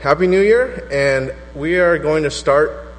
Happy 0.00 0.26
New 0.26 0.40
Year, 0.40 0.88
and 0.90 1.34
we 1.54 1.78
are 1.78 1.98
going 1.98 2.22
to 2.22 2.30
start 2.30 2.90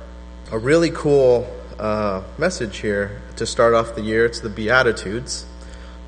a 0.52 0.60
really 0.60 0.92
cool 0.92 1.52
uh, 1.80 2.22
message 2.38 2.78
here 2.78 3.24
to 3.38 3.48
start 3.48 3.74
off 3.74 3.96
the 3.96 4.04
year. 4.04 4.24
It's 4.24 4.42
the 4.42 4.52
Beatitudes. 4.52 5.48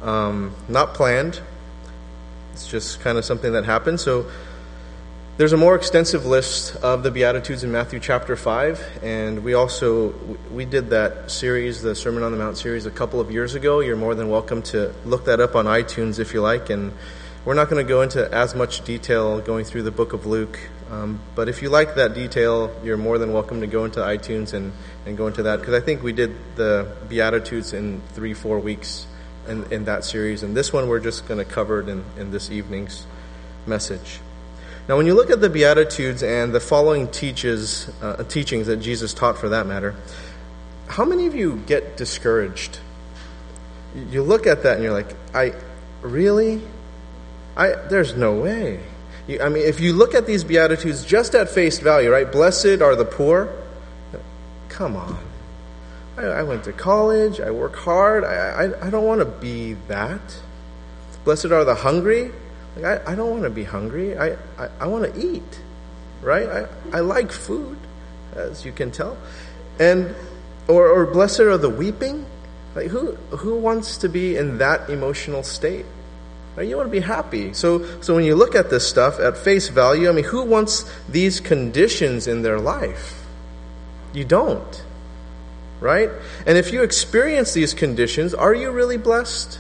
Um, 0.03 0.53
not 0.69 0.93
planned, 0.93 1.41
it's 2.51 2.67
just 2.67 2.99
kind 2.99 3.17
of 3.17 3.25
something 3.25 3.53
that 3.53 3.65
happened. 3.65 4.01
So, 4.01 4.29
there's 5.37 5.51
a 5.51 5.57
more 5.57 5.73
extensive 5.73 6.27
list 6.27 6.75
of 6.83 7.01
the 7.01 7.09
Beatitudes 7.09 7.63
in 7.63 7.71
Matthew 7.71 7.99
chapter 7.99 8.35
5, 8.35 8.99
and 9.01 9.43
we 9.43 9.55
also 9.55 10.11
we 10.51 10.63
did 10.63 10.91
that 10.91 11.31
series, 11.31 11.81
the 11.81 11.95
Sermon 11.95 12.21
on 12.21 12.31
the 12.31 12.37
Mount 12.37 12.55
series, 12.55 12.85
a 12.85 12.91
couple 12.91 13.19
of 13.19 13.31
years 13.31 13.55
ago. 13.55 13.79
You're 13.79 13.97
more 13.97 14.13
than 14.13 14.29
welcome 14.29 14.61
to 14.73 14.93
look 15.05 15.25
that 15.25 15.39
up 15.39 15.55
on 15.55 15.65
iTunes 15.65 16.19
if 16.19 16.35
you 16.35 16.41
like, 16.41 16.69
and 16.69 16.93
we're 17.45 17.55
not 17.55 17.69
going 17.69 17.83
to 17.83 17.89
go 17.89 18.03
into 18.03 18.31
as 18.31 18.55
much 18.55 18.85
detail 18.85 19.41
going 19.41 19.65
through 19.65 19.83
the 19.83 19.91
book 19.91 20.13
of 20.13 20.25
Luke, 20.25 20.59
um, 20.93 21.19
but 21.33 21.49
if 21.49 21.61
you 21.61 21.69
like 21.69 21.95
that 21.95 22.13
detail, 22.13 22.69
you're 22.83 22.97
more 22.97 23.17
than 23.17 23.33
welcome 23.33 23.61
to 23.61 23.67
go 23.67 23.83
into 23.85 23.99
iTunes 23.99 24.53
and, 24.53 24.71
and 25.05 25.17
go 25.17 25.25
into 25.27 25.43
that, 25.43 25.59
because 25.59 25.73
I 25.73 25.79
think 25.79 26.03
we 26.03 26.13
did 26.13 26.35
the 26.55 26.87
Beatitudes 27.09 27.73
in 27.73 28.01
three, 28.09 28.33
four 28.33 28.59
weeks 28.59 29.07
in, 29.47 29.71
in 29.71 29.85
that 29.85 30.05
series, 30.05 30.43
and 30.43 30.55
this 30.55 30.71
one 30.71 30.87
we're 30.87 30.99
just 30.99 31.27
going 31.27 31.39
to 31.39 31.45
cover 31.45 31.79
it 31.79 31.89
in, 31.89 32.05
in 32.17 32.31
this 32.31 32.51
evening's 32.51 33.07
message. 33.65 34.19
Now, 34.87 34.97
when 34.97 35.05
you 35.05 35.15
look 35.15 35.29
at 35.29 35.41
the 35.41 35.49
Beatitudes 35.49 36.21
and 36.21 36.53
the 36.53 36.59
following 36.59 37.07
teaches, 37.07 37.89
uh, 38.01 38.23
teachings 38.25 38.67
that 38.67 38.77
Jesus 38.77 39.13
taught 39.13 39.37
for 39.37 39.49
that 39.49 39.65
matter, 39.65 39.95
how 40.87 41.05
many 41.05 41.25
of 41.25 41.33
you 41.33 41.63
get 41.65 41.97
discouraged? 41.97 42.79
You 44.09 44.21
look 44.21 44.45
at 44.45 44.63
that 44.63 44.75
and 44.75 44.83
you're 44.83 44.93
like, 44.93 45.15
I 45.33 45.53
really? 46.01 46.61
I, 47.55 47.69
there's 47.89 48.15
no 48.15 48.35
way. 48.35 48.81
You, 49.27 49.41
I 49.41 49.49
mean, 49.49 49.63
if 49.63 49.79
you 49.79 49.93
look 49.93 50.13
at 50.13 50.25
these 50.25 50.43
Beatitudes 50.43 51.05
just 51.05 51.33
at 51.35 51.49
face 51.49 51.79
value, 51.79 52.11
right? 52.11 52.29
Blessed 52.29 52.81
are 52.81 52.95
the 52.95 53.05
poor. 53.05 53.53
Come 54.69 54.95
on. 54.95 55.23
I, 56.17 56.23
I 56.23 56.43
went 56.43 56.65
to 56.65 56.73
college. 56.73 57.39
I 57.39 57.51
work 57.51 57.75
hard. 57.75 58.23
I, 58.23 58.35
I, 58.35 58.87
I 58.87 58.89
don't 58.89 59.05
want 59.05 59.19
to 59.19 59.25
be 59.25 59.73
that. 59.87 60.21
Blessed 61.23 61.45
are 61.45 61.63
the 61.63 61.75
hungry. 61.75 62.31
Like, 62.75 63.07
I, 63.07 63.13
I 63.13 63.15
don't 63.15 63.29
want 63.29 63.43
to 63.43 63.49
be 63.49 63.63
hungry. 63.63 64.17
I, 64.17 64.33
I, 64.57 64.69
I 64.81 64.87
want 64.87 65.13
to 65.13 65.19
eat, 65.19 65.61
right? 66.21 66.47
I, 66.47 66.67
I 66.91 66.99
like 66.99 67.31
food, 67.31 67.77
as 68.35 68.65
you 68.65 68.71
can 68.71 68.91
tell. 68.91 69.17
And, 69.79 70.15
or, 70.67 70.87
or 70.87 71.05
blessed 71.05 71.41
are 71.41 71.57
the 71.57 71.69
weeping. 71.69 72.25
Like, 72.75 72.87
who, 72.87 73.13
who 73.29 73.57
wants 73.57 73.97
to 73.99 74.09
be 74.09 74.35
in 74.35 74.57
that 74.57 74.89
emotional 74.89 75.43
state? 75.43 75.85
Right? 76.55 76.67
You 76.67 76.77
want 76.77 76.87
to 76.87 76.91
be 76.91 76.99
happy. 76.99 77.53
So, 77.53 78.01
so 78.01 78.15
when 78.15 78.25
you 78.25 78.35
look 78.35 78.55
at 78.55 78.69
this 78.69 78.87
stuff 78.87 79.19
at 79.19 79.37
face 79.37 79.69
value, 79.69 80.09
I 80.09 80.11
mean, 80.11 80.25
who 80.25 80.43
wants 80.43 80.85
these 81.09 81.39
conditions 81.39 82.27
in 82.27 82.43
their 82.43 82.59
life? 82.59 83.23
You 84.13 84.23
don't. 84.23 84.83
Right? 85.79 86.09
And 86.45 86.57
if 86.57 86.71
you 86.71 86.83
experience 86.83 87.53
these 87.53 87.73
conditions, 87.73 88.33
are 88.33 88.53
you 88.53 88.71
really 88.71 88.97
blessed? 88.97 89.59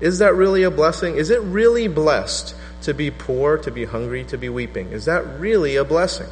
Is 0.00 0.18
that 0.18 0.34
really 0.34 0.62
a 0.62 0.70
blessing? 0.70 1.16
Is 1.16 1.30
it 1.30 1.40
really 1.42 1.86
blessed 1.88 2.56
to 2.82 2.94
be 2.94 3.10
poor, 3.10 3.58
to 3.58 3.70
be 3.70 3.84
hungry, 3.84 4.24
to 4.24 4.38
be 4.38 4.48
weeping? 4.48 4.88
Is 4.88 5.04
that 5.04 5.38
really 5.38 5.76
a 5.76 5.84
blessing? 5.84 6.26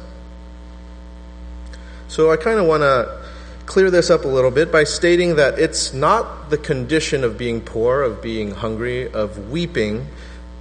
So 2.07 2.31
I 2.31 2.35
kind 2.35 2.59
of 2.59 2.65
want 2.65 2.81
to 2.81 3.20
clear 3.65 3.89
this 3.89 4.09
up 4.09 4.25
a 4.25 4.27
little 4.27 4.51
bit 4.51 4.71
by 4.71 4.83
stating 4.83 5.35
that 5.35 5.59
it's 5.59 5.93
not 5.93 6.49
the 6.49 6.57
condition 6.57 7.23
of 7.23 7.37
being 7.37 7.61
poor, 7.61 8.01
of 8.01 8.21
being 8.21 8.51
hungry, 8.51 9.11
of 9.11 9.49
weeping 9.49 10.07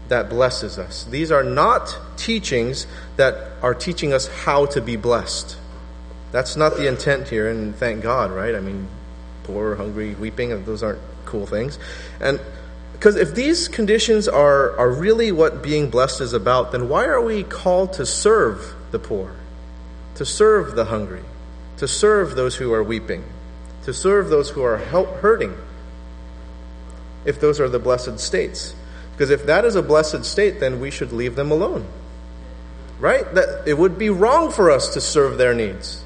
that 0.09 0.29
blesses 0.29 0.79
us. 0.79 1.05
These 1.05 1.31
are 1.31 1.45
not 1.45 1.97
teachings 2.17 2.87
that 3.17 3.53
are 3.63 3.75
teaching 3.75 4.13
us 4.13 4.27
how 4.29 4.67
to 4.67 4.81
be 4.81 4.97
blessed. 4.97 5.57
That's 6.33 6.57
not 6.57 6.77
the 6.77 6.87
intent 6.87 7.29
here, 7.29 7.49
and 7.49 7.75
thank 7.75 8.03
God, 8.03 8.31
right? 8.31 8.55
I 8.55 8.61
mean, 8.61 8.89
poor, 9.45 9.77
hungry, 9.77 10.15
weeping, 10.15 10.65
those 10.65 10.83
aren't 10.83 11.01
cool 11.25 11.47
things. 11.47 11.79
And 12.21 12.41
because 12.93 13.17
if 13.17 13.35
these 13.35 13.67
conditions 13.67 14.29
are, 14.29 14.77
are 14.77 14.91
really 14.91 15.33
what 15.33 15.63
being 15.63 15.91
blessed 15.91 16.21
is 16.21 16.33
about, 16.33 16.73
then 16.73 16.89
why 16.89 17.07
are 17.07 17.21
we 17.21 17.43
called 17.45 17.95
to 17.95 18.05
serve 18.05 18.75
the 18.91 18.99
poor, 18.99 19.33
to 20.17 20.25
serve 20.25 20.77
the 20.77 20.85
hungry? 20.85 21.23
To 21.81 21.89
serve 21.89 22.37
those 22.37 22.57
who 22.57 22.75
are 22.75 22.83
weeping, 22.83 23.25
to 23.85 23.95
serve 23.95 24.29
those 24.29 24.51
who 24.51 24.63
are 24.63 24.77
hurting, 24.77 25.57
if 27.25 27.41
those 27.41 27.59
are 27.59 27.71
the 27.71 27.79
blessed 27.79 28.21
states. 28.21 28.75
Because 29.13 29.31
if 29.31 29.47
that 29.47 29.65
is 29.65 29.77
a 29.77 29.83
blessed 29.83 30.27
state, 30.27 30.61
then 30.61 30.79
we 30.79 30.91
should 30.91 31.11
leave 31.11 31.37
them 31.37 31.51
alone. 31.51 31.87
Right? 32.99 33.25
That 33.35 33.67
it 33.67 33.79
would 33.79 33.97
be 33.97 34.11
wrong 34.11 34.51
for 34.51 34.71
us 34.71 34.93
to 34.93 35.01
serve 35.01 35.39
their 35.39 35.55
needs. 35.55 36.05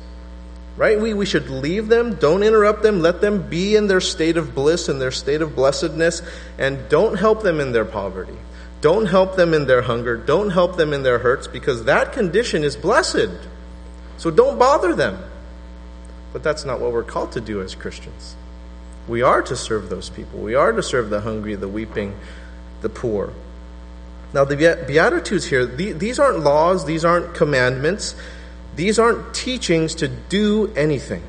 Right? 0.76 1.00
We, 1.00 1.12
we 1.12 1.26
should 1.26 1.50
leave 1.50 1.88
them, 1.88 2.14
don't 2.14 2.44
interrupt 2.44 2.84
them, 2.84 3.00
let 3.00 3.20
them 3.20 3.50
be 3.50 3.74
in 3.74 3.88
their 3.88 4.00
state 4.00 4.36
of 4.36 4.54
bliss, 4.54 4.88
in 4.88 5.00
their 5.00 5.10
state 5.10 5.42
of 5.42 5.56
blessedness, 5.56 6.22
and 6.56 6.88
don't 6.88 7.18
help 7.18 7.42
them 7.42 7.58
in 7.58 7.72
their 7.72 7.84
poverty. 7.84 8.38
Don't 8.80 9.06
help 9.06 9.34
them 9.34 9.52
in 9.52 9.66
their 9.66 9.82
hunger. 9.82 10.16
Don't 10.16 10.50
help 10.50 10.76
them 10.76 10.92
in 10.92 11.02
their 11.02 11.18
hurts, 11.18 11.48
because 11.48 11.86
that 11.86 12.12
condition 12.12 12.62
is 12.62 12.76
blessed. 12.76 13.30
So 14.18 14.30
don't 14.30 14.56
bother 14.56 14.94
them. 14.94 15.18
But 16.34 16.42
that's 16.42 16.64
not 16.64 16.80
what 16.80 16.92
we're 16.92 17.04
called 17.04 17.32
to 17.32 17.40
do 17.40 17.62
as 17.62 17.76
Christians. 17.76 18.34
We 19.06 19.22
are 19.22 19.40
to 19.42 19.54
serve 19.54 19.88
those 19.88 20.10
people. 20.10 20.40
We 20.40 20.56
are 20.56 20.72
to 20.72 20.82
serve 20.82 21.08
the 21.08 21.20
hungry, 21.20 21.54
the 21.54 21.68
weeping, 21.68 22.16
the 22.82 22.88
poor. 22.88 23.32
Now, 24.32 24.44
the 24.44 24.56
Beatitudes 24.56 25.46
here, 25.46 25.64
these 25.64 26.18
aren't 26.18 26.40
laws, 26.40 26.86
these 26.86 27.04
aren't 27.04 27.34
commandments, 27.34 28.16
these 28.74 28.98
aren't 28.98 29.32
teachings 29.32 29.94
to 29.96 30.08
do 30.08 30.72
anything. 30.74 31.22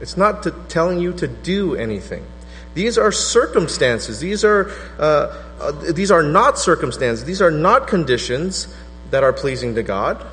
It's 0.00 0.16
not 0.16 0.70
telling 0.70 0.98
you 0.98 1.12
to 1.12 1.28
do 1.28 1.76
anything. 1.76 2.24
These 2.72 2.96
are 2.96 3.12
circumstances. 3.12 4.18
These 4.18 4.44
are, 4.44 4.70
uh, 4.98 5.36
uh, 5.60 5.92
these 5.92 6.10
are 6.10 6.22
not 6.22 6.58
circumstances. 6.58 7.26
These 7.26 7.42
are 7.42 7.50
not 7.50 7.86
conditions 7.86 8.74
that 9.10 9.22
are 9.22 9.34
pleasing 9.34 9.74
to 9.74 9.82
God 9.82 10.24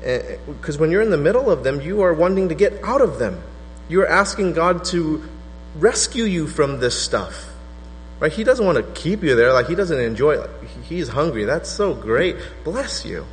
because 0.00 0.76
eh, 0.76 0.80
when 0.80 0.90
you're 0.90 1.02
in 1.02 1.10
the 1.10 1.18
middle 1.18 1.50
of 1.50 1.64
them, 1.64 1.80
you 1.80 2.02
are 2.02 2.14
wanting 2.14 2.48
to 2.48 2.54
get 2.54 2.82
out 2.84 3.00
of 3.00 3.18
them. 3.18 3.42
You're 3.88 4.06
asking 4.06 4.52
God 4.52 4.84
to 4.86 5.24
rescue 5.76 6.24
you 6.24 6.46
from 6.46 6.80
this 6.80 7.00
stuff. 7.00 7.46
Right? 8.20 8.32
He 8.32 8.44
doesn't 8.44 8.64
want 8.64 8.78
to 8.78 9.00
keep 9.00 9.22
you 9.22 9.34
there. 9.34 9.52
Like 9.52 9.68
he 9.68 9.74
doesn't 9.74 10.00
enjoy 10.00 10.32
it. 10.32 10.50
He's 10.82 11.08
hungry. 11.08 11.44
That's 11.44 11.68
so 11.68 11.94
great. 11.94 12.36
Bless 12.64 13.04
you. 13.04 13.26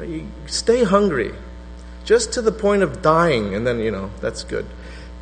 You. 0.00 0.26
Stay 0.46 0.84
hungry. 0.84 1.32
Just 2.04 2.32
to 2.32 2.42
the 2.42 2.52
point 2.52 2.82
of 2.82 3.02
dying, 3.02 3.54
and 3.54 3.66
then, 3.66 3.78
you 3.78 3.90
know, 3.90 4.10
that's 4.20 4.42
good. 4.42 4.66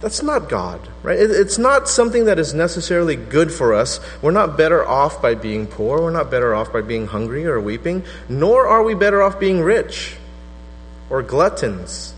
That's 0.00 0.22
not 0.22 0.48
God, 0.48 0.80
right? 1.02 1.18
It's 1.18 1.58
not 1.58 1.86
something 1.86 2.24
that 2.24 2.38
is 2.38 2.54
necessarily 2.54 3.16
good 3.16 3.52
for 3.52 3.74
us. 3.74 4.00
We're 4.22 4.30
not 4.30 4.56
better 4.56 4.86
off 4.86 5.20
by 5.20 5.34
being 5.34 5.66
poor. 5.66 6.00
We're 6.00 6.10
not 6.10 6.30
better 6.30 6.54
off 6.54 6.72
by 6.72 6.80
being 6.80 7.06
hungry 7.06 7.44
or 7.44 7.60
weeping, 7.60 8.04
nor 8.26 8.66
are 8.66 8.82
we 8.82 8.94
better 8.94 9.20
off 9.20 9.38
being 9.38 9.60
rich 9.60 10.16
or 11.10 11.22
gluttons, 11.22 12.14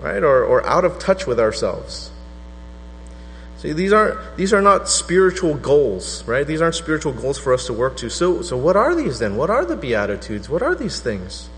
right? 0.00 0.22
Or, 0.22 0.44
or 0.44 0.64
out 0.66 0.84
of 0.84 0.98
touch 0.98 1.26
with 1.26 1.40
ourselves. 1.40 2.10
See, 3.58 3.72
these 3.72 3.92
aren't 3.92 4.36
these 4.36 4.54
are 4.54 4.62
not 4.62 4.88
spiritual 4.88 5.54
goals, 5.54 6.24
right? 6.24 6.46
These 6.46 6.62
aren't 6.62 6.76
spiritual 6.76 7.12
goals 7.12 7.38
for 7.38 7.52
us 7.52 7.66
to 7.66 7.74
work 7.74 7.96
to. 7.98 8.08
So, 8.08 8.40
so 8.40 8.56
what 8.56 8.76
are 8.76 8.94
these 8.94 9.18
then? 9.18 9.36
What 9.36 9.50
are 9.50 9.66
the 9.66 9.76
beatitudes? 9.76 10.48
What 10.48 10.62
are 10.62 10.74
these 10.74 11.00
things? 11.00 11.50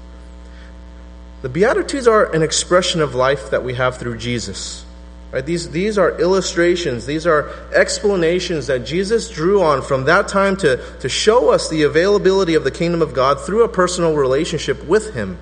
The 1.43 1.49
beatitudes 1.49 2.09
are 2.09 2.32
an 2.32 2.43
expression 2.43 3.00
of 3.00 3.15
life 3.15 3.50
that 3.50 3.62
we 3.62 3.75
have 3.75 3.99
through 3.99 4.19
Jesus. 4.19 4.84
Right? 5.32 5.44
These, 5.44 5.71
these 5.71 5.97
are 5.97 6.21
illustrations, 6.21 7.06
these 7.06 7.27
are 7.27 7.49
explanations 7.72 8.66
that 8.66 8.81
Jesus 8.81 9.31
drew 9.31 9.62
on 9.62 9.81
from 9.81 10.05
that 10.05 10.28
time 10.28 10.56
to, 10.59 10.77
to 11.00 11.09
show 11.09 11.50
us 11.50 11.71
the 11.71 11.84
availability 11.84 12.55
of 12.55 12.65
the 12.65 12.71
kingdom 12.71 13.00
of 13.00 13.15
God 13.15 13.41
through 13.41 13.65
a 13.65 13.69
personal 13.69 14.15
relationship 14.15 14.85
with 14.85 15.14
Him. 15.14 15.38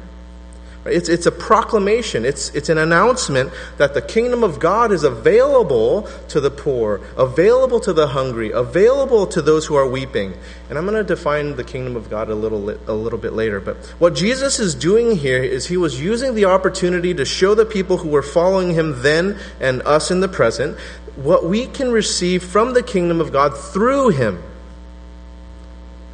It's, 0.87 1.11
it's 1.11 1.27
a 1.27 1.33
proclamation, 1.33 2.25
it's, 2.25 2.49
it's 2.55 2.71
an 2.71 2.79
announcement 2.79 3.53
that 3.77 3.93
the 3.93 4.01
kingdom 4.01 4.43
of 4.43 4.59
God 4.59 4.93
is 4.93 5.05
available 5.05 6.09
to 6.29 6.41
the 6.41 6.51
poor, 6.51 7.03
available 7.19 7.81
to 7.81 7.93
the 7.93 8.07
hungry, 8.07 8.51
available 8.51 9.27
to 9.27 9.43
those 9.43 9.67
who 9.67 9.75
are 9.75 9.87
weeping. 9.87 10.33
And 10.71 10.79
I'm 10.79 10.87
going 10.87 10.97
to 10.97 11.05
define 11.05 11.57
the 11.57 11.65
kingdom 11.65 11.97
of 11.97 12.09
God 12.09 12.31
a 12.31 12.35
little, 12.35 12.71
a 12.71 12.95
little 12.95 13.19
bit 13.19 13.35
later. 13.35 13.61
But 13.61 13.77
what 13.99 14.15
Jesus 14.15 14.59
is 14.59 14.75
doing 14.75 15.17
here 15.17 15.43
is 15.43 15.67
he 15.67 15.77
was 15.77 16.01
using 16.01 16.35
the 16.35 16.47
opportunity 16.47 17.13
to 17.13 17.27
show 17.27 17.55
the 17.55 17.67
people 17.67 17.99
who 17.99 18.09
were 18.09 18.23
following 18.23 18.73
him 18.73 19.03
then 19.03 19.39
and 19.61 19.83
us 19.83 20.11
in 20.11 20.21
the 20.21 20.29
present 20.29 20.79
what 21.17 21.45
we 21.45 21.67
can 21.67 21.91
receive 21.91 22.43
from 22.43 22.73
the 22.73 22.83
kingdom 22.83 23.21
of 23.21 23.33
God 23.33 23.55
through 23.55 24.11
him. 24.11 24.43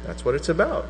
That's 0.03 0.25
what 0.25 0.35
it's 0.35 0.49
about. 0.49 0.87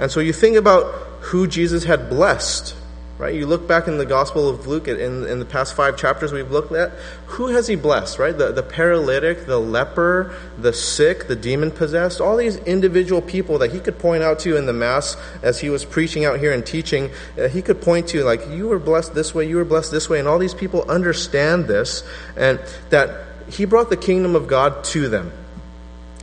And 0.00 0.10
so 0.10 0.18
you 0.18 0.32
think 0.32 0.56
about 0.56 0.86
who 1.20 1.46
Jesus 1.46 1.84
had 1.84 2.08
blessed 2.08 2.74
right? 3.20 3.34
You 3.34 3.46
look 3.46 3.68
back 3.68 3.86
in 3.86 3.98
the 3.98 4.06
Gospel 4.06 4.48
of 4.48 4.66
Luke, 4.66 4.88
in, 4.88 5.26
in 5.26 5.38
the 5.38 5.44
past 5.44 5.76
five 5.76 5.98
chapters 5.98 6.32
we've 6.32 6.50
looked 6.50 6.72
at, 6.72 6.90
who 7.26 7.48
has 7.48 7.68
he 7.68 7.76
blessed, 7.76 8.18
right? 8.18 8.36
The, 8.36 8.50
the 8.50 8.62
paralytic, 8.62 9.44
the 9.44 9.58
leper, 9.58 10.34
the 10.56 10.72
sick, 10.72 11.28
the 11.28 11.36
demon 11.36 11.70
possessed, 11.70 12.22
all 12.22 12.38
these 12.38 12.56
individual 12.56 13.20
people 13.20 13.58
that 13.58 13.72
he 13.72 13.78
could 13.78 13.98
point 13.98 14.22
out 14.22 14.38
to 14.40 14.56
in 14.56 14.64
the 14.64 14.72
Mass 14.72 15.18
as 15.42 15.60
he 15.60 15.68
was 15.68 15.84
preaching 15.84 16.24
out 16.24 16.40
here 16.40 16.50
and 16.50 16.64
teaching. 16.64 17.10
Uh, 17.38 17.48
he 17.48 17.60
could 17.60 17.82
point 17.82 18.08
to, 18.08 18.24
like, 18.24 18.40
you 18.48 18.68
were 18.68 18.78
blessed 18.78 19.14
this 19.14 19.34
way, 19.34 19.46
you 19.46 19.56
were 19.56 19.66
blessed 19.66 19.92
this 19.92 20.08
way, 20.08 20.18
and 20.18 20.26
all 20.26 20.38
these 20.38 20.54
people 20.54 20.90
understand 20.90 21.66
this, 21.66 22.02
and 22.38 22.58
that 22.88 23.26
he 23.50 23.66
brought 23.66 23.90
the 23.90 23.98
kingdom 23.98 24.34
of 24.34 24.48
God 24.48 24.82
to 24.84 25.10
them 25.10 25.30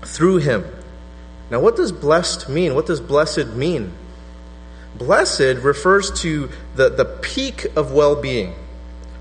through 0.02 0.38
him. 0.38 0.66
Now, 1.52 1.60
what 1.60 1.76
does 1.76 1.92
blessed 1.92 2.50
mean? 2.50 2.74
What 2.74 2.88
does 2.88 3.00
blessed 3.00 3.50
mean? 3.50 3.94
Blessed 4.98 5.62
refers 5.62 6.12
to 6.22 6.50
the, 6.76 6.90
the 6.90 7.06
peak 7.06 7.66
of 7.76 7.92
well 7.92 8.16
being, 8.16 8.56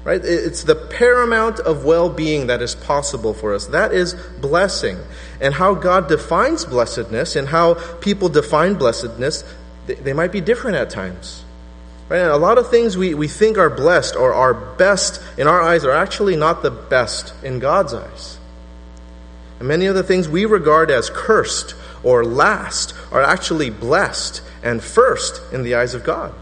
right? 0.05 0.21
It's 0.25 0.65
the 0.65 0.75
paramount 0.75 1.61
of 1.61 1.85
well 1.85 2.09
being 2.09 2.47
that 2.47 2.63
is 2.63 2.75
possible 2.75 3.35
for 3.35 3.55
us. 3.55 3.67
That 3.67 3.93
is 3.93 4.15
blessing. 4.41 4.99
And 5.41 5.55
how 5.55 5.75
God 5.75 6.09
defines 6.09 6.65
blessedness 6.65 7.37
and 7.37 7.49
how 7.49 7.75
people 7.97 8.29
define 8.29 8.75
blessedness, 8.75 9.45
they, 9.87 9.95
they 9.95 10.13
might 10.13 10.33
be 10.33 10.41
different 10.41 10.77
at 10.77 10.91
times. 10.91 11.45
Right? 12.09 12.21
And 12.21 12.31
a 12.31 12.37
lot 12.37 12.57
of 12.57 12.71
things 12.71 12.97
we, 12.97 13.15
we 13.15 13.29
think 13.29 13.59
are 13.59 13.71
blessed 13.71 14.15
or 14.17 14.33
are 14.33 14.55
best 14.55 15.21
in 15.37 15.49
our 15.49 15.61
eyes 15.61 15.85
are 15.85 15.93
actually 15.93 16.37
not 16.37 16.63
the 16.63 16.71
best 16.71 17.35
in 17.43 17.59
God's 17.59 17.93
eyes. 17.93 18.39
And 19.59 19.69
many 19.69 19.87
of 19.87 19.95
the 19.95 20.03
things 20.03 20.29
we 20.29 20.45
regard 20.45 20.91
as 20.91 21.11
cursed 21.11 21.75
or 22.03 22.25
last 22.25 22.95
are 23.11 23.23
actually 23.23 23.71
blessed 23.71 24.43
and 24.67 24.83
first 24.83 25.41
in 25.53 25.63
the 25.63 25.77
eyes 25.77 25.95
of 25.95 26.03
God. 26.03 26.35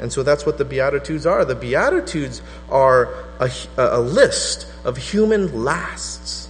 And 0.00 0.12
so 0.12 0.24
that's 0.24 0.44
what 0.44 0.58
the 0.58 0.64
Beatitudes 0.64 1.24
are. 1.24 1.44
The 1.44 1.54
Beatitudes 1.54 2.42
are 2.68 3.14
a, 3.38 3.50
a 3.76 4.00
list 4.00 4.66
of 4.84 4.96
human 4.96 5.62
lasts. 5.62 6.48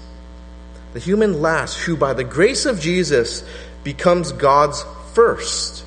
The 0.94 0.98
human 0.98 1.42
last 1.42 1.78
who, 1.80 1.94
by 1.94 2.14
the 2.14 2.24
grace 2.24 2.64
of 2.64 2.80
Jesus, 2.80 3.44
becomes 3.84 4.32
God's 4.32 4.82
first. 5.12 5.84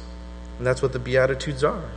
And 0.60 0.68
that's 0.68 0.84
what 0.84 0.94
the 0.94 1.00
Beatitudes 1.00 1.64
are. 1.64 1.90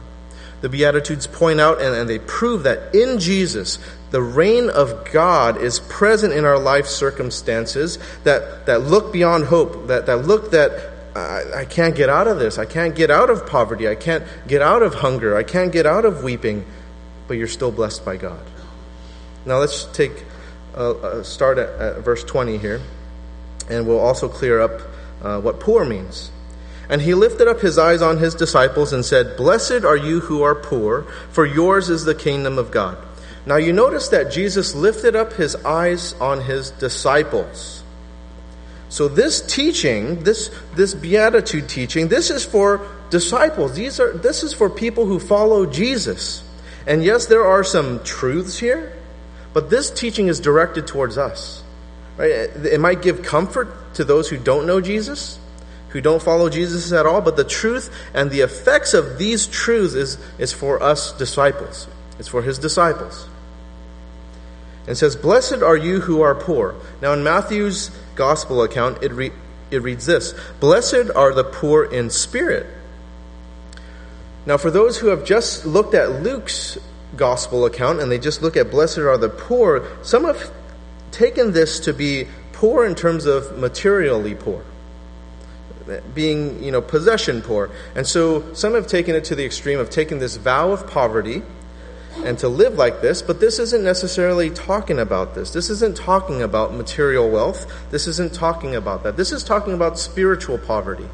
The 0.62 0.70
Beatitudes 0.70 1.26
point 1.26 1.60
out 1.60 1.82
and, 1.82 1.94
and 1.94 2.08
they 2.08 2.20
prove 2.20 2.62
that 2.62 2.94
in 2.94 3.18
Jesus, 3.18 3.78
the 4.12 4.22
reign 4.22 4.70
of 4.70 5.12
God 5.12 5.60
is 5.60 5.78
present 5.80 6.32
in 6.32 6.46
our 6.46 6.58
life 6.58 6.86
circumstances 6.86 7.98
that, 8.24 8.64
that 8.64 8.80
look 8.80 9.12
beyond 9.12 9.44
hope, 9.44 9.88
that, 9.88 10.06
that 10.06 10.26
look 10.26 10.52
that 10.52 10.95
I, 11.16 11.60
I 11.60 11.64
can't 11.64 11.94
get 11.94 12.08
out 12.08 12.28
of 12.28 12.38
this. 12.38 12.58
I 12.58 12.64
can't 12.64 12.94
get 12.94 13.10
out 13.10 13.30
of 13.30 13.46
poverty. 13.46 13.88
I 13.88 13.94
can't 13.94 14.24
get 14.46 14.62
out 14.62 14.82
of 14.82 14.94
hunger. 14.94 15.36
I 15.36 15.42
can't 15.42 15.72
get 15.72 15.86
out 15.86 16.04
of 16.04 16.22
weeping. 16.22 16.64
But 17.28 17.34
you're 17.34 17.48
still 17.48 17.72
blessed 17.72 18.04
by 18.04 18.16
God. 18.16 18.40
Now 19.44 19.58
let's 19.58 19.84
take 19.86 20.24
a, 20.74 20.92
a 20.92 21.24
start 21.24 21.58
at, 21.58 21.68
at, 21.80 21.98
verse 21.98 22.22
20 22.24 22.58
here, 22.58 22.80
and 23.68 23.86
we'll 23.86 24.00
also 24.00 24.28
clear 24.28 24.60
up 24.60 24.82
uh, 25.22 25.40
what 25.40 25.60
poor 25.60 25.84
means. 25.84 26.30
And 26.88 27.00
he 27.00 27.14
lifted 27.14 27.48
up 27.48 27.60
his 27.60 27.78
eyes 27.78 28.02
on 28.02 28.18
his 28.18 28.34
disciples 28.34 28.92
and 28.92 29.04
said, 29.04 29.36
Blessed 29.36 29.84
are 29.84 29.96
you 29.96 30.20
who 30.20 30.42
are 30.42 30.54
poor, 30.54 31.02
for 31.30 31.44
yours 31.44 31.90
is 31.90 32.04
the 32.04 32.14
kingdom 32.14 32.58
of 32.58 32.70
God. 32.70 32.98
Now 33.44 33.56
you 33.56 33.72
notice 33.72 34.08
that 34.08 34.30
Jesus 34.32 34.74
lifted 34.74 35.16
up 35.16 35.32
his 35.32 35.56
eyes 35.56 36.12
on 36.14 36.42
his 36.42 36.70
disciples. 36.70 37.75
So 38.88 39.08
this 39.08 39.40
teaching, 39.40 40.22
this, 40.22 40.50
this 40.74 40.94
beatitude 40.94 41.68
teaching, 41.68 42.08
this 42.08 42.30
is 42.30 42.44
for 42.44 42.86
disciples. 43.10 43.74
These 43.74 44.00
are, 44.00 44.12
this 44.12 44.42
is 44.42 44.52
for 44.52 44.70
people 44.70 45.06
who 45.06 45.18
follow 45.18 45.66
Jesus. 45.66 46.44
And 46.86 47.02
yes, 47.02 47.26
there 47.26 47.44
are 47.44 47.64
some 47.64 48.02
truths 48.04 48.58
here, 48.58 48.92
but 49.52 49.70
this 49.70 49.90
teaching 49.90 50.28
is 50.28 50.38
directed 50.38 50.86
towards 50.86 51.18
us. 51.18 51.62
Right? 52.16 52.30
It 52.30 52.80
might 52.80 53.02
give 53.02 53.22
comfort 53.22 53.94
to 53.94 54.04
those 54.04 54.28
who 54.28 54.38
don't 54.38 54.66
know 54.66 54.80
Jesus, 54.80 55.38
who 55.88 56.00
don't 56.00 56.22
follow 56.22 56.48
Jesus 56.48 56.92
at 56.92 57.06
all, 57.06 57.20
but 57.20 57.36
the 57.36 57.44
truth 57.44 57.92
and 58.14 58.30
the 58.30 58.40
effects 58.40 58.94
of 58.94 59.18
these 59.18 59.46
truths 59.46 59.94
is, 59.94 60.18
is 60.38 60.52
for 60.52 60.82
us 60.82 61.12
disciples. 61.12 61.88
It's 62.18 62.28
for 62.28 62.42
his 62.42 62.58
disciples. 62.58 63.28
And 64.86 64.96
says, 64.96 65.16
Blessed 65.16 65.62
are 65.62 65.76
you 65.76 66.00
who 66.00 66.22
are 66.22 66.34
poor. 66.34 66.74
Now, 67.02 67.12
in 67.12 67.24
Matthew's 67.24 67.90
gospel 68.14 68.62
account, 68.62 69.02
it, 69.02 69.12
re- 69.12 69.32
it 69.70 69.82
reads 69.82 70.06
this 70.06 70.34
Blessed 70.60 71.10
are 71.14 71.32
the 71.32 71.44
poor 71.44 71.84
in 71.84 72.10
spirit. 72.10 72.66
Now, 74.46 74.56
for 74.56 74.70
those 74.70 74.98
who 74.98 75.08
have 75.08 75.24
just 75.24 75.66
looked 75.66 75.94
at 75.94 76.22
Luke's 76.22 76.78
gospel 77.16 77.64
account 77.64 78.00
and 78.00 78.10
they 78.10 78.18
just 78.18 78.42
look 78.42 78.56
at 78.56 78.70
blessed 78.70 78.98
are 78.98 79.18
the 79.18 79.28
poor, 79.28 79.86
some 80.02 80.24
have 80.24 80.52
taken 81.10 81.52
this 81.52 81.80
to 81.80 81.92
be 81.92 82.28
poor 82.52 82.84
in 82.84 82.94
terms 82.94 83.26
of 83.26 83.58
materially 83.58 84.34
poor 84.34 84.62
being 86.14 86.62
you 86.64 86.72
know 86.72 86.80
possession 86.80 87.40
poor 87.40 87.70
and 87.94 88.06
so 88.06 88.52
some 88.54 88.74
have 88.74 88.88
taken 88.88 89.14
it 89.14 89.24
to 89.24 89.36
the 89.36 89.44
extreme 89.44 89.78
of 89.78 89.88
taking 89.88 90.18
this 90.18 90.36
vow 90.36 90.72
of 90.72 90.86
poverty 90.88 91.42
and 92.24 92.38
to 92.38 92.48
live 92.48 92.74
like 92.74 93.02
this, 93.02 93.22
but 93.22 93.40
this 93.40 93.58
isn't 93.58 93.84
necessarily 93.84 94.50
talking 94.50 94.98
about 94.98 95.34
this. 95.34 95.50
This 95.50 95.70
isn't 95.70 95.96
talking 95.96 96.42
about 96.42 96.74
material 96.74 97.28
wealth. 97.28 97.70
This 97.90 98.06
isn't 98.06 98.34
talking 98.34 98.74
about 98.74 99.02
that. 99.02 99.16
This 99.16 99.32
is 99.32 99.44
talking 99.44 99.74
about 99.74 99.98
spiritual 99.98 100.58
poverty. 100.58 101.06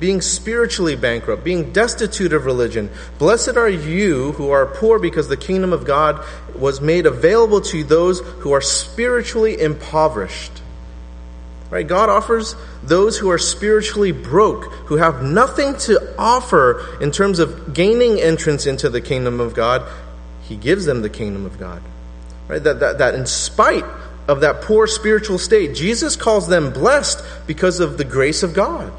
Being 0.00 0.20
spiritually 0.20 0.96
bankrupt, 0.96 1.44
being 1.44 1.72
destitute 1.72 2.32
of 2.32 2.46
religion. 2.46 2.90
Blessed 3.18 3.56
are 3.56 3.68
you 3.68 4.32
who 4.32 4.50
are 4.50 4.66
poor 4.66 4.98
because 4.98 5.28
the 5.28 5.36
kingdom 5.36 5.72
of 5.72 5.84
God 5.84 6.24
was 6.56 6.80
made 6.80 7.06
available 7.06 7.60
to 7.60 7.84
those 7.84 8.20
who 8.20 8.52
are 8.52 8.60
spiritually 8.60 9.60
impoverished. 9.60 10.61
Right? 11.72 11.88
God 11.88 12.10
offers 12.10 12.54
those 12.82 13.16
who 13.16 13.30
are 13.30 13.38
spiritually 13.38 14.12
broke, 14.12 14.70
who 14.88 14.96
have 14.96 15.22
nothing 15.22 15.74
to 15.78 16.14
offer 16.18 16.98
in 17.00 17.10
terms 17.10 17.38
of 17.38 17.72
gaining 17.72 18.20
entrance 18.20 18.66
into 18.66 18.90
the 18.90 19.00
kingdom 19.00 19.40
of 19.40 19.54
God, 19.54 19.90
He 20.42 20.54
gives 20.54 20.84
them 20.84 21.00
the 21.00 21.08
kingdom 21.08 21.46
of 21.46 21.58
God. 21.58 21.80
Right? 22.46 22.62
That, 22.62 22.80
that, 22.80 22.98
that 22.98 23.14
in 23.14 23.24
spite 23.24 23.86
of 24.28 24.42
that 24.42 24.60
poor 24.60 24.86
spiritual 24.86 25.38
state, 25.38 25.74
Jesus 25.74 26.14
calls 26.14 26.46
them 26.46 26.74
blessed 26.74 27.24
because 27.46 27.80
of 27.80 27.96
the 27.96 28.04
grace 28.04 28.42
of 28.42 28.52
God, 28.52 28.92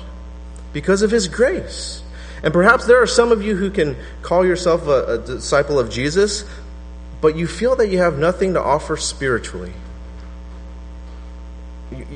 because 0.74 1.04
of 1.04 1.12
His 1.12 1.28
grace. 1.28 2.02
And 2.42 2.52
perhaps 2.52 2.88
there 2.88 3.00
are 3.04 3.08
some 3.08 3.32
of 3.32 3.44
you 3.44 3.56
who 3.56 3.70
can 3.70 3.96
call 4.24 4.44
yourself 4.44 4.88
a, 4.88 5.14
a 5.14 5.18
disciple 5.20 5.78
of 5.78 5.92
Jesus, 5.92 6.44
but 7.22 7.36
you 7.36 7.46
feel 7.46 7.76
that 7.76 7.90
you 7.90 8.00
have 8.00 8.18
nothing 8.18 8.56
to 8.56 8.60
offer 8.60 8.98
spiritually 8.98 9.74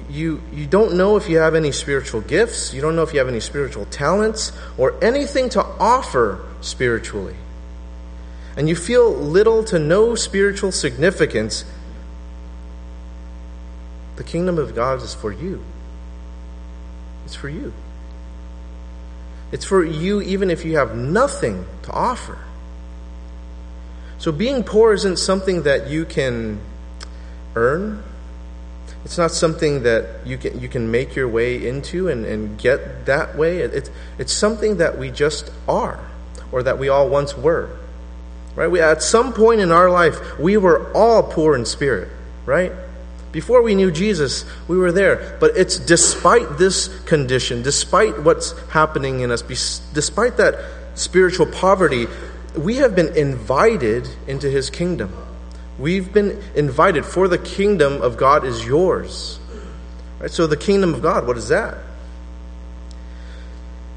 you, 0.10 0.42
you 0.54 0.66
don't 0.66 0.96
know 0.96 1.18
if 1.18 1.30
you 1.30 1.38
have 1.38 1.56
any 1.56 1.72
spiritual 1.72 2.22
gifts, 2.22 2.74
you 2.74 2.82
don't 2.82 2.96
know 2.96 3.04
if 3.04 3.14
you 3.14 3.20
have 3.20 3.28
any 3.28 3.40
spiritual 3.40 3.86
talents, 3.86 4.52
or 4.78 5.02
anything 5.04 5.50
to 5.50 5.62
offer 5.62 6.46
spiritually. 6.62 7.36
And 8.56 8.68
you 8.68 8.76
feel 8.76 9.12
little 9.12 9.64
to 9.66 9.78
no 9.78 10.16
spiritual 10.16 10.72
significance. 10.72 11.66
The 14.16 14.24
kingdom 14.24 14.58
of 14.58 14.74
God 14.74 15.02
is 15.02 15.14
for 15.14 15.32
you. 15.32 15.64
It's 17.26 17.36
for 17.36 17.50
you. 17.50 17.74
It's 19.52 19.66
for 19.66 19.84
you 19.84 20.22
even 20.22 20.50
if 20.50 20.66
you 20.66 20.78
have 20.78 20.96
nothing 20.96 21.66
to 21.84 21.92
offer. 21.92 22.40
So 24.18 24.32
being 24.32 24.64
poor 24.64 24.94
isn't 24.94 25.20
something 25.20 25.64
that 25.64 25.88
you 25.88 26.06
can 26.06 26.60
earn 27.56 28.04
it's 29.06 29.18
not 29.18 29.32
something 29.32 29.84
that 29.84 30.26
you 30.26 30.38
can, 30.38 30.60
you 30.60 30.68
can 30.68 30.92
make 30.92 31.16
your 31.16 31.28
way 31.28 31.66
into 31.66 32.10
and, 32.10 32.26
and 32.26 32.58
get 32.58 33.06
that 33.06 33.38
way. 33.38 33.60
It, 33.60 33.74
it's, 33.74 33.90
it's 34.18 34.34
something 34.34 34.78
that 34.78 34.98
we 34.98 35.12
just 35.12 35.52
are, 35.68 36.00
or 36.52 36.64
that 36.64 36.78
we 36.78 36.90
all 36.90 37.08
once 37.10 37.38
were. 37.38 37.70
Right? 38.56 38.70
We, 38.70 38.82
at 38.82 39.04
some 39.04 39.34
point 39.34 39.62
in 39.62 39.72
our 39.72 39.90
life, 39.90 40.40
we 40.40 40.58
were 40.58 40.92
all 40.94 41.24
poor 41.24 41.56
in 41.56 41.66
spirit, 41.66 42.10
right? 42.46 42.72
Before 43.32 43.62
we 43.62 43.76
knew 43.76 43.92
Jesus, 43.92 44.46
we 44.68 44.78
were 44.78 44.92
there. 44.92 45.38
But 45.40 45.56
it's 45.56 45.78
despite 45.78 46.58
this 46.58 46.88
condition, 47.04 47.62
despite 47.62 48.24
what's 48.24 48.58
happening 48.70 49.20
in 49.20 49.32
us, 49.32 49.42
despite 49.94 50.38
that 50.38 50.56
spiritual 50.96 51.46
poverty, 51.46 52.08
we 52.58 52.78
have 52.78 52.96
been 52.96 53.16
invited 53.16 54.10
into 54.28 54.50
his 54.50 54.70
kingdom. 54.70 55.14
We've 55.80 56.12
been 56.12 56.42
invited, 56.56 57.06
for 57.06 57.28
the 57.28 57.38
kingdom 57.38 58.02
of 58.02 58.18
God 58.18 58.46
is 58.46 58.66
yours. 58.66 59.40
Right? 60.20 60.32
So, 60.32 60.48
the 60.48 60.58
kingdom 60.58 60.94
of 60.94 61.02
God, 61.02 61.28
what 61.28 61.38
is 61.38 61.50
that? 61.50 61.78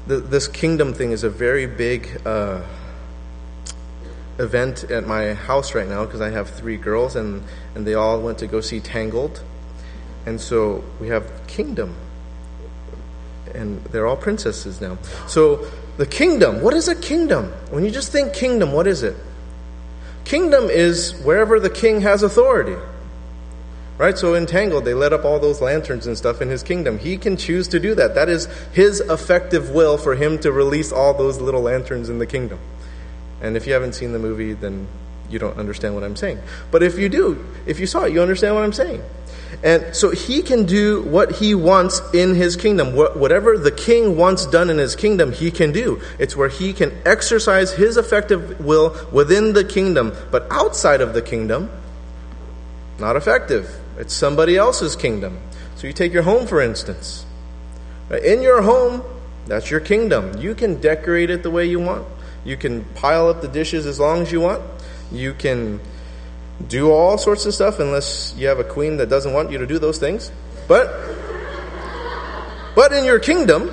The, 0.07 0.17
this 0.17 0.47
kingdom 0.47 0.93
thing 0.93 1.11
is 1.11 1.23
a 1.23 1.29
very 1.29 1.65
big 1.65 2.21
uh, 2.25 2.61
event 4.37 4.83
at 4.85 5.07
my 5.07 5.33
house 5.33 5.73
right 5.73 5.87
now 5.87 6.05
because 6.05 6.21
I 6.21 6.29
have 6.29 6.49
three 6.49 6.77
girls 6.77 7.15
and, 7.15 7.43
and 7.75 7.85
they 7.85 7.93
all 7.93 8.19
went 8.19 8.39
to 8.39 8.47
go 8.47 8.61
see 8.61 8.79
Tangled. 8.79 9.43
And 10.25 10.39
so 10.39 10.83
we 10.99 11.07
have 11.07 11.47
kingdom 11.47 11.95
and 13.53 13.83
they're 13.85 14.07
all 14.07 14.17
princesses 14.17 14.81
now. 14.81 14.97
So, 15.27 15.67
the 15.97 16.05
kingdom, 16.05 16.61
what 16.61 16.73
is 16.73 16.87
a 16.87 16.95
kingdom? 16.95 17.51
When 17.69 17.83
you 17.83 17.91
just 17.91 18.11
think 18.11 18.33
kingdom, 18.33 18.71
what 18.71 18.87
is 18.87 19.03
it? 19.03 19.15
Kingdom 20.31 20.69
is 20.69 21.13
wherever 21.25 21.59
the 21.59 21.69
king 21.69 21.99
has 21.99 22.23
authority. 22.23 22.77
Right? 23.97 24.17
So 24.17 24.33
in 24.33 24.45
Tangled, 24.45 24.85
they 24.85 24.93
let 24.93 25.11
up 25.11 25.25
all 25.25 25.39
those 25.39 25.59
lanterns 25.59 26.07
and 26.07 26.17
stuff 26.17 26.41
in 26.41 26.47
his 26.47 26.63
kingdom. 26.63 26.99
He 26.99 27.17
can 27.17 27.35
choose 27.35 27.67
to 27.67 27.81
do 27.81 27.93
that. 27.95 28.15
That 28.15 28.29
is 28.29 28.45
his 28.71 29.01
effective 29.01 29.71
will 29.71 29.97
for 29.97 30.15
him 30.15 30.39
to 30.39 30.53
release 30.53 30.93
all 30.93 31.13
those 31.13 31.41
little 31.41 31.59
lanterns 31.59 32.07
in 32.07 32.17
the 32.17 32.25
kingdom. 32.25 32.59
And 33.41 33.57
if 33.57 33.67
you 33.67 33.73
haven't 33.73 33.91
seen 33.91 34.13
the 34.13 34.19
movie, 34.19 34.53
then 34.53 34.87
you 35.29 35.37
don't 35.37 35.57
understand 35.57 35.95
what 35.95 36.05
I'm 36.05 36.15
saying. 36.15 36.39
But 36.71 36.81
if 36.81 36.97
you 36.97 37.09
do, 37.09 37.45
if 37.65 37.81
you 37.81 37.85
saw 37.85 38.05
it, 38.05 38.13
you 38.13 38.21
understand 38.21 38.55
what 38.55 38.63
I'm 38.63 38.71
saying. 38.71 39.03
And 39.63 39.95
so 39.95 40.09
he 40.09 40.41
can 40.41 40.65
do 40.65 41.03
what 41.03 41.33
he 41.33 41.53
wants 41.53 42.01
in 42.13 42.33
his 42.33 42.55
kingdom. 42.55 42.95
Whatever 42.95 43.57
the 43.57 43.71
king 43.71 44.17
wants 44.17 44.45
done 44.47 44.69
in 44.71 44.79
his 44.79 44.95
kingdom, 44.95 45.31
he 45.31 45.51
can 45.51 45.71
do. 45.71 46.01
It's 46.17 46.35
where 46.35 46.49
he 46.49 46.73
can 46.73 46.91
exercise 47.05 47.71
his 47.71 47.95
effective 47.95 48.59
will 48.59 48.95
within 49.11 49.53
the 49.53 49.63
kingdom. 49.63 50.13
But 50.31 50.47
outside 50.49 50.99
of 50.99 51.13
the 51.13 51.21
kingdom, 51.21 51.69
not 52.97 53.15
effective. 53.15 53.79
It's 53.97 54.13
somebody 54.13 54.57
else's 54.57 54.95
kingdom. 54.95 55.37
So 55.75 55.85
you 55.85 55.93
take 55.93 56.11
your 56.11 56.23
home, 56.23 56.47
for 56.47 56.59
instance. 56.59 57.25
In 58.23 58.41
your 58.41 58.63
home, 58.63 59.03
that's 59.45 59.69
your 59.69 59.79
kingdom. 59.79 60.37
You 60.37 60.55
can 60.55 60.81
decorate 60.81 61.29
it 61.29 61.43
the 61.43 61.51
way 61.51 61.65
you 61.65 61.79
want. 61.79 62.07
You 62.43 62.57
can 62.57 62.83
pile 62.95 63.29
up 63.29 63.41
the 63.41 63.47
dishes 63.47 63.85
as 63.85 63.99
long 63.99 64.21
as 64.21 64.31
you 64.31 64.41
want. 64.41 64.63
You 65.11 65.33
can 65.33 65.79
do 66.67 66.91
all 66.91 67.17
sorts 67.17 67.45
of 67.45 67.53
stuff 67.53 67.79
unless 67.79 68.33
you 68.37 68.47
have 68.47 68.59
a 68.59 68.63
queen 68.63 68.97
that 68.97 69.09
doesn't 69.09 69.33
want 69.33 69.51
you 69.51 69.57
to 69.57 69.67
do 69.67 69.79
those 69.79 69.97
things. 69.97 70.31
But 70.67 70.87
but 72.75 72.93
in 72.93 73.03
your 73.03 73.19
kingdom, 73.19 73.69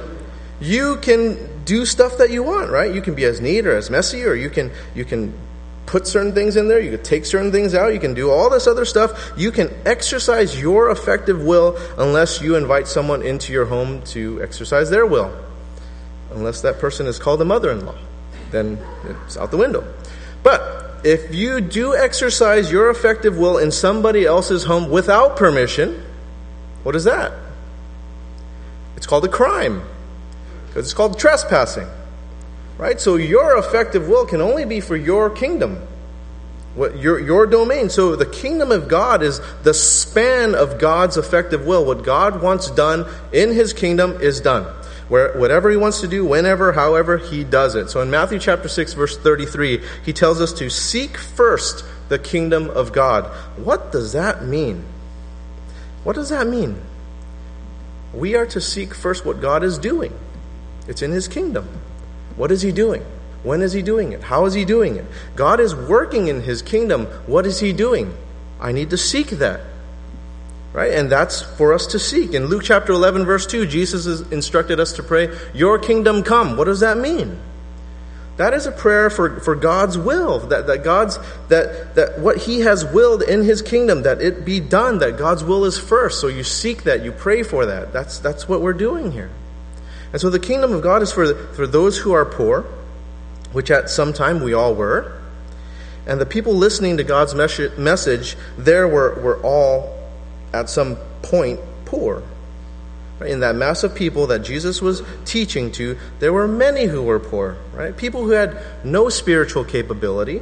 you 0.60 0.96
can 0.96 1.64
do 1.64 1.84
stuff 1.84 2.18
that 2.18 2.30
you 2.30 2.42
want, 2.42 2.70
right? 2.70 2.92
You 2.92 3.02
can 3.02 3.14
be 3.14 3.24
as 3.24 3.40
neat 3.40 3.66
or 3.66 3.76
as 3.76 3.90
messy 3.90 4.24
or 4.24 4.34
you 4.34 4.50
can 4.50 4.70
you 4.94 5.04
can 5.04 5.32
put 5.88 6.06
certain 6.06 6.34
things 6.34 6.56
in 6.56 6.68
there, 6.68 6.78
you 6.78 6.90
can 6.90 7.02
take 7.02 7.24
certain 7.24 7.50
things 7.50 7.74
out, 7.74 7.94
you 7.94 7.98
can 7.98 8.12
do 8.12 8.30
all 8.30 8.50
this 8.50 8.66
other 8.66 8.84
stuff. 8.84 9.32
You 9.36 9.50
can 9.50 9.74
exercise 9.86 10.60
your 10.60 10.90
effective 10.90 11.42
will 11.42 11.78
unless 11.96 12.42
you 12.42 12.56
invite 12.56 12.86
someone 12.86 13.22
into 13.22 13.52
your 13.52 13.64
home 13.64 14.02
to 14.12 14.42
exercise 14.42 14.90
their 14.90 15.06
will. 15.06 15.34
Unless 16.30 16.60
that 16.60 16.78
person 16.78 17.06
is 17.06 17.18
called 17.18 17.40
a 17.40 17.44
mother-in-law, 17.44 17.96
then 18.50 18.78
it's 19.24 19.38
out 19.38 19.50
the 19.50 19.56
window. 19.56 19.82
But 20.42 20.77
if 21.04 21.34
you 21.34 21.60
do 21.60 21.94
exercise 21.94 22.70
your 22.70 22.90
effective 22.90 23.38
will 23.38 23.58
in 23.58 23.70
somebody 23.70 24.24
else's 24.24 24.64
home 24.64 24.90
without 24.90 25.36
permission, 25.36 26.02
what 26.82 26.96
is 26.96 27.04
that? 27.04 27.32
It's 28.96 29.06
called 29.06 29.24
a 29.24 29.28
crime 29.28 29.82
because 30.66 30.86
it's 30.86 30.94
called 30.94 31.18
trespassing. 31.18 31.86
Right? 32.78 33.00
So 33.00 33.16
your 33.16 33.56
effective 33.58 34.08
will 34.08 34.24
can 34.26 34.40
only 34.40 34.64
be 34.64 34.80
for 34.80 34.96
your 34.96 35.30
kingdom, 35.30 35.82
what 36.76 36.96
your 36.96 37.18
your 37.18 37.46
domain. 37.46 37.90
So 37.90 38.14
the 38.14 38.26
kingdom 38.26 38.70
of 38.70 38.86
God 38.86 39.22
is 39.22 39.40
the 39.64 39.74
span 39.74 40.54
of 40.54 40.78
God's 40.78 41.16
effective 41.16 41.66
will. 41.66 41.84
What 41.84 42.04
God 42.04 42.40
wants 42.40 42.70
done 42.70 43.06
in 43.32 43.52
his 43.52 43.72
kingdom 43.72 44.20
is 44.20 44.40
done. 44.40 44.72
Where, 45.08 45.36
whatever 45.38 45.70
he 45.70 45.76
wants 45.76 46.00
to 46.02 46.08
do, 46.08 46.24
whenever, 46.24 46.72
however, 46.72 47.16
he 47.16 47.42
does 47.42 47.74
it. 47.74 47.88
So 47.88 48.00
in 48.02 48.10
Matthew 48.10 48.38
chapter 48.38 48.68
6, 48.68 48.92
verse 48.92 49.16
33, 49.16 49.82
he 50.04 50.12
tells 50.12 50.40
us 50.40 50.52
to 50.54 50.68
seek 50.68 51.16
first 51.16 51.84
the 52.08 52.18
kingdom 52.18 52.68
of 52.70 52.92
God. 52.92 53.24
What 53.56 53.90
does 53.90 54.12
that 54.12 54.44
mean? 54.44 54.84
What 56.04 56.16
does 56.16 56.28
that 56.28 56.46
mean? 56.46 56.80
We 58.12 58.34
are 58.34 58.46
to 58.46 58.60
seek 58.60 58.94
first 58.94 59.24
what 59.24 59.40
God 59.40 59.62
is 59.62 59.78
doing. 59.78 60.12
It's 60.86 61.02
in 61.02 61.10
his 61.10 61.28
kingdom. 61.28 61.68
What 62.36 62.50
is 62.50 62.62
he 62.62 62.72
doing? 62.72 63.04
When 63.42 63.62
is 63.62 63.72
he 63.72 63.82
doing 63.82 64.12
it? 64.12 64.24
How 64.24 64.46
is 64.46 64.54
he 64.54 64.64
doing 64.64 64.96
it? 64.96 65.04
God 65.36 65.60
is 65.60 65.74
working 65.74 66.28
in 66.28 66.42
his 66.42 66.60
kingdom. 66.60 67.06
What 67.26 67.46
is 67.46 67.60
he 67.60 67.72
doing? 67.72 68.16
I 68.60 68.72
need 68.72 68.90
to 68.90 68.98
seek 68.98 69.28
that. 69.30 69.60
Right? 70.72 70.92
And 70.92 71.10
that's 71.10 71.40
for 71.42 71.72
us 71.72 71.86
to 71.88 71.98
seek. 71.98 72.34
In 72.34 72.46
Luke 72.46 72.62
chapter 72.62 72.92
11, 72.92 73.24
verse 73.24 73.46
2, 73.46 73.66
Jesus 73.66 74.04
has 74.04 74.20
instructed 74.32 74.78
us 74.78 74.92
to 74.94 75.02
pray, 75.02 75.36
Your 75.54 75.78
kingdom 75.78 76.22
come. 76.22 76.56
What 76.56 76.64
does 76.64 76.80
that 76.80 76.98
mean? 76.98 77.40
That 78.36 78.54
is 78.54 78.66
a 78.66 78.72
prayer 78.72 79.10
for, 79.10 79.40
for 79.40 79.56
God's 79.56 79.98
will, 79.98 80.38
that, 80.46 80.68
that 80.68 80.84
God's 80.84 81.18
that 81.48 81.96
that 81.96 82.20
what 82.20 82.36
He 82.36 82.60
has 82.60 82.84
willed 82.84 83.22
in 83.22 83.42
His 83.42 83.62
kingdom, 83.62 84.02
that 84.02 84.22
it 84.22 84.44
be 84.44 84.60
done, 84.60 84.98
that 84.98 85.18
God's 85.18 85.42
will 85.42 85.64
is 85.64 85.76
first. 85.76 86.20
So 86.20 86.28
you 86.28 86.44
seek 86.44 86.84
that, 86.84 87.02
you 87.02 87.10
pray 87.10 87.42
for 87.42 87.66
that. 87.66 87.92
That's 87.92 88.18
that's 88.18 88.48
what 88.48 88.60
we're 88.60 88.74
doing 88.74 89.10
here. 89.10 89.30
And 90.12 90.20
so 90.20 90.30
the 90.30 90.38
kingdom 90.38 90.72
of 90.72 90.82
God 90.82 91.02
is 91.02 91.12
for, 91.12 91.34
for 91.34 91.66
those 91.66 91.98
who 91.98 92.12
are 92.12 92.24
poor, 92.24 92.62
which 93.52 93.72
at 93.72 93.90
some 93.90 94.12
time 94.12 94.40
we 94.40 94.54
all 94.54 94.74
were. 94.74 95.20
And 96.06 96.20
the 96.20 96.26
people 96.26 96.54
listening 96.54 96.96
to 96.96 97.04
God's 97.04 97.34
message 97.34 98.36
there 98.56 98.88
were, 98.88 99.20
were 99.20 99.38
all 99.42 99.97
at 100.52 100.70
some 100.70 100.96
point 101.22 101.60
poor. 101.84 102.22
In 103.20 103.40
that 103.40 103.56
mass 103.56 103.82
of 103.82 103.94
people 103.94 104.28
that 104.28 104.40
Jesus 104.40 104.80
was 104.80 105.02
teaching 105.24 105.72
to, 105.72 105.98
there 106.20 106.32
were 106.32 106.46
many 106.46 106.84
who 106.84 107.02
were 107.02 107.18
poor, 107.18 107.56
right? 107.74 107.96
People 107.96 108.24
who 108.24 108.30
had 108.30 108.56
no 108.84 109.08
spiritual 109.08 109.64
capability, 109.64 110.40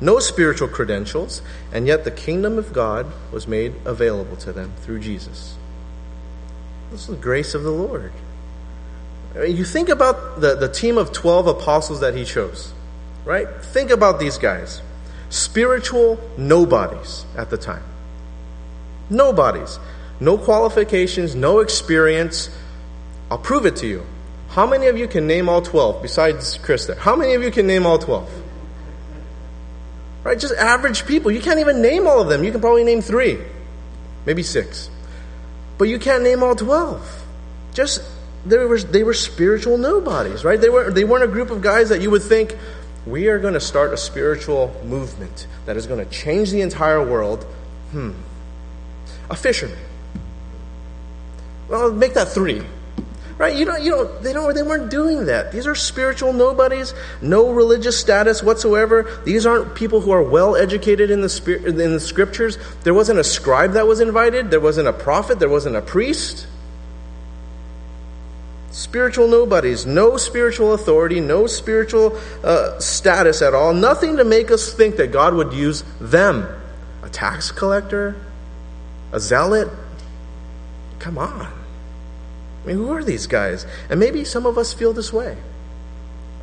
no 0.00 0.18
spiritual 0.18 0.68
credentials, 0.68 1.42
and 1.72 1.86
yet 1.86 2.04
the 2.04 2.10
kingdom 2.10 2.58
of 2.58 2.72
God 2.72 3.06
was 3.30 3.46
made 3.46 3.74
available 3.84 4.36
to 4.38 4.52
them 4.52 4.72
through 4.80 5.00
Jesus. 5.00 5.56
This 6.90 7.02
is 7.02 7.06
the 7.06 7.16
grace 7.16 7.54
of 7.54 7.62
the 7.62 7.70
Lord. 7.70 8.12
You 9.36 9.64
think 9.64 9.88
about 9.88 10.40
the, 10.40 10.56
the 10.56 10.68
team 10.68 10.98
of 10.98 11.12
12 11.12 11.46
apostles 11.46 12.00
that 12.00 12.14
he 12.14 12.24
chose, 12.24 12.72
right? 13.24 13.46
Think 13.62 13.90
about 13.90 14.18
these 14.18 14.38
guys. 14.38 14.82
Spiritual 15.28 16.18
nobodies 16.36 17.26
at 17.36 17.50
the 17.50 17.58
time. 17.58 17.82
Nobodies. 19.10 19.78
No 20.20 20.36
qualifications, 20.36 21.34
no 21.34 21.60
experience. 21.60 22.50
I'll 23.30 23.38
prove 23.38 23.66
it 23.66 23.76
to 23.76 23.86
you. 23.86 24.04
How 24.48 24.66
many 24.66 24.86
of 24.86 24.96
you 24.98 25.06
can 25.06 25.26
name 25.26 25.48
all 25.48 25.62
12 25.62 26.02
besides 26.02 26.58
Chris 26.58 26.86
there? 26.86 26.96
How 26.96 27.14
many 27.14 27.34
of 27.34 27.42
you 27.42 27.50
can 27.50 27.66
name 27.66 27.86
all 27.86 27.98
12? 27.98 28.30
Right? 30.24 30.38
Just 30.38 30.54
average 30.54 31.06
people. 31.06 31.30
You 31.30 31.40
can't 31.40 31.60
even 31.60 31.80
name 31.80 32.06
all 32.06 32.20
of 32.20 32.28
them. 32.28 32.42
You 32.42 32.50
can 32.50 32.60
probably 32.60 32.84
name 32.84 33.00
three, 33.00 33.38
maybe 34.26 34.42
six. 34.42 34.90
But 35.76 35.88
you 35.88 35.98
can't 35.98 36.22
name 36.22 36.42
all 36.42 36.56
12. 36.56 37.24
Just 37.72 38.02
they 38.46 38.56
were, 38.58 38.78
they 38.78 39.02
were 39.02 39.14
spiritual 39.14 39.78
nobodies, 39.78 40.44
right? 40.44 40.60
They, 40.60 40.68
were, 40.68 40.90
they 40.90 41.04
weren't 41.04 41.24
a 41.24 41.28
group 41.28 41.50
of 41.50 41.60
guys 41.60 41.90
that 41.90 42.00
you 42.00 42.10
would 42.10 42.22
think, 42.22 42.56
we 43.06 43.28
are 43.28 43.38
going 43.38 43.54
to 43.54 43.60
start 43.60 43.92
a 43.92 43.96
spiritual 43.96 44.74
movement 44.84 45.46
that 45.66 45.76
is 45.76 45.86
going 45.86 46.04
to 46.04 46.10
change 46.10 46.50
the 46.50 46.60
entire 46.60 47.04
world. 47.04 47.44
Hmm, 47.90 48.12
a 49.30 49.36
fisherman. 49.36 49.78
Well, 51.68 51.92
make 51.92 52.14
that 52.14 52.28
three. 52.28 52.62
Right? 53.36 53.54
You 53.54 53.66
don't, 53.66 53.82
you 53.84 53.92
don't, 53.92 54.22
they 54.22 54.32
don't, 54.32 54.52
they 54.52 54.64
weren't 54.64 54.90
doing 54.90 55.26
that. 55.26 55.52
These 55.52 55.68
are 55.68 55.74
spiritual 55.76 56.32
nobodies, 56.32 56.92
no 57.22 57.52
religious 57.52 57.98
status 57.98 58.42
whatsoever. 58.42 59.20
These 59.24 59.46
aren't 59.46 59.76
people 59.76 60.00
who 60.00 60.10
are 60.10 60.22
well 60.22 60.56
educated 60.56 61.08
in 61.08 61.20
the 61.20 61.28
spirit, 61.28 61.66
in 61.66 61.76
the 61.76 62.00
scriptures. 62.00 62.58
There 62.82 62.94
wasn't 62.94 63.20
a 63.20 63.24
scribe 63.24 63.74
that 63.74 63.86
was 63.86 64.00
invited. 64.00 64.50
There 64.50 64.58
wasn't 64.58 64.88
a 64.88 64.92
prophet. 64.92 65.38
There 65.38 65.48
wasn't 65.48 65.76
a 65.76 65.82
priest. 65.82 66.48
Spiritual 68.72 69.28
nobodies, 69.28 69.86
no 69.86 70.16
spiritual 70.16 70.72
authority, 70.72 71.20
no 71.20 71.46
spiritual 71.46 72.18
uh, 72.44 72.78
status 72.78 73.40
at 73.40 73.54
all, 73.54 73.72
nothing 73.72 74.16
to 74.18 74.24
make 74.24 74.50
us 74.50 74.72
think 74.72 74.96
that 74.96 75.10
God 75.10 75.34
would 75.34 75.52
use 75.52 75.82
them. 76.00 76.46
A 77.02 77.08
tax 77.08 77.50
collector, 77.50 78.14
a 79.12 79.20
zealot? 79.20 79.68
Come 80.98 81.18
on. 81.18 81.52
I 82.64 82.66
mean, 82.66 82.76
who 82.76 82.92
are 82.92 83.04
these 83.04 83.26
guys? 83.26 83.66
And 83.88 84.00
maybe 84.00 84.24
some 84.24 84.46
of 84.46 84.58
us 84.58 84.72
feel 84.72 84.92
this 84.92 85.12
way. 85.12 85.36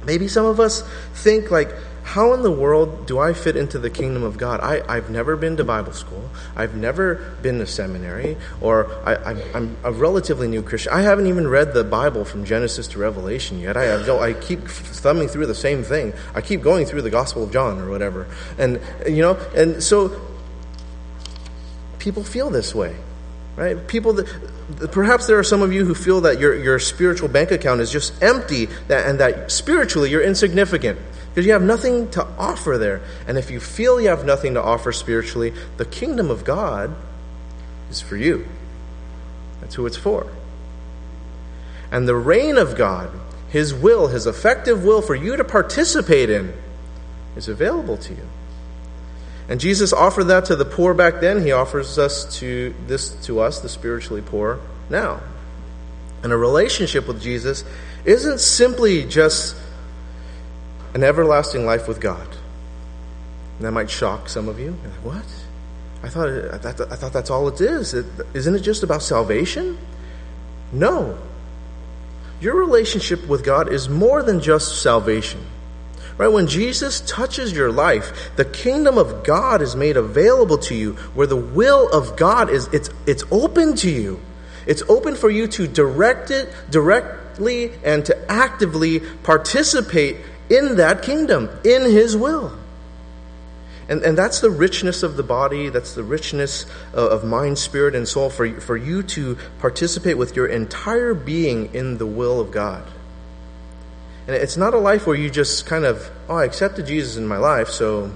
Maybe 0.05 0.27
some 0.27 0.45
of 0.45 0.59
us 0.59 0.83
think, 1.13 1.51
like, 1.51 1.73
how 2.03 2.33
in 2.33 2.43
the 2.43 2.51
world 2.51 3.07
do 3.07 3.17
I 3.17 3.33
fit 3.33 3.55
into 3.55 3.79
the 3.79 3.89
kingdom 3.89 4.21
of 4.21 4.37
God? 4.37 4.59
I, 4.61 4.83
I've 4.87 5.09
never 5.09 5.35
been 5.35 5.57
to 5.57 5.63
Bible 5.63 5.91
school. 5.91 6.29
I've 6.55 6.75
never 6.75 7.15
been 7.41 7.57
to 7.57 7.65
seminary, 7.65 8.37
or 8.61 8.91
I, 9.03 9.33
am 9.55 9.75
a 9.83 9.91
relatively 9.91 10.47
new 10.47 10.61
Christian. 10.61 10.93
I 10.93 11.01
haven't 11.01 11.25
even 11.25 11.47
read 11.47 11.73
the 11.73 11.83
Bible 11.83 12.23
from 12.23 12.45
Genesis 12.45 12.87
to 12.89 12.99
Revelation 12.99 13.59
yet. 13.59 13.75
I, 13.75 13.85
have, 13.85 14.07
I 14.07 14.33
keep 14.33 14.67
thumbing 14.67 15.27
through 15.29 15.47
the 15.47 15.55
same 15.55 15.83
thing. 15.83 16.13
I 16.35 16.41
keep 16.41 16.61
going 16.61 16.85
through 16.85 17.01
the 17.01 17.09
Gospel 17.09 17.43
of 17.43 17.51
John 17.51 17.79
or 17.81 17.89
whatever. 17.89 18.27
And, 18.59 18.79
you 19.07 19.23
know, 19.23 19.33
and 19.55 19.81
so 19.81 20.09
people 22.05 22.23
feel 22.23 22.51
this 22.51 22.75
way, 22.75 22.95
right? 23.55 23.87
People 23.87 24.13
that 24.13 24.91
perhaps 24.91 25.25
there 25.25 25.39
are 25.39 25.43
some 25.43 25.63
of 25.63 25.73
you 25.73 25.83
who 25.85 25.95
feel 25.95 26.21
that 26.21 26.39
your, 26.39 26.55
your 26.55 26.77
spiritual 26.77 27.27
bank 27.27 27.49
account 27.49 27.81
is 27.81 27.91
just 27.91 28.21
empty 28.21 28.67
that, 28.87 29.07
and 29.07 29.19
that 29.19 29.51
spiritually 29.51 30.11
you're 30.11 30.21
insignificant 30.21 30.99
because 31.29 31.47
you 31.47 31.51
have 31.53 31.63
nothing 31.63 32.11
to 32.11 32.23
offer 32.37 32.77
there. 32.77 33.01
And 33.27 33.39
if 33.39 33.49
you 33.49 33.59
feel 33.59 33.99
you 33.99 34.09
have 34.09 34.23
nothing 34.23 34.53
to 34.53 34.61
offer 34.61 34.91
spiritually, 34.91 35.51
the 35.77 35.85
kingdom 35.85 36.29
of 36.29 36.45
God 36.45 36.95
is 37.89 38.01
for 38.01 38.17
you. 38.17 38.47
That's 39.61 39.73
who 39.73 39.87
it's 39.87 39.97
for. 39.97 40.27
And 41.91 42.07
the 42.07 42.15
reign 42.15 42.59
of 42.59 42.77
God, 42.77 43.09
His 43.49 43.73
will, 43.73 44.09
His 44.09 44.27
effective 44.27 44.83
will 44.83 45.01
for 45.01 45.15
you 45.15 45.37
to 45.37 45.43
participate 45.43 46.29
in, 46.29 46.53
is 47.35 47.47
available 47.47 47.97
to 47.97 48.13
you. 48.13 48.29
And 49.47 49.59
Jesus 49.59 49.93
offered 49.93 50.25
that 50.25 50.45
to 50.45 50.55
the 50.55 50.65
poor 50.65 50.93
back 50.93 51.21
then. 51.21 51.43
He 51.43 51.51
offers 51.51 51.97
us 51.99 52.39
to 52.39 52.73
this 52.87 53.09
to 53.25 53.39
us, 53.39 53.59
the 53.59 53.69
spiritually 53.69 54.23
poor, 54.25 54.59
now. 54.89 55.21
And 56.23 56.33
a 56.33 56.37
relationship 56.37 57.07
with 57.07 57.21
Jesus 57.21 57.63
isn't 58.03 58.39
simply 58.39 59.05
just 59.05 59.55
an 60.95 61.03
everlasting 61.03 61.65
life 61.65 61.87
with 61.87 61.99
God. 62.01 62.27
And 63.57 63.65
that 63.65 63.71
might 63.71 63.89
shock 63.89 64.29
some 64.29 64.49
of 64.49 64.59
you. 64.59 64.71
Like, 64.83 65.03
what? 65.03 65.25
I 66.03 66.09
thought, 66.09 66.29
I 66.29 66.57
thought, 66.57 66.91
I 66.91 66.95
thought 66.95 67.13
that's 67.13 67.29
all 67.29 67.47
it 67.47 67.61
is. 67.61 67.93
is 67.93 68.05
isn't 68.33 68.55
it 68.55 68.59
just 68.61 68.83
about 68.83 69.03
salvation? 69.03 69.77
No. 70.71 71.17
Your 72.41 72.55
relationship 72.55 73.27
with 73.27 73.43
God 73.43 73.71
is 73.71 73.87
more 73.87 74.21
than 74.23 74.41
just 74.41 74.81
salvation. 74.81 75.45
Right? 76.17 76.29
When 76.29 76.47
Jesus 76.47 77.01
touches 77.01 77.51
your 77.51 77.71
life, 77.71 78.31
the 78.37 78.45
kingdom 78.45 78.97
of 78.97 79.25
God 79.25 79.61
is 79.61 79.75
made 79.75 79.97
available 79.97 80.57
to 80.59 80.75
you, 80.75 80.93
where 81.13 81.27
the 81.27 81.35
will 81.35 81.89
of 81.89 82.15
God 82.15 82.49
is 82.49 82.67
it's 82.67 82.89
it's 83.05 83.23
open 83.31 83.75
to 83.77 83.89
you. 83.89 84.21
It's 84.65 84.81
open 84.83 85.15
for 85.15 85.29
you 85.29 85.47
to 85.49 85.67
direct 85.67 86.31
it 86.31 86.53
directly 86.69 87.71
and 87.83 88.05
to 88.05 88.31
actively 88.31 89.01
participate 89.23 90.17
in 90.49 90.77
that 90.77 91.01
kingdom, 91.03 91.49
in 91.63 91.83
his 91.83 92.15
will. 92.15 92.57
And, 93.87 94.01
and 94.01 94.17
that's 94.17 94.39
the 94.39 94.49
richness 94.49 95.03
of 95.03 95.15
the 95.15 95.23
body, 95.23 95.69
that's 95.69 95.93
the 95.93 96.03
richness 96.03 96.65
of, 96.93 97.11
of 97.11 97.23
mind, 97.23 97.59
spirit, 97.59 97.93
and 97.93 98.07
soul 98.07 98.29
for, 98.29 98.59
for 98.59 98.75
you 98.75 99.03
to 99.03 99.37
participate 99.59 100.17
with 100.17 100.35
your 100.35 100.47
entire 100.47 101.13
being 101.13 101.73
in 101.75 101.97
the 101.97 102.05
will 102.05 102.39
of 102.39 102.51
God. 102.51 102.83
And 104.27 104.35
it's 104.35 104.57
not 104.57 104.73
a 104.73 104.79
life 104.79 105.05
where 105.05 105.15
you 105.15 105.29
just 105.29 105.65
kind 105.65 105.85
of, 105.85 106.09
oh, 106.27 106.35
I 106.35 106.45
accepted 106.45 106.87
Jesus 106.87 107.15
in 107.15 107.27
my 107.27 107.37
life, 107.37 107.69
so 107.69 108.11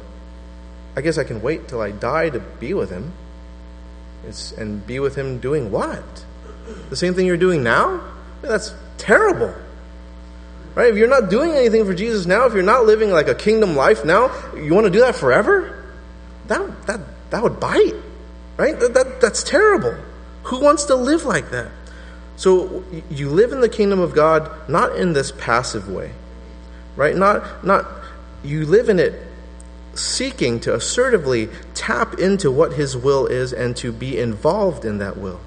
I 0.96 1.02
guess 1.02 1.18
I 1.18 1.24
can 1.24 1.42
wait 1.42 1.68
till 1.68 1.82
I 1.82 1.92
die 1.92 2.30
to 2.30 2.40
be 2.40 2.74
with 2.74 2.90
him. 2.90 3.14
It's, 4.28 4.52
and 4.52 4.86
be 4.86 5.00
with 5.00 5.16
him 5.16 5.40
doing 5.40 5.72
what? 5.72 6.26
The 6.90 6.96
same 6.96 7.14
thing 7.14 7.26
you're 7.26 7.38
doing 7.38 7.64
now? 7.64 8.02
That's 8.42 8.74
terrible. 8.98 9.54
Right? 10.76 10.90
If 10.90 10.98
you're 10.98 11.08
not 11.08 11.30
doing 11.30 11.52
anything 11.52 11.86
for 11.86 11.94
Jesus 11.94 12.26
now, 12.26 12.46
if 12.46 12.54
you're 12.54 12.64
not 12.64 12.86
living 12.86 13.12
like 13.12 13.28
a 13.28 13.36
kingdom 13.36 13.76
life 13.76 14.06
now, 14.06 14.32
you 14.56 14.74
want 14.74 14.86
to 14.86 14.92
do 14.92 15.00
that 15.02 15.16
forever? 15.16 15.86
That, 16.48 16.88
that, 16.88 17.00
that 17.30 17.44
would 17.44 17.60
bite. 17.60 17.96
Right? 18.58 18.80
That, 18.80 18.94
that, 18.94 19.22
that's 19.22 19.44
terrible. 19.44 19.96
Who 20.44 20.60
wants 20.60 20.86
to 20.86 20.96
live 20.96 21.26
like 21.26 21.52
that? 21.52 21.72
So 22.40 22.86
you 23.10 23.30
live 23.30 23.52
in 23.52 23.60
the 23.60 23.68
kingdom 23.68 24.00
of 24.00 24.16
God 24.16 24.50
not 24.70 24.96
in 24.96 25.12
this 25.12 25.30
passive 25.30 25.90
way, 25.90 26.14
right? 26.96 27.14
Not, 27.14 27.66
not, 27.66 27.86
you 28.46 28.66
live 28.66 28.88
in 28.88 28.98
it 28.98 29.28
seeking 29.94 30.62
to 30.62 30.74
assertively 30.74 31.50
tap 31.74 32.18
into 32.18 32.50
what 32.50 32.72
His 32.72 32.96
will 32.96 33.28
is 33.28 33.52
and 33.52 33.76
to 33.76 33.92
be 33.92 34.18
involved 34.18 34.86
in 34.86 35.00
that 35.00 35.18
will. 35.18 35.42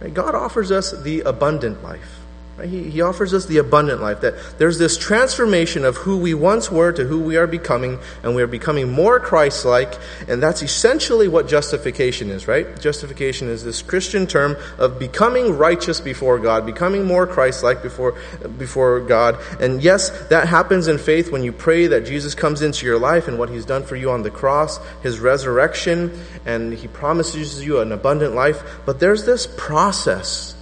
Right? 0.00 0.12
God 0.12 0.34
offers 0.34 0.72
us 0.72 0.90
the 0.90 1.20
abundant 1.20 1.80
life. 1.80 2.18
He, 2.64 2.90
he 2.90 3.02
offers 3.02 3.34
us 3.34 3.44
the 3.46 3.58
abundant 3.58 4.00
life, 4.00 4.22
that 4.22 4.34
there's 4.58 4.78
this 4.78 4.96
transformation 4.96 5.84
of 5.84 5.96
who 5.96 6.16
we 6.16 6.32
once 6.32 6.70
were 6.70 6.90
to 6.92 7.04
who 7.04 7.20
we 7.20 7.36
are 7.36 7.46
becoming, 7.46 7.98
and 8.22 8.34
we 8.34 8.42
are 8.42 8.46
becoming 8.46 8.90
more 8.90 9.20
Christ 9.20 9.66
like, 9.66 9.94
and 10.26 10.42
that's 10.42 10.62
essentially 10.62 11.28
what 11.28 11.48
justification 11.48 12.30
is, 12.30 12.48
right? 12.48 12.80
Justification 12.80 13.48
is 13.48 13.62
this 13.62 13.82
Christian 13.82 14.26
term 14.26 14.56
of 14.78 14.98
becoming 14.98 15.58
righteous 15.58 16.00
before 16.00 16.38
God, 16.38 16.64
becoming 16.64 17.04
more 17.04 17.26
Christ 17.26 17.62
like 17.62 17.82
before, 17.82 18.18
before 18.56 19.00
God. 19.00 19.38
And 19.60 19.82
yes, 19.82 20.08
that 20.28 20.48
happens 20.48 20.88
in 20.88 20.96
faith 20.96 21.30
when 21.30 21.44
you 21.44 21.52
pray 21.52 21.88
that 21.88 22.06
Jesus 22.06 22.34
comes 22.34 22.62
into 22.62 22.86
your 22.86 22.98
life 22.98 23.28
and 23.28 23.38
what 23.38 23.50
he's 23.50 23.66
done 23.66 23.84
for 23.84 23.96
you 23.96 24.10
on 24.10 24.22
the 24.22 24.30
cross, 24.30 24.78
his 25.02 25.20
resurrection, 25.20 26.18
and 26.46 26.72
he 26.72 26.88
promises 26.88 27.62
you 27.62 27.80
an 27.80 27.92
abundant 27.92 28.34
life. 28.34 28.80
But 28.86 28.98
there's 28.98 29.26
this 29.26 29.46
process 29.46 30.55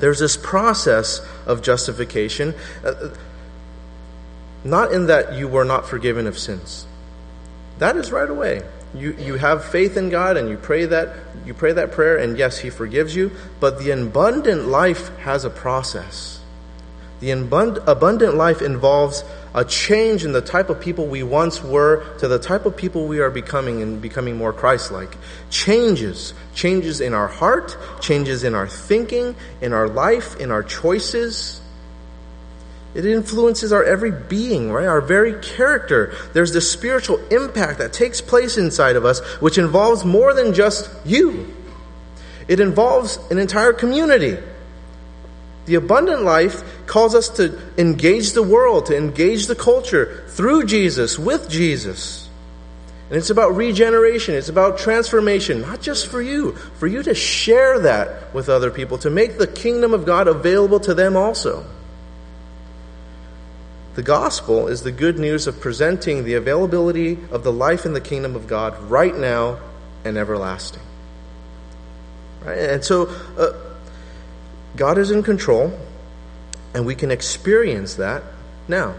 there's 0.00 0.18
this 0.18 0.36
process 0.36 1.20
of 1.46 1.62
justification, 1.62 2.54
uh, 2.84 3.10
not 4.64 4.92
in 4.92 5.06
that 5.06 5.34
you 5.34 5.48
were 5.48 5.64
not 5.64 5.88
forgiven 5.88 6.26
of 6.26 6.38
sins. 6.38 6.86
That 7.78 7.96
is 7.96 8.10
right 8.10 8.28
away. 8.28 8.62
You, 8.94 9.14
you 9.18 9.34
have 9.34 9.64
faith 9.64 9.96
in 9.96 10.08
God 10.08 10.36
and 10.36 10.48
you 10.48 10.56
pray 10.56 10.86
that 10.86 11.14
you 11.44 11.52
pray 11.52 11.72
that 11.72 11.92
prayer 11.92 12.16
and 12.16 12.38
yes 12.38 12.58
he 12.58 12.70
forgives 12.70 13.14
you 13.14 13.32
but 13.60 13.78
the 13.78 13.90
abundant 13.90 14.66
life 14.66 15.14
has 15.18 15.44
a 15.44 15.50
process 15.50 16.40
the 17.20 17.30
abundant 17.30 18.34
life 18.34 18.62
involves 18.62 19.24
a 19.54 19.64
change 19.64 20.24
in 20.24 20.32
the 20.32 20.40
type 20.40 20.68
of 20.70 20.80
people 20.80 21.06
we 21.06 21.22
once 21.22 21.62
were 21.62 22.16
to 22.18 22.28
the 22.28 22.38
type 22.38 22.66
of 22.66 22.76
people 22.76 23.06
we 23.06 23.20
are 23.20 23.30
becoming 23.30 23.82
and 23.82 24.00
becoming 24.00 24.36
more 24.36 24.52
Christ 24.52 24.92
like. 24.92 25.16
Changes. 25.50 26.34
Changes 26.54 27.00
in 27.00 27.14
our 27.14 27.28
heart, 27.28 27.76
changes 28.00 28.44
in 28.44 28.54
our 28.54 28.66
thinking, 28.66 29.34
in 29.60 29.72
our 29.72 29.88
life, 29.88 30.36
in 30.40 30.50
our 30.50 30.62
choices. 30.62 31.60
It 32.94 33.04
influences 33.04 33.72
our 33.72 33.84
every 33.84 34.10
being, 34.10 34.72
right? 34.72 34.86
Our 34.86 35.00
very 35.00 35.40
character. 35.40 36.14
There's 36.32 36.52
this 36.52 36.70
spiritual 36.70 37.18
impact 37.30 37.78
that 37.78 37.92
takes 37.92 38.20
place 38.20 38.56
inside 38.56 38.96
of 38.96 39.04
us, 39.04 39.20
which 39.40 39.58
involves 39.58 40.04
more 40.04 40.34
than 40.34 40.54
just 40.54 40.90
you. 41.04 41.54
It 42.48 42.60
involves 42.60 43.18
an 43.30 43.38
entire 43.38 43.72
community. 43.72 44.38
The 45.68 45.74
abundant 45.74 46.22
life 46.22 46.86
calls 46.86 47.14
us 47.14 47.28
to 47.36 47.60
engage 47.76 48.32
the 48.32 48.42
world, 48.42 48.86
to 48.86 48.96
engage 48.96 49.48
the 49.48 49.54
culture 49.54 50.24
through 50.28 50.64
Jesus, 50.64 51.18
with 51.18 51.50
Jesus. 51.50 52.26
And 53.10 53.18
it's 53.18 53.28
about 53.28 53.54
regeneration, 53.54 54.34
it's 54.34 54.48
about 54.48 54.78
transformation, 54.78 55.60
not 55.60 55.82
just 55.82 56.06
for 56.06 56.22
you, 56.22 56.52
for 56.52 56.86
you 56.86 57.02
to 57.02 57.14
share 57.14 57.80
that 57.80 58.32
with 58.32 58.48
other 58.48 58.70
people, 58.70 58.96
to 58.96 59.10
make 59.10 59.36
the 59.36 59.46
kingdom 59.46 59.92
of 59.92 60.06
God 60.06 60.26
available 60.26 60.80
to 60.80 60.94
them 60.94 61.18
also. 61.18 61.66
The 63.94 64.02
gospel 64.02 64.68
is 64.68 64.84
the 64.84 64.92
good 64.92 65.18
news 65.18 65.46
of 65.46 65.60
presenting 65.60 66.24
the 66.24 66.32
availability 66.32 67.18
of 67.30 67.44
the 67.44 67.52
life 67.52 67.84
in 67.84 67.92
the 67.92 68.00
kingdom 68.00 68.36
of 68.36 68.46
God 68.46 68.80
right 68.84 69.14
now 69.14 69.58
and 70.02 70.16
everlasting. 70.16 70.82
Right? 72.42 72.56
And 72.56 72.82
so, 72.82 73.08
uh, 73.36 73.67
God 74.78 74.96
is 74.96 75.10
in 75.10 75.22
control, 75.22 75.78
and 76.72 76.86
we 76.86 76.94
can 76.94 77.10
experience 77.10 77.96
that 77.96 78.22
now. 78.68 78.94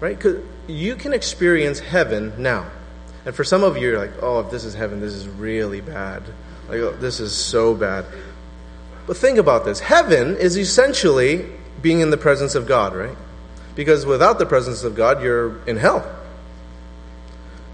Right? 0.00 0.16
Because 0.16 0.42
you 0.66 0.96
can 0.96 1.12
experience 1.12 1.78
heaven 1.78 2.32
now. 2.38 2.70
And 3.26 3.34
for 3.34 3.44
some 3.44 3.62
of 3.62 3.76
you, 3.76 3.90
you're 3.90 3.98
like, 3.98 4.22
oh, 4.22 4.40
if 4.40 4.50
this 4.50 4.64
is 4.64 4.72
heaven, 4.72 5.00
this 5.00 5.12
is 5.12 5.28
really 5.28 5.82
bad. 5.82 6.22
Like, 6.68 6.78
oh, 6.78 6.92
this 6.92 7.20
is 7.20 7.36
so 7.36 7.74
bad. 7.74 8.06
But 9.06 9.18
think 9.18 9.38
about 9.38 9.66
this 9.66 9.80
heaven 9.80 10.36
is 10.36 10.56
essentially 10.56 11.44
being 11.82 12.00
in 12.00 12.08
the 12.08 12.16
presence 12.16 12.54
of 12.54 12.66
God, 12.66 12.96
right? 12.96 13.16
Because 13.74 14.06
without 14.06 14.38
the 14.38 14.46
presence 14.46 14.82
of 14.82 14.94
God, 14.94 15.22
you're 15.22 15.62
in 15.66 15.76
hell. 15.76 16.10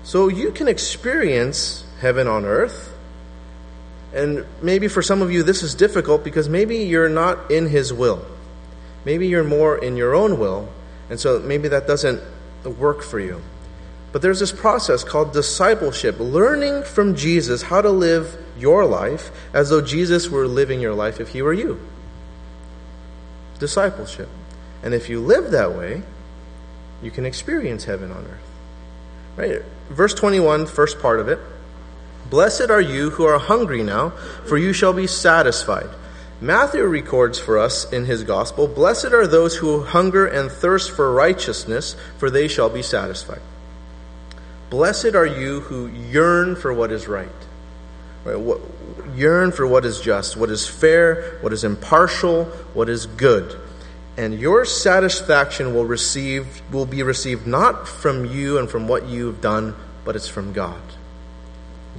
So 0.02 0.26
you 0.26 0.50
can 0.50 0.66
experience 0.66 1.84
heaven 2.00 2.26
on 2.26 2.44
earth 2.44 2.95
and 4.16 4.46
maybe 4.62 4.88
for 4.88 5.02
some 5.02 5.20
of 5.20 5.30
you, 5.30 5.42
this 5.42 5.62
is 5.62 5.74
difficult 5.74 6.24
because 6.24 6.48
maybe 6.48 6.78
you're 6.78 7.08
not 7.08 7.50
in 7.50 7.68
His 7.68 7.92
will. 7.92 8.24
Maybe 9.04 9.28
you're 9.28 9.44
more 9.44 9.76
in 9.76 9.96
your 9.96 10.14
own 10.14 10.38
will, 10.38 10.68
and 11.10 11.20
so 11.20 11.38
maybe 11.38 11.68
that 11.68 11.86
doesn't 11.86 12.20
work 12.64 13.02
for 13.02 13.20
you. 13.20 13.42
But 14.12 14.22
there's 14.22 14.40
this 14.40 14.52
process 14.52 15.04
called 15.04 15.34
discipleship, 15.34 16.18
learning 16.18 16.84
from 16.84 17.14
Jesus 17.14 17.62
how 17.62 17.82
to 17.82 17.90
live 17.90 18.42
your 18.58 18.86
life 18.86 19.30
as 19.52 19.68
though 19.68 19.82
Jesus 19.82 20.30
were 20.30 20.48
living 20.48 20.80
your 20.80 20.94
life 20.94 21.20
if 21.20 21.28
He 21.28 21.42
were 21.42 21.52
you. 21.52 21.78
Discipleship. 23.58 24.28
And 24.82 24.94
if 24.94 25.10
you 25.10 25.20
live 25.20 25.50
that 25.50 25.74
way, 25.74 26.02
you 27.02 27.10
can 27.10 27.26
experience 27.26 27.84
heaven 27.84 28.10
on 28.10 28.24
earth. 28.24 28.50
Right? 29.36 29.62
Verse 29.90 30.14
21, 30.14 30.66
first 30.66 31.00
part 31.00 31.20
of 31.20 31.28
it. 31.28 31.38
Blessed 32.30 32.70
are 32.70 32.80
you 32.80 33.10
who 33.10 33.24
are 33.24 33.38
hungry 33.38 33.82
now, 33.82 34.10
for 34.46 34.58
you 34.58 34.72
shall 34.72 34.92
be 34.92 35.06
satisfied. 35.06 35.88
Matthew 36.40 36.84
records 36.84 37.38
for 37.38 37.58
us 37.58 37.90
in 37.90 38.04
his 38.04 38.22
gospel 38.22 38.68
Blessed 38.68 39.06
are 39.06 39.26
those 39.26 39.56
who 39.56 39.82
hunger 39.82 40.26
and 40.26 40.50
thirst 40.50 40.90
for 40.90 41.12
righteousness, 41.12 41.96
for 42.18 42.30
they 42.30 42.48
shall 42.48 42.68
be 42.68 42.82
satisfied. 42.82 43.40
Blessed 44.68 45.14
are 45.14 45.26
you 45.26 45.60
who 45.60 45.86
yearn 45.86 46.56
for 46.56 46.74
what 46.74 46.92
is 46.92 47.06
right. 47.06 47.28
right? 48.24 48.38
What, 48.38 48.60
yearn 49.14 49.52
for 49.52 49.66
what 49.66 49.84
is 49.84 50.00
just, 50.00 50.36
what 50.36 50.50
is 50.50 50.66
fair, 50.66 51.38
what 51.40 51.52
is 51.52 51.64
impartial, 51.64 52.44
what 52.74 52.88
is 52.88 53.06
good. 53.06 53.58
And 54.18 54.38
your 54.38 54.64
satisfaction 54.64 55.74
will 55.74 55.84
receive 55.84 56.62
will 56.72 56.86
be 56.86 57.02
received 57.02 57.46
not 57.46 57.86
from 57.86 58.24
you 58.24 58.58
and 58.58 58.68
from 58.68 58.88
what 58.88 59.06
you've 59.06 59.40
done, 59.40 59.74
but 60.04 60.16
it's 60.16 60.28
from 60.28 60.52
God. 60.52 60.80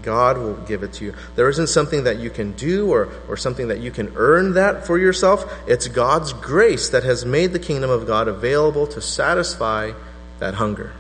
God 0.04 0.38
will 0.38 0.56
give 0.56 0.84
it 0.84 0.94
to 0.94 1.06
you. 1.06 1.14
There 1.36 1.50
isn't 1.50 1.68
something 1.68 2.04
that 2.06 2.20
you 2.20 2.30
can 2.30 2.54
do 2.54 2.92
or, 2.92 3.10
or 3.28 3.38
something 3.38 3.70
that 3.70 3.80
you 3.80 3.92
can 3.92 4.14
earn 4.16 4.54
that 4.54 4.86
for 4.86 4.98
yourself. 4.98 5.52
It's 5.68 5.88
God's 5.88 6.34
grace 6.34 6.90
that 6.90 7.04
has 7.04 7.26
made 7.26 7.54
the 7.54 7.60
kingdom 7.60 7.90
of 7.90 8.08
God 8.08 8.28
available 8.28 8.88
to 8.88 9.02
satisfy 9.02 9.94
that 10.40 10.56
hunger. 10.56 10.94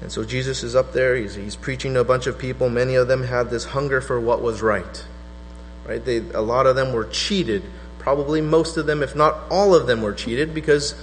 And 0.00 0.10
so 0.10 0.24
Jesus 0.24 0.64
is 0.64 0.74
up 0.74 0.92
there, 0.92 1.14
he's, 1.14 1.36
he's 1.36 1.54
preaching 1.54 1.94
to 1.94 2.00
a 2.00 2.04
bunch 2.04 2.26
of 2.26 2.36
people. 2.36 2.68
Many 2.68 2.96
of 2.96 3.06
them 3.06 3.22
had 3.22 3.50
this 3.50 3.66
hunger 3.66 4.00
for 4.00 4.20
what 4.20 4.42
was 4.42 4.60
right. 4.60 5.04
Right? 5.86 6.04
They, 6.04 6.18
a 6.18 6.40
lot 6.40 6.66
of 6.66 6.74
them 6.74 6.92
were 6.92 7.04
cheated. 7.04 7.62
Probably 7.98 8.40
most 8.40 8.76
of 8.76 8.86
them, 8.86 9.02
if 9.02 9.14
not 9.14 9.38
all 9.48 9.76
of 9.76 9.86
them, 9.86 10.02
were 10.02 10.12
cheated 10.12 10.54
because 10.54 10.94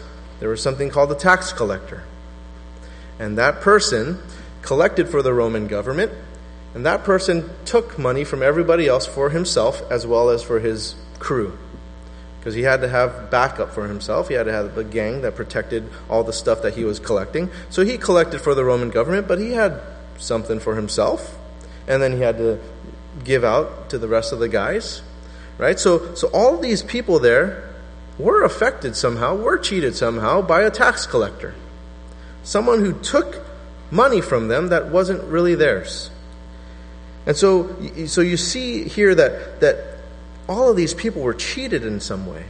there 0.42 0.50
was 0.50 0.62
something 0.62 0.90
called 0.90 1.10
the 1.10 1.16
tax 1.16 1.54
collector. 1.54 2.04
And 3.18 3.38
that 3.38 3.62
person 3.62 4.20
collected 4.62 5.10
for 5.10 5.22
the 5.22 5.34
Roman 5.34 5.68
government, 5.68 6.12
and 6.80 6.86
that 6.86 7.04
person 7.04 7.50
took 7.66 8.00
money 8.00 8.24
from 8.24 8.42
everybody 8.42 8.88
else 8.88 9.06
for 9.06 9.30
himself 9.32 9.82
as 9.92 10.08
well 10.08 10.30
as 10.30 10.42
for 10.42 10.62
his 10.62 10.96
crew 11.20 11.58
because 12.40 12.54
he 12.54 12.62
had 12.62 12.80
to 12.80 12.88
have 12.88 13.30
backup 13.30 13.74
for 13.74 13.86
himself. 13.86 14.30
He 14.30 14.36
had 14.36 14.46
to 14.46 14.54
have 14.54 14.78
a 14.78 14.86
gang 14.86 15.24
that 15.24 15.36
protected 15.36 15.90
all 16.10 16.24
the 16.24 16.32
stuff 16.32 16.62
that 16.62 16.76
he 16.76 16.86
was 16.86 16.98
collecting. 16.98 17.50
So 17.70 17.84
he 17.84 17.98
collected 17.98 18.40
for 18.40 18.56
the 18.56 18.64
Roman 18.64 18.92
government, 18.92 19.28
but 19.28 19.40
he 19.40 19.52
had 19.52 19.82
something 20.20 20.62
for 20.62 20.78
himself, 20.78 21.38
and 21.86 22.02
then 22.02 22.14
he 22.14 22.22
had 22.22 22.38
to 22.38 22.62
give 23.26 23.44
out 23.44 23.90
to 23.90 23.98
the 23.98 24.08
rest 24.08 24.32
of 24.32 24.40
the 24.40 24.48
guys. 24.48 25.02
Right? 25.58 25.78
So 25.78 26.16
so 26.16 26.30
all 26.30 26.56
these 26.56 26.82
people 26.82 27.20
there 27.20 27.74
were 28.18 28.42
affected 28.44 28.96
somehow, 28.96 29.36
were 29.36 29.58
cheated 29.58 29.98
somehow 29.98 30.44
by 30.44 30.62
a 30.62 30.72
tax 30.72 31.06
collector. 31.06 31.56
Someone 32.42 32.80
who 32.80 32.94
took 33.02 33.46
money 33.92 34.22
from 34.22 34.48
them 34.48 34.70
that 34.70 34.88
wasn't 34.88 35.22
really 35.26 35.56
theirs. 35.56 36.10
And 37.26 37.36
so 37.36 37.76
so 38.08 38.22
you 38.22 38.38
see 38.38 38.84
here 38.88 39.14
that 39.16 39.60
that 39.62 40.00
all 40.48 40.70
of 40.70 40.76
these 40.76 40.94
people 40.94 41.22
were 41.22 41.34
cheated 41.34 41.86
in 41.86 42.00
some 42.00 42.26
way. 42.26 42.44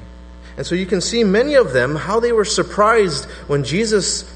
And 0.57 0.65
so 0.65 0.75
you 0.75 0.85
can 0.85 1.01
see 1.01 1.23
many 1.23 1.55
of 1.55 1.73
them 1.73 1.95
how 1.95 2.19
they 2.19 2.31
were 2.31 2.45
surprised 2.45 3.25
when 3.47 3.63
Jesus 3.63 4.29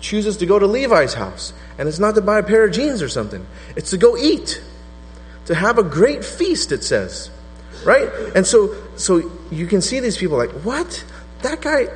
chooses 0.00 0.36
to 0.38 0.46
go 0.46 0.58
to 0.58 0.66
Levi's 0.66 1.14
house. 1.14 1.52
And 1.78 1.88
it's 1.88 1.98
not 1.98 2.14
to 2.14 2.20
buy 2.20 2.38
a 2.38 2.42
pair 2.42 2.64
of 2.64 2.72
jeans 2.72 3.02
or 3.02 3.08
something, 3.08 3.46
it's 3.76 3.90
to 3.90 3.98
go 3.98 4.16
eat, 4.16 4.62
to 5.46 5.54
have 5.54 5.78
a 5.78 5.82
great 5.82 6.24
feast, 6.24 6.72
it 6.72 6.84
says. 6.84 7.30
Right? 7.84 8.08
And 8.34 8.46
so, 8.46 8.74
so 8.96 9.30
you 9.50 9.66
can 9.66 9.80
see 9.80 10.00
these 10.00 10.16
people 10.16 10.36
like, 10.36 10.50
what? 10.64 11.04
That 11.42 11.60
guy, 11.60 11.86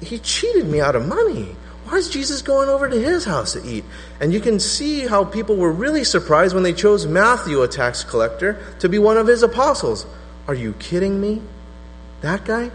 he 0.00 0.18
cheated 0.18 0.66
me 0.66 0.80
out 0.80 0.96
of 0.96 1.06
money. 1.06 1.56
Why 1.84 1.98
is 1.98 2.08
Jesus 2.08 2.40
going 2.40 2.70
over 2.70 2.88
to 2.88 2.98
his 2.98 3.24
house 3.24 3.52
to 3.52 3.64
eat? 3.64 3.84
And 4.18 4.32
you 4.32 4.40
can 4.40 4.58
see 4.58 5.06
how 5.06 5.24
people 5.24 5.56
were 5.56 5.72
really 5.72 6.02
surprised 6.02 6.54
when 6.54 6.62
they 6.62 6.72
chose 6.72 7.06
Matthew, 7.06 7.62
a 7.62 7.68
tax 7.68 8.02
collector, 8.02 8.58
to 8.78 8.88
be 8.88 8.98
one 8.98 9.18
of 9.18 9.26
his 9.26 9.42
apostles. 9.42 10.06
Are 10.48 10.54
you 10.54 10.72
kidding 10.74 11.20
me? 11.20 11.42
That 12.22 12.44
guy? 12.44 12.70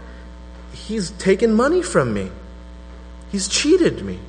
He's 0.72 1.10
taken 1.12 1.52
money 1.54 1.82
from 1.82 2.14
me. 2.14 2.30
He's 3.32 3.48
cheated 3.48 4.04
me. 4.04 4.20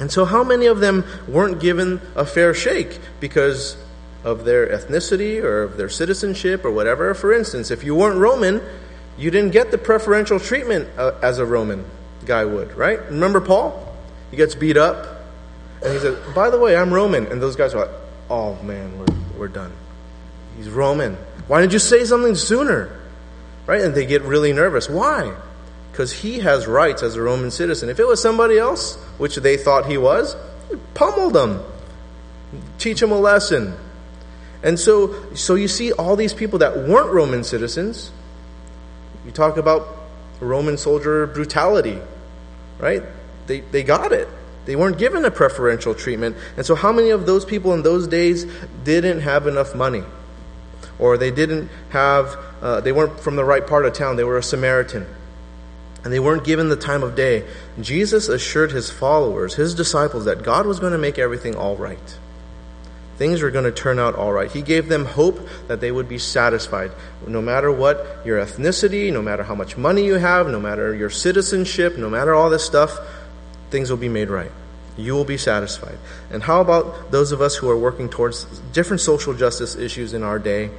And 0.00 0.10
so, 0.10 0.24
how 0.24 0.42
many 0.42 0.66
of 0.66 0.80
them 0.80 1.04
weren't 1.28 1.60
given 1.60 2.00
a 2.16 2.26
fair 2.26 2.52
shake 2.52 2.98
because 3.20 3.76
of 4.24 4.44
their 4.44 4.66
ethnicity 4.66 5.42
or 5.42 5.62
of 5.62 5.76
their 5.76 5.88
citizenship 5.88 6.64
or 6.64 6.70
whatever? 6.72 7.14
For 7.14 7.32
instance, 7.32 7.70
if 7.70 7.84
you 7.84 7.94
weren't 7.94 8.18
Roman, 8.18 8.60
you 9.16 9.30
didn't 9.30 9.52
get 9.52 9.70
the 9.70 9.78
preferential 9.78 10.40
treatment 10.40 10.88
uh, 10.98 11.12
as 11.22 11.38
a 11.38 11.46
Roman 11.46 11.84
guy 12.26 12.44
would, 12.44 12.76
right? 12.76 13.00
Remember 13.06 13.40
Paul? 13.40 13.82
He 14.30 14.36
gets 14.36 14.54
beat 14.54 14.76
up, 14.76 15.22
and 15.82 15.92
he 15.92 15.98
says, 15.98 16.18
By 16.34 16.50
the 16.50 16.58
way, 16.58 16.76
I'm 16.76 16.92
Roman. 16.92 17.26
And 17.26 17.40
those 17.40 17.56
guys 17.56 17.74
are 17.74 17.86
like, 17.86 17.94
Oh 18.28 18.54
man, 18.62 18.98
we're, 18.98 19.38
we're 19.38 19.48
done. 19.48 19.72
He's 20.56 20.68
Roman. 20.68 21.16
Why 21.46 21.60
didn't 21.60 21.72
you 21.72 21.78
say 21.78 22.04
something 22.04 22.34
sooner? 22.34 22.90
Right? 23.66 23.80
And 23.80 23.94
they 23.94 24.06
get 24.06 24.22
really 24.22 24.52
nervous. 24.52 24.88
Why? 24.88 25.34
Because 25.92 26.12
he 26.12 26.40
has 26.40 26.66
rights 26.66 27.02
as 27.02 27.16
a 27.16 27.22
Roman 27.22 27.50
citizen. 27.50 27.88
If 27.88 28.00
it 28.00 28.06
was 28.06 28.20
somebody 28.20 28.58
else, 28.58 28.96
which 29.18 29.36
they 29.36 29.56
thought 29.56 29.86
he 29.86 29.96
was, 29.96 30.36
pummel 30.94 31.30
them, 31.30 31.62
teach 32.78 33.00
them 33.00 33.12
a 33.12 33.18
lesson. 33.18 33.74
And 34.62 34.78
so, 34.78 35.32
so 35.34 35.54
you 35.54 35.68
see 35.68 35.92
all 35.92 36.16
these 36.16 36.34
people 36.34 36.60
that 36.60 36.76
weren't 36.76 37.12
Roman 37.12 37.44
citizens. 37.44 38.10
You 39.24 39.30
talk 39.32 39.56
about 39.56 39.88
Roman 40.40 40.76
soldier 40.76 41.26
brutality, 41.26 41.98
right? 42.78 43.02
They, 43.46 43.60
they 43.60 43.82
got 43.82 44.12
it. 44.12 44.28
They 44.64 44.76
weren't 44.76 44.98
given 44.98 45.24
a 45.24 45.30
preferential 45.30 45.94
treatment. 45.94 46.36
And 46.56 46.66
so, 46.66 46.74
how 46.74 46.92
many 46.92 47.10
of 47.10 47.26
those 47.26 47.44
people 47.44 47.72
in 47.72 47.82
those 47.82 48.08
days 48.08 48.46
didn't 48.84 49.20
have 49.20 49.46
enough 49.46 49.74
money? 49.74 50.02
or 50.98 51.18
they 51.18 51.30
didn't 51.30 51.70
have, 51.90 52.36
uh, 52.62 52.80
they 52.80 52.92
weren't 52.92 53.20
from 53.20 53.36
the 53.36 53.44
right 53.44 53.66
part 53.66 53.84
of 53.84 53.92
town, 53.92 54.16
they 54.16 54.24
were 54.24 54.38
a 54.38 54.42
Samaritan. 54.42 55.06
And 56.04 56.12
they 56.12 56.20
weren't 56.20 56.44
given 56.44 56.68
the 56.68 56.76
time 56.76 57.02
of 57.02 57.16
day. 57.16 57.44
Jesus 57.80 58.28
assured 58.28 58.70
his 58.70 58.90
followers, 58.90 59.54
his 59.54 59.74
disciples, 59.74 60.24
that 60.26 60.44
God 60.44 60.64
was 60.64 60.78
going 60.78 60.92
to 60.92 60.98
make 60.98 61.18
everything 61.18 61.56
all 61.56 61.76
right. 61.76 62.18
Things 63.16 63.40
were 63.40 63.50
going 63.50 63.64
to 63.64 63.72
turn 63.72 63.98
out 63.98 64.14
all 64.14 64.32
right. 64.32 64.50
He 64.50 64.62
gave 64.62 64.88
them 64.88 65.06
hope 65.06 65.48
that 65.68 65.80
they 65.80 65.90
would 65.90 66.08
be 66.08 66.18
satisfied. 66.18 66.92
No 67.26 67.40
matter 67.40 67.72
what 67.72 68.20
your 68.24 68.44
ethnicity, 68.44 69.12
no 69.12 69.22
matter 69.22 69.42
how 69.42 69.54
much 69.54 69.76
money 69.76 70.04
you 70.04 70.14
have, 70.14 70.48
no 70.48 70.60
matter 70.60 70.94
your 70.94 71.10
citizenship, 71.10 71.96
no 71.96 72.10
matter 72.10 72.34
all 72.34 72.50
this 72.50 72.64
stuff, 72.64 72.98
things 73.70 73.90
will 73.90 73.96
be 73.96 74.08
made 74.08 74.28
right. 74.28 74.52
You 74.98 75.14
will 75.14 75.24
be 75.24 75.38
satisfied. 75.38 75.98
And 76.30 76.42
how 76.42 76.60
about 76.60 77.10
those 77.10 77.32
of 77.32 77.40
us 77.40 77.56
who 77.56 77.70
are 77.70 77.76
working 77.76 78.08
towards 78.08 78.44
different 78.72 79.00
social 79.00 79.34
justice 79.34 79.76
issues 79.76 80.12
in 80.12 80.22
our 80.22 80.38
day? 80.38 80.70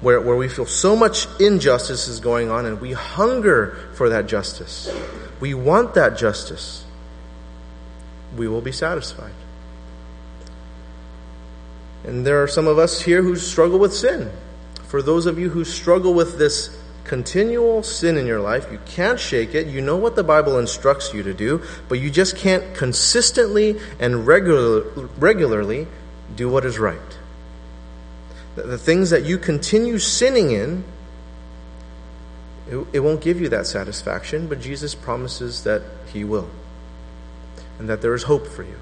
where, 0.00 0.20
where 0.20 0.36
we 0.36 0.48
feel 0.48 0.66
so 0.66 0.96
much 0.96 1.26
injustice 1.38 2.08
is 2.08 2.20
going 2.20 2.50
on 2.50 2.66
and 2.66 2.80
we 2.80 2.92
hunger 2.92 3.76
for 3.94 4.08
that 4.10 4.26
justice. 4.26 4.90
We 5.40 5.54
want 5.54 5.94
that 5.94 6.16
justice. 6.16 6.84
We 8.36 8.48
will 8.48 8.62
be 8.62 8.72
satisfied. 8.72 9.32
And 12.04 12.26
there 12.26 12.42
are 12.42 12.48
some 12.48 12.66
of 12.66 12.78
us 12.78 13.02
here 13.02 13.22
who 13.22 13.36
struggle 13.36 13.78
with 13.78 13.94
sin. 13.94 14.30
For 14.84 15.02
those 15.02 15.26
of 15.26 15.38
you 15.38 15.50
who 15.50 15.64
struggle 15.64 16.14
with 16.14 16.38
this 16.38 16.76
continual 17.04 17.82
sin 17.82 18.16
in 18.16 18.26
your 18.26 18.40
life, 18.40 18.70
you 18.70 18.78
can't 18.86 19.18
shake 19.18 19.54
it. 19.54 19.66
You 19.66 19.80
know 19.80 19.96
what 19.96 20.16
the 20.16 20.24
Bible 20.24 20.58
instructs 20.58 21.12
you 21.12 21.22
to 21.22 21.34
do, 21.34 21.62
but 21.88 21.98
you 22.00 22.10
just 22.10 22.36
can't 22.36 22.74
consistently 22.74 23.78
and 23.98 24.26
regular, 24.26 24.82
regularly 25.18 25.86
do 26.36 26.48
what 26.48 26.64
is 26.64 26.78
right 26.78 27.00
the 28.66 28.78
things 28.78 29.10
that 29.10 29.24
you 29.24 29.38
continue 29.38 29.98
sinning 29.98 30.50
in, 30.50 30.84
it, 32.68 32.86
it 32.92 33.00
won't 33.00 33.20
give 33.20 33.40
you 33.40 33.48
that 33.48 33.66
satisfaction, 33.66 34.48
but 34.48 34.60
Jesus 34.60 34.94
promises 34.94 35.64
that 35.64 35.82
He 36.12 36.24
will, 36.24 36.48
and 37.78 37.88
that 37.88 38.02
there 38.02 38.14
is 38.14 38.24
hope 38.24 38.46
for 38.46 38.62
you. 38.62 38.76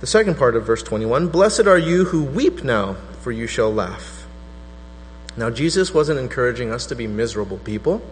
The 0.00 0.06
second 0.06 0.36
part 0.36 0.56
of 0.56 0.66
verse 0.66 0.82
21 0.82 1.28
Blessed 1.28 1.66
are 1.66 1.78
you 1.78 2.04
who 2.04 2.24
weep 2.24 2.62
now, 2.62 2.96
for 3.22 3.32
you 3.32 3.46
shall 3.46 3.72
laugh. 3.72 4.26
Now, 5.36 5.50
Jesus 5.50 5.92
wasn't 5.92 6.18
encouraging 6.18 6.72
us 6.72 6.86
to 6.86 6.94
be 6.94 7.06
miserable 7.06 7.58
people. 7.58 8.02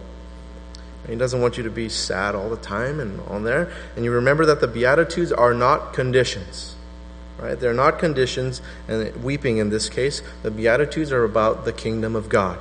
He 1.07 1.15
doesn't 1.15 1.41
want 1.41 1.57
you 1.57 1.63
to 1.63 1.69
be 1.69 1.89
sad 1.89 2.33
all 2.33 2.49
the 2.49 2.57
time 2.57 2.99
and 2.99 3.19
on 3.27 3.43
there. 3.43 3.71
And 3.95 4.03
you 4.03 4.11
remember 4.11 4.45
that 4.47 4.61
the 4.61 4.67
Beatitudes 4.67 5.31
are 5.31 5.53
not 5.53 5.93
conditions. 5.93 6.75
Right? 7.37 7.59
They're 7.59 7.73
not 7.73 7.99
conditions, 7.99 8.61
and 8.87 9.23
weeping 9.23 9.57
in 9.57 9.69
this 9.69 9.89
case. 9.89 10.23
The 10.41 10.51
Beatitudes 10.51 11.11
are 11.11 11.23
about 11.23 11.65
the 11.65 11.73
kingdom 11.73 12.15
of 12.15 12.29
God. 12.29 12.57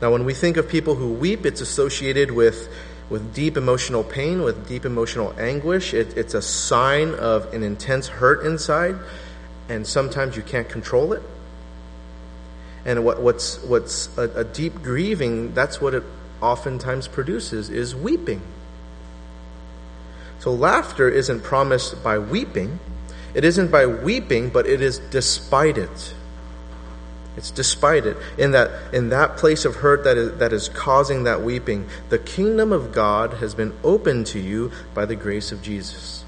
Now, 0.00 0.12
when 0.12 0.24
we 0.24 0.34
think 0.34 0.56
of 0.56 0.68
people 0.68 0.94
who 0.94 1.12
weep, 1.12 1.44
it's 1.44 1.60
associated 1.60 2.30
with, 2.30 2.68
with 3.10 3.34
deep 3.34 3.56
emotional 3.56 4.02
pain, 4.02 4.42
with 4.42 4.66
deep 4.68 4.84
emotional 4.84 5.34
anguish. 5.38 5.94
It, 5.94 6.16
it's 6.16 6.34
a 6.34 6.42
sign 6.42 7.14
of 7.14 7.52
an 7.52 7.62
intense 7.62 8.08
hurt 8.08 8.44
inside, 8.44 8.96
and 9.68 9.86
sometimes 9.86 10.36
you 10.36 10.42
can't 10.42 10.68
control 10.68 11.12
it. 11.12 11.22
And 12.84 13.04
what, 13.04 13.22
what's, 13.22 13.62
what's 13.64 14.16
a, 14.18 14.40
a 14.40 14.44
deep 14.44 14.82
grieving, 14.82 15.54
that's 15.54 15.80
what 15.80 15.94
it 15.94 16.02
oftentimes 16.40 17.08
produces, 17.08 17.70
is 17.70 17.94
weeping. 17.94 18.42
So, 20.38 20.52
laughter 20.52 21.08
isn't 21.08 21.42
promised 21.42 22.02
by 22.04 22.18
weeping 22.18 22.78
it 23.34 23.44
isn't 23.44 23.72
by 23.72 23.86
weeping, 23.86 24.50
but 24.50 24.66
it 24.66 24.80
is 24.80 24.98
despite 25.10 25.76
it. 25.76 26.14
It's 27.36 27.50
despite 27.50 28.06
it. 28.06 28.16
In 28.38 28.52
that, 28.52 28.94
in 28.94 29.08
that 29.08 29.36
place 29.36 29.64
of 29.64 29.76
hurt 29.76 30.04
that 30.04 30.16
is, 30.16 30.38
that 30.38 30.52
is 30.52 30.68
causing 30.68 31.24
that 31.24 31.42
weeping, 31.42 31.88
the 32.08 32.18
kingdom 32.18 32.72
of 32.72 32.92
God 32.92 33.34
has 33.34 33.54
been 33.54 33.74
opened 33.82 34.26
to 34.28 34.38
you 34.38 34.70
by 34.94 35.04
the 35.04 35.16
grace 35.16 35.50
of 35.50 35.60
Jesus. 35.60 36.24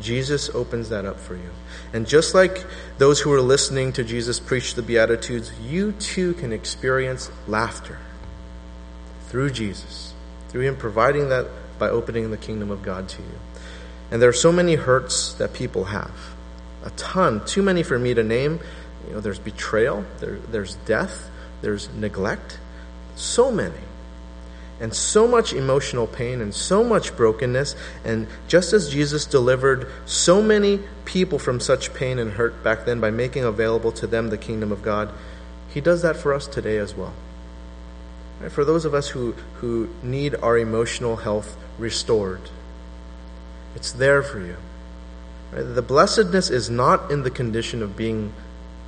Jesus 0.00 0.50
opens 0.50 0.88
that 0.88 1.04
up 1.04 1.18
for 1.18 1.36
you. 1.36 1.50
And 1.92 2.06
just 2.06 2.34
like 2.34 2.66
those 2.98 3.20
who 3.20 3.32
are 3.32 3.40
listening 3.40 3.92
to 3.94 4.04
Jesus 4.04 4.40
preach 4.40 4.74
the 4.74 4.82
Beatitudes, 4.82 5.52
you 5.60 5.92
too 5.92 6.34
can 6.34 6.52
experience 6.52 7.30
laughter 7.46 7.98
through 9.28 9.50
Jesus, 9.50 10.12
through 10.48 10.62
Him 10.62 10.76
providing 10.76 11.28
that 11.30 11.46
by 11.78 11.88
opening 11.88 12.30
the 12.30 12.36
kingdom 12.36 12.70
of 12.70 12.82
God 12.82 13.08
to 13.10 13.22
you. 13.22 13.38
And 14.10 14.20
there 14.20 14.28
are 14.28 14.34
so 14.34 14.52
many 14.52 14.74
hurts 14.74 15.32
that 15.34 15.52
people 15.52 15.84
have. 15.84 16.12
a 16.86 16.90
ton, 16.90 17.44
too 17.44 17.62
many 17.62 17.82
for 17.82 17.98
me 17.98 18.14
to 18.14 18.22
name. 18.22 18.60
You 19.06 19.14
know, 19.14 19.20
there's 19.20 19.38
betrayal, 19.38 20.04
there, 20.20 20.38
there's 20.50 20.74
death, 20.86 21.30
there's 21.62 21.88
neglect, 21.94 22.58
so 23.14 23.50
many. 23.50 23.74
And 24.78 24.94
so 24.94 25.26
much 25.26 25.54
emotional 25.54 26.06
pain 26.06 26.42
and 26.42 26.54
so 26.54 26.84
much 26.84 27.16
brokenness. 27.16 27.74
And 28.04 28.26
just 28.46 28.74
as 28.74 28.90
Jesus 28.90 29.24
delivered 29.24 29.90
so 30.04 30.42
many 30.42 30.80
people 31.06 31.38
from 31.38 31.60
such 31.60 31.94
pain 31.94 32.18
and 32.18 32.32
hurt 32.32 32.62
back 32.62 32.84
then 32.84 33.00
by 33.00 33.10
making 33.10 33.44
available 33.44 33.90
to 33.92 34.06
them 34.06 34.28
the 34.28 34.36
kingdom 34.36 34.72
of 34.72 34.82
God, 34.82 35.10
He 35.72 35.80
does 35.80 36.02
that 36.02 36.16
for 36.16 36.34
us 36.34 36.46
today 36.46 36.76
as 36.76 36.94
well. 36.94 37.14
Right? 38.40 38.52
For 38.52 38.66
those 38.66 38.84
of 38.84 38.92
us 38.92 39.08
who, 39.08 39.32
who 39.54 39.88
need 40.02 40.34
our 40.36 40.58
emotional 40.58 41.16
health 41.16 41.56
restored, 41.78 42.50
it's 43.74 43.92
there 43.92 44.22
for 44.22 44.40
you. 44.40 44.56
Right? 45.52 45.62
The 45.62 45.82
blessedness 45.82 46.50
is 46.50 46.68
not 46.68 47.10
in 47.10 47.22
the 47.22 47.30
condition 47.30 47.82
of 47.82 47.96
being 47.96 48.34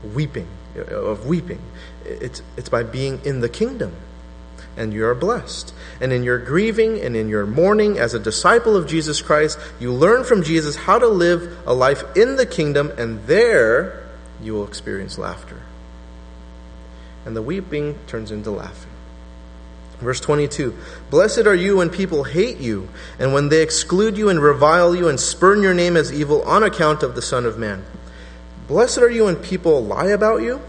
weeping, 0.02 0.48
uh, 0.76 0.82
of 0.82 1.26
weeping. 1.26 1.60
It's, 2.04 2.42
it's 2.56 2.68
by 2.68 2.82
being 2.82 3.20
in 3.24 3.40
the 3.40 3.48
kingdom. 3.48 3.94
And 4.76 4.92
you 4.92 5.04
are 5.06 5.14
blessed. 5.14 5.74
And 6.00 6.12
in 6.12 6.22
your 6.22 6.38
grieving 6.38 7.00
and 7.00 7.16
in 7.16 7.28
your 7.28 7.46
mourning 7.46 7.98
as 7.98 8.14
a 8.14 8.18
disciple 8.18 8.76
of 8.76 8.86
Jesus 8.86 9.20
Christ, 9.20 9.58
you 9.80 9.92
learn 9.92 10.24
from 10.24 10.42
Jesus 10.42 10.76
how 10.76 10.98
to 10.98 11.08
live 11.08 11.58
a 11.66 11.74
life 11.74 12.04
in 12.16 12.36
the 12.36 12.46
kingdom, 12.46 12.92
and 12.96 13.26
there 13.26 14.08
you 14.40 14.54
will 14.54 14.66
experience 14.66 15.18
laughter. 15.18 15.62
And 17.26 17.34
the 17.34 17.42
weeping 17.42 17.98
turns 18.06 18.30
into 18.30 18.50
laughing. 18.50 18.90
Verse 20.00 20.20
22 20.20 20.78
Blessed 21.10 21.46
are 21.46 21.54
you 21.54 21.78
when 21.78 21.90
people 21.90 22.24
hate 22.24 22.58
you, 22.58 22.88
and 23.18 23.32
when 23.32 23.48
they 23.48 23.62
exclude 23.62 24.16
you 24.16 24.28
and 24.28 24.40
revile 24.40 24.94
you 24.94 25.08
and 25.08 25.18
spurn 25.18 25.62
your 25.62 25.74
name 25.74 25.96
as 25.96 26.12
evil 26.12 26.42
on 26.42 26.62
account 26.62 27.02
of 27.02 27.14
the 27.14 27.22
Son 27.22 27.44
of 27.44 27.58
Man. 27.58 27.84
Blessed 28.68 28.98
are 28.98 29.10
you 29.10 29.24
when 29.24 29.36
people 29.36 29.82
lie 29.82 30.08
about 30.08 30.42
you, 30.42 30.60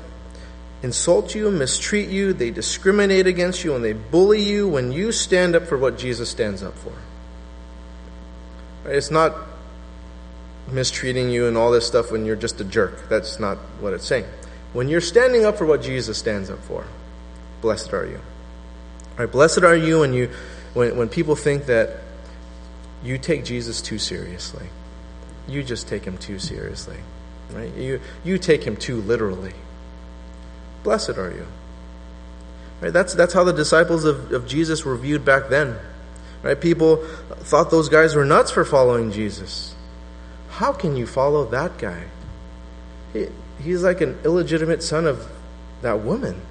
insult 0.82 1.36
you, 1.36 1.52
mistreat 1.52 2.10
you, 2.10 2.32
they 2.32 2.50
discriminate 2.50 3.28
against 3.28 3.64
you, 3.64 3.76
and 3.76 3.84
they 3.84 3.94
bully 3.94 4.42
you 4.42 4.68
when 4.68 4.94
you 4.94 5.12
stand 5.12 5.56
up 5.56 5.68
for 5.68 5.78
what 5.78 5.98
Jesus 5.98 6.30
stands 6.30 6.64
up 6.64 6.76
for. 6.78 6.94
It's 8.86 9.12
not 9.12 9.36
mistreating 10.72 11.30
you 11.30 11.48
and 11.48 11.58
all 11.58 11.72
this 11.72 11.86
stuff 11.86 12.12
when 12.12 12.26
you're 12.26 12.38
just 12.38 12.62
a 12.62 12.64
jerk. 12.64 13.10
That's 13.10 13.40
not 13.40 13.58
what 13.82 13.94
it's 13.94 14.06
saying. 14.06 14.26
When 14.72 14.88
you're 14.88 15.02
standing 15.02 15.46
up 15.46 15.58
for 15.58 15.66
what 15.66 15.82
Jesus 15.82 16.18
stands 16.18 16.50
up 16.50 16.60
for, 16.60 16.86
blessed 17.62 17.92
are 17.94 18.06
you. 18.06 18.22
Right, 19.18 19.30
blessed 19.30 19.64
are 19.64 19.76
you 19.76 20.00
when 20.00 20.14
you 20.14 20.30
when, 20.74 20.96
when 20.96 21.10
people 21.10 21.36
think 21.36 21.66
that 21.66 21.98
you 23.04 23.18
take 23.18 23.44
Jesus 23.44 23.82
too 23.82 23.98
seriously. 23.98 24.68
You 25.48 25.64
just 25.64 25.88
take 25.88 26.06
him 26.06 26.18
too 26.18 26.40
seriously. 26.40 26.98
Right? 27.52 27.74
You 27.76 28.00
you 28.24 28.38
take 28.38 28.64
him 28.64 28.76
too 28.76 29.02
literally. 29.02 29.54
Blessed 30.84 31.18
are 31.18 31.32
you. 31.32 31.48
Right? 32.82 32.94
That's 32.94 33.14
that's 33.14 33.34
how 33.34 33.44
the 33.44 33.54
disciples 33.54 34.06
of, 34.06 34.32
of 34.32 34.48
Jesus 34.48 34.86
were 34.86 34.96
viewed 34.96 35.26
back 35.26 35.50
then. 35.50 35.78
Right? 36.44 36.60
People 36.60 36.98
thought 37.42 37.72
those 37.72 37.90
guys 37.90 38.16
were 38.16 38.26
nuts 38.26 38.52
for 38.52 38.64
following 38.64 39.12
Jesus. 39.12 39.76
How 40.50 40.74
can 40.74 40.96
you 40.96 41.06
follow 41.06 41.46
that 41.46 41.78
guy? 41.78 42.06
He, 43.14 43.28
he's 43.62 43.84
like 43.84 44.02
an 44.02 44.20
illegitimate 44.24 44.84
son 44.84 45.06
of 45.06 45.30
that 45.82 46.02
woman. 46.02 46.42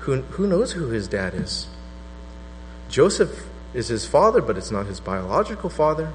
Who, 0.00 0.22
who 0.22 0.46
knows 0.46 0.72
who 0.72 0.88
his 0.88 1.08
dad 1.08 1.34
is? 1.34 1.68
Joseph 2.88 3.46
is 3.74 3.88
his 3.88 4.06
father, 4.06 4.40
but 4.40 4.56
it's 4.56 4.70
not 4.70 4.86
his 4.86 4.98
biological 4.98 5.70
father. 5.70 6.12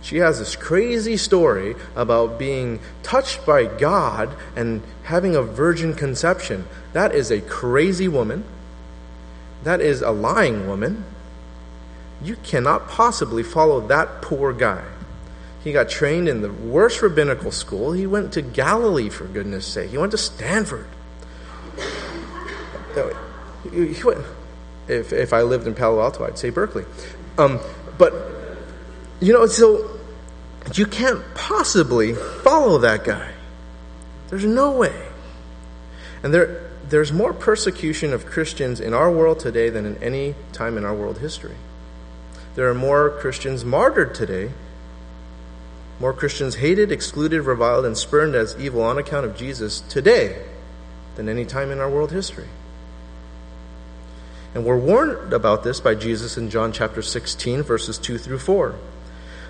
She 0.00 0.18
has 0.18 0.38
this 0.38 0.56
crazy 0.56 1.16
story 1.16 1.74
about 1.96 2.38
being 2.38 2.80
touched 3.02 3.44
by 3.44 3.64
God 3.66 4.34
and 4.54 4.82
having 5.04 5.34
a 5.34 5.42
virgin 5.42 5.94
conception. 5.94 6.66
That 6.92 7.14
is 7.14 7.30
a 7.30 7.40
crazy 7.40 8.08
woman. 8.08 8.44
That 9.64 9.80
is 9.80 10.02
a 10.02 10.10
lying 10.10 10.68
woman. 10.68 11.04
You 12.22 12.36
cannot 12.36 12.88
possibly 12.88 13.42
follow 13.42 13.86
that 13.88 14.22
poor 14.22 14.52
guy. 14.52 14.84
He 15.62 15.72
got 15.72 15.88
trained 15.88 16.28
in 16.28 16.40
the 16.40 16.52
worst 16.52 17.02
rabbinical 17.02 17.50
school. 17.50 17.92
He 17.92 18.06
went 18.06 18.32
to 18.34 18.42
Galilee, 18.42 19.08
for 19.08 19.24
goodness 19.24 19.66
sake. 19.66 19.90
He 19.90 19.98
went 19.98 20.12
to 20.12 20.18
Stanford. 20.18 20.86
If, 24.86 25.12
if 25.12 25.32
I 25.32 25.42
lived 25.42 25.66
in 25.66 25.74
Palo 25.74 26.00
Alto, 26.00 26.24
I'd 26.24 26.38
say 26.38 26.50
Berkeley. 26.50 26.84
Um, 27.36 27.60
but, 27.98 28.14
you 29.20 29.32
know, 29.32 29.46
so 29.46 29.98
you 30.74 30.86
can't 30.86 31.22
possibly 31.34 32.14
follow 32.14 32.78
that 32.78 33.04
guy. 33.04 33.32
There's 34.28 34.44
no 34.44 34.72
way. 34.72 35.06
And 36.22 36.32
there, 36.34 36.70
there's 36.88 37.12
more 37.12 37.32
persecution 37.32 38.12
of 38.12 38.26
Christians 38.26 38.80
in 38.80 38.92
our 38.94 39.10
world 39.10 39.40
today 39.40 39.70
than 39.70 39.86
in 39.86 40.02
any 40.02 40.34
time 40.52 40.76
in 40.76 40.84
our 40.84 40.94
world 40.94 41.18
history. 41.18 41.56
There 42.54 42.68
are 42.68 42.74
more 42.74 43.10
Christians 43.10 43.64
martyred 43.64 44.14
today, 44.14 44.50
more 46.00 46.12
Christians 46.12 46.56
hated, 46.56 46.92
excluded, 46.92 47.42
reviled, 47.42 47.84
and 47.84 47.96
spurned 47.96 48.34
as 48.34 48.56
evil 48.58 48.82
on 48.82 48.98
account 48.98 49.26
of 49.26 49.36
Jesus 49.36 49.80
today 49.80 50.44
than 51.16 51.28
any 51.28 51.44
time 51.44 51.70
in 51.70 51.80
our 51.80 51.90
world 51.90 52.12
history. 52.12 52.48
And 54.54 54.64
we're 54.64 54.78
warned 54.78 55.32
about 55.32 55.62
this 55.62 55.80
by 55.80 55.94
Jesus 55.94 56.38
in 56.38 56.50
John 56.50 56.72
chapter 56.72 57.02
16, 57.02 57.62
verses 57.62 57.98
2 57.98 58.18
through 58.18 58.38
4. 58.38 58.74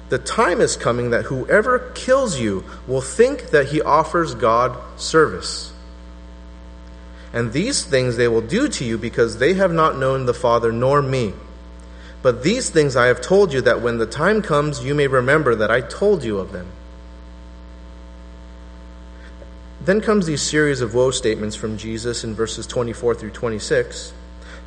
The 0.08 0.18
time 0.18 0.60
is 0.60 0.76
coming 0.76 1.10
that 1.10 1.26
whoever 1.26 1.90
kills 1.94 2.38
you 2.38 2.64
will 2.86 3.02
think 3.02 3.50
that 3.50 3.68
he 3.68 3.82
offers 3.82 4.34
God 4.34 4.78
service. 4.98 5.72
And 7.32 7.52
these 7.52 7.84
things 7.84 8.16
they 8.16 8.28
will 8.28 8.40
do 8.40 8.68
to 8.68 8.84
you 8.84 8.96
because 8.96 9.38
they 9.38 9.54
have 9.54 9.72
not 9.72 9.98
known 9.98 10.24
the 10.24 10.34
Father 10.34 10.72
nor 10.72 11.02
me. 11.02 11.34
But 12.22 12.42
these 12.42 12.70
things 12.70 12.96
I 12.96 13.06
have 13.06 13.20
told 13.20 13.52
you 13.52 13.60
that 13.62 13.82
when 13.82 13.98
the 13.98 14.06
time 14.06 14.42
comes, 14.42 14.82
you 14.82 14.94
may 14.94 15.06
remember 15.06 15.54
that 15.56 15.70
I 15.70 15.82
told 15.82 16.24
you 16.24 16.38
of 16.38 16.52
them. 16.52 16.66
Then 19.80 20.00
comes 20.00 20.26
these 20.26 20.42
series 20.42 20.80
of 20.80 20.94
woe 20.94 21.10
statements 21.10 21.54
from 21.54 21.78
Jesus 21.78 22.24
in 22.24 22.34
verses 22.34 22.66
24 22.66 23.14
through 23.14 23.30
26. 23.30 24.12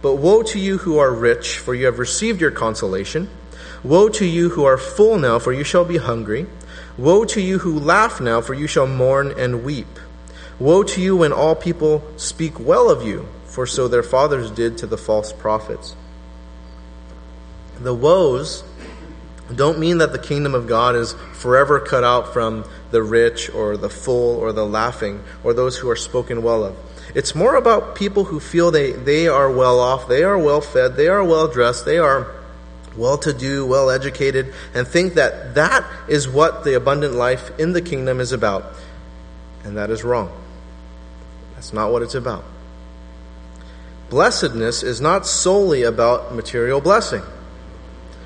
But 0.01 0.15
woe 0.15 0.43
to 0.43 0.59
you 0.59 0.77
who 0.77 0.97
are 0.99 1.11
rich, 1.11 1.57
for 1.57 1.75
you 1.75 1.85
have 1.87 1.99
received 1.99 2.41
your 2.41 2.51
consolation. 2.51 3.29
Woe 3.83 4.09
to 4.09 4.25
you 4.25 4.49
who 4.49 4.63
are 4.63 4.77
full 4.77 5.17
now, 5.17 5.39
for 5.39 5.51
you 5.51 5.63
shall 5.63 5.85
be 5.85 5.97
hungry. 5.97 6.45
Woe 6.97 7.25
to 7.25 7.41
you 7.41 7.59
who 7.59 7.79
laugh 7.79 8.21
now, 8.21 8.41
for 8.41 8.53
you 8.53 8.67
shall 8.67 8.87
mourn 8.87 9.33
and 9.37 9.63
weep. 9.63 9.99
Woe 10.59 10.83
to 10.83 11.01
you 11.01 11.15
when 11.15 11.33
all 11.33 11.55
people 11.55 12.03
speak 12.17 12.59
well 12.59 12.91
of 12.91 13.05
you, 13.05 13.27
for 13.45 13.65
so 13.65 13.87
their 13.87 14.03
fathers 14.03 14.51
did 14.51 14.77
to 14.77 14.85
the 14.85 14.97
false 14.97 15.33
prophets. 15.33 15.95
The 17.79 17.95
woes 17.95 18.63
don't 19.55 19.79
mean 19.79 19.97
that 19.97 20.11
the 20.11 20.19
kingdom 20.19 20.53
of 20.53 20.67
God 20.67 20.95
is 20.95 21.13
forever 21.33 21.79
cut 21.79 22.03
out 22.03 22.33
from 22.33 22.65
the 22.91 23.01
rich 23.01 23.49
or 23.49 23.75
the 23.75 23.89
full 23.89 24.37
or 24.37 24.53
the 24.53 24.65
laughing 24.65 25.23
or 25.43 25.53
those 25.53 25.77
who 25.77 25.89
are 25.89 25.95
spoken 25.95 26.43
well 26.43 26.63
of. 26.63 26.77
It's 27.15 27.33
more 27.33 27.55
about 27.55 27.95
people 27.95 28.25
who 28.25 28.39
feel 28.39 28.69
they, 28.69 28.91
they 28.91 29.27
are 29.27 29.51
well 29.51 29.79
off, 29.79 30.07
they 30.07 30.23
are 30.23 30.37
well 30.37 30.61
fed, 30.61 30.95
they 30.95 31.07
are 31.07 31.23
well 31.23 31.47
dressed, 31.47 31.85
they 31.85 31.97
are 31.97 32.33
well 32.97 33.17
to 33.19 33.33
do, 33.33 33.65
well 33.65 33.89
educated, 33.89 34.53
and 34.73 34.87
think 34.87 35.13
that 35.15 35.55
that 35.55 35.85
is 36.07 36.27
what 36.27 36.63
the 36.63 36.75
abundant 36.75 37.15
life 37.15 37.57
in 37.59 37.73
the 37.73 37.81
kingdom 37.81 38.19
is 38.19 38.31
about. 38.31 38.75
And 39.63 39.77
that 39.77 39.89
is 39.89 40.03
wrong. 40.03 40.31
That's 41.55 41.73
not 41.73 41.91
what 41.91 42.01
it's 42.01 42.15
about. 42.15 42.43
Blessedness 44.09 44.83
is 44.83 44.99
not 44.99 45.25
solely 45.25 45.83
about 45.83 46.33
material 46.33 46.81
blessing. 46.81 47.21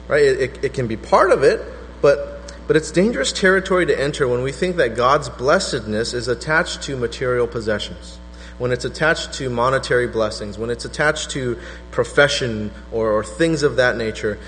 Right? 0.07 0.23
It, 0.23 0.41
it, 0.41 0.63
it 0.65 0.73
can 0.73 0.87
be 0.87 0.97
part 0.97 1.31
of 1.31 1.43
it, 1.43 1.61
but 2.01 2.35
but 2.67 2.75
it's 2.75 2.91
dangerous 2.91 3.31
territory 3.31 3.85
to 3.85 3.99
enter 3.99 4.27
when 4.27 4.41
we 4.41 4.51
think 4.51 4.77
that 4.77 4.95
God's 4.95 5.29
blessedness 5.29 6.13
is 6.13 6.27
attached 6.27 6.81
to 6.83 6.97
material 6.97 7.45
possessions 7.45 8.17
when 8.57 8.71
it's 8.71 8.85
attached 8.85 9.33
to 9.33 9.49
monetary 9.49 10.07
blessings, 10.07 10.57
when 10.57 10.69
it's 10.69 10.85
attached 10.85 11.31
to 11.31 11.59
profession 11.91 12.71
or, 12.91 13.11
or 13.11 13.23
things 13.23 13.63
of 13.63 13.75
that 13.75 13.97
nature. 13.97 14.39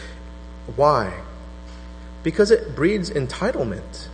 Why? 0.76 1.22
Because 2.24 2.52
it 2.52 2.76
breeds 2.76 3.10
entitlement. 3.10 4.08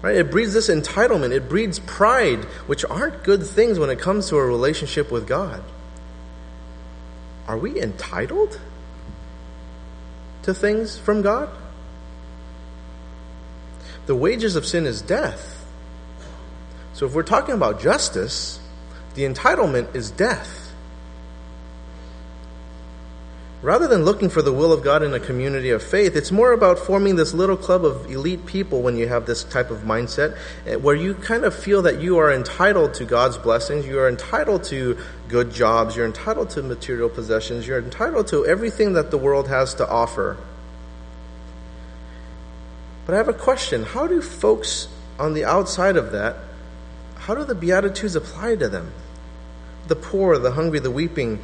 Right? 0.00 0.16
It 0.16 0.30
breeds 0.30 0.52
this 0.52 0.68
entitlement. 0.68 1.32
It 1.32 1.48
breeds 1.48 1.78
pride, 1.78 2.44
which 2.66 2.84
aren't 2.84 3.22
good 3.22 3.46
things 3.46 3.78
when 3.78 3.90
it 3.90 3.98
comes 3.98 4.28
to 4.30 4.36
a 4.36 4.44
relationship 4.44 5.12
with 5.12 5.28
God. 5.28 5.62
Are 7.46 7.58
we 7.58 7.80
entitled 7.80 8.58
to 10.42 10.54
things 10.54 10.98
from 10.98 11.22
God? 11.22 11.50
The 14.06 14.16
wages 14.16 14.56
of 14.56 14.66
sin 14.66 14.86
is 14.86 15.02
death. 15.02 15.64
So 16.94 17.06
if 17.06 17.14
we're 17.14 17.22
talking 17.22 17.54
about 17.54 17.80
justice, 17.80 18.58
the 19.14 19.22
entitlement 19.22 19.94
is 19.94 20.10
death. 20.10 20.62
rather 23.62 23.86
than 23.86 24.04
looking 24.04 24.28
for 24.28 24.42
the 24.42 24.52
will 24.52 24.72
of 24.72 24.82
God 24.82 25.02
in 25.02 25.14
a 25.14 25.20
community 25.20 25.70
of 25.70 25.82
faith, 25.82 26.16
it's 26.16 26.32
more 26.32 26.52
about 26.52 26.78
forming 26.78 27.16
this 27.16 27.32
little 27.32 27.56
club 27.56 27.84
of 27.84 28.10
elite 28.10 28.44
people 28.44 28.82
when 28.82 28.96
you 28.96 29.06
have 29.06 29.24
this 29.24 29.44
type 29.44 29.70
of 29.70 29.82
mindset, 29.82 30.36
eh, 30.66 30.74
where 30.74 30.96
you 30.96 31.14
kind 31.14 31.44
of 31.44 31.54
feel 31.54 31.80
that 31.82 32.00
you 32.00 32.18
are 32.18 32.32
entitled 32.32 32.92
to 32.94 33.04
God's 33.04 33.38
blessings, 33.38 33.86
you 33.86 33.98
are 34.00 34.08
entitled 34.08 34.64
to 34.64 34.98
good 35.28 35.52
jobs, 35.52 35.96
you're 35.96 36.06
entitled 36.06 36.50
to 36.50 36.62
material 36.62 37.08
possessions, 37.08 37.66
you're 37.66 37.78
entitled 37.78 38.26
to 38.26 38.44
everything 38.44 38.94
that 38.94 39.10
the 39.12 39.18
world 39.18 39.48
has 39.48 39.74
to 39.74 39.88
offer. 39.88 40.36
But 43.06 43.14
I 43.14 43.18
have 43.18 43.28
a 43.28 43.32
question. 43.32 43.84
How 43.84 44.06
do 44.06 44.20
folks 44.20 44.88
on 45.18 45.34
the 45.34 45.44
outside 45.44 45.96
of 45.96 46.12
that, 46.12 46.36
how 47.16 47.36
do 47.36 47.44
the 47.44 47.54
Beatitudes 47.54 48.16
apply 48.16 48.56
to 48.56 48.68
them? 48.68 48.92
The 49.92 49.96
poor, 49.96 50.38
the 50.38 50.52
hungry, 50.52 50.78
the 50.78 50.90
weeping, 50.90 51.38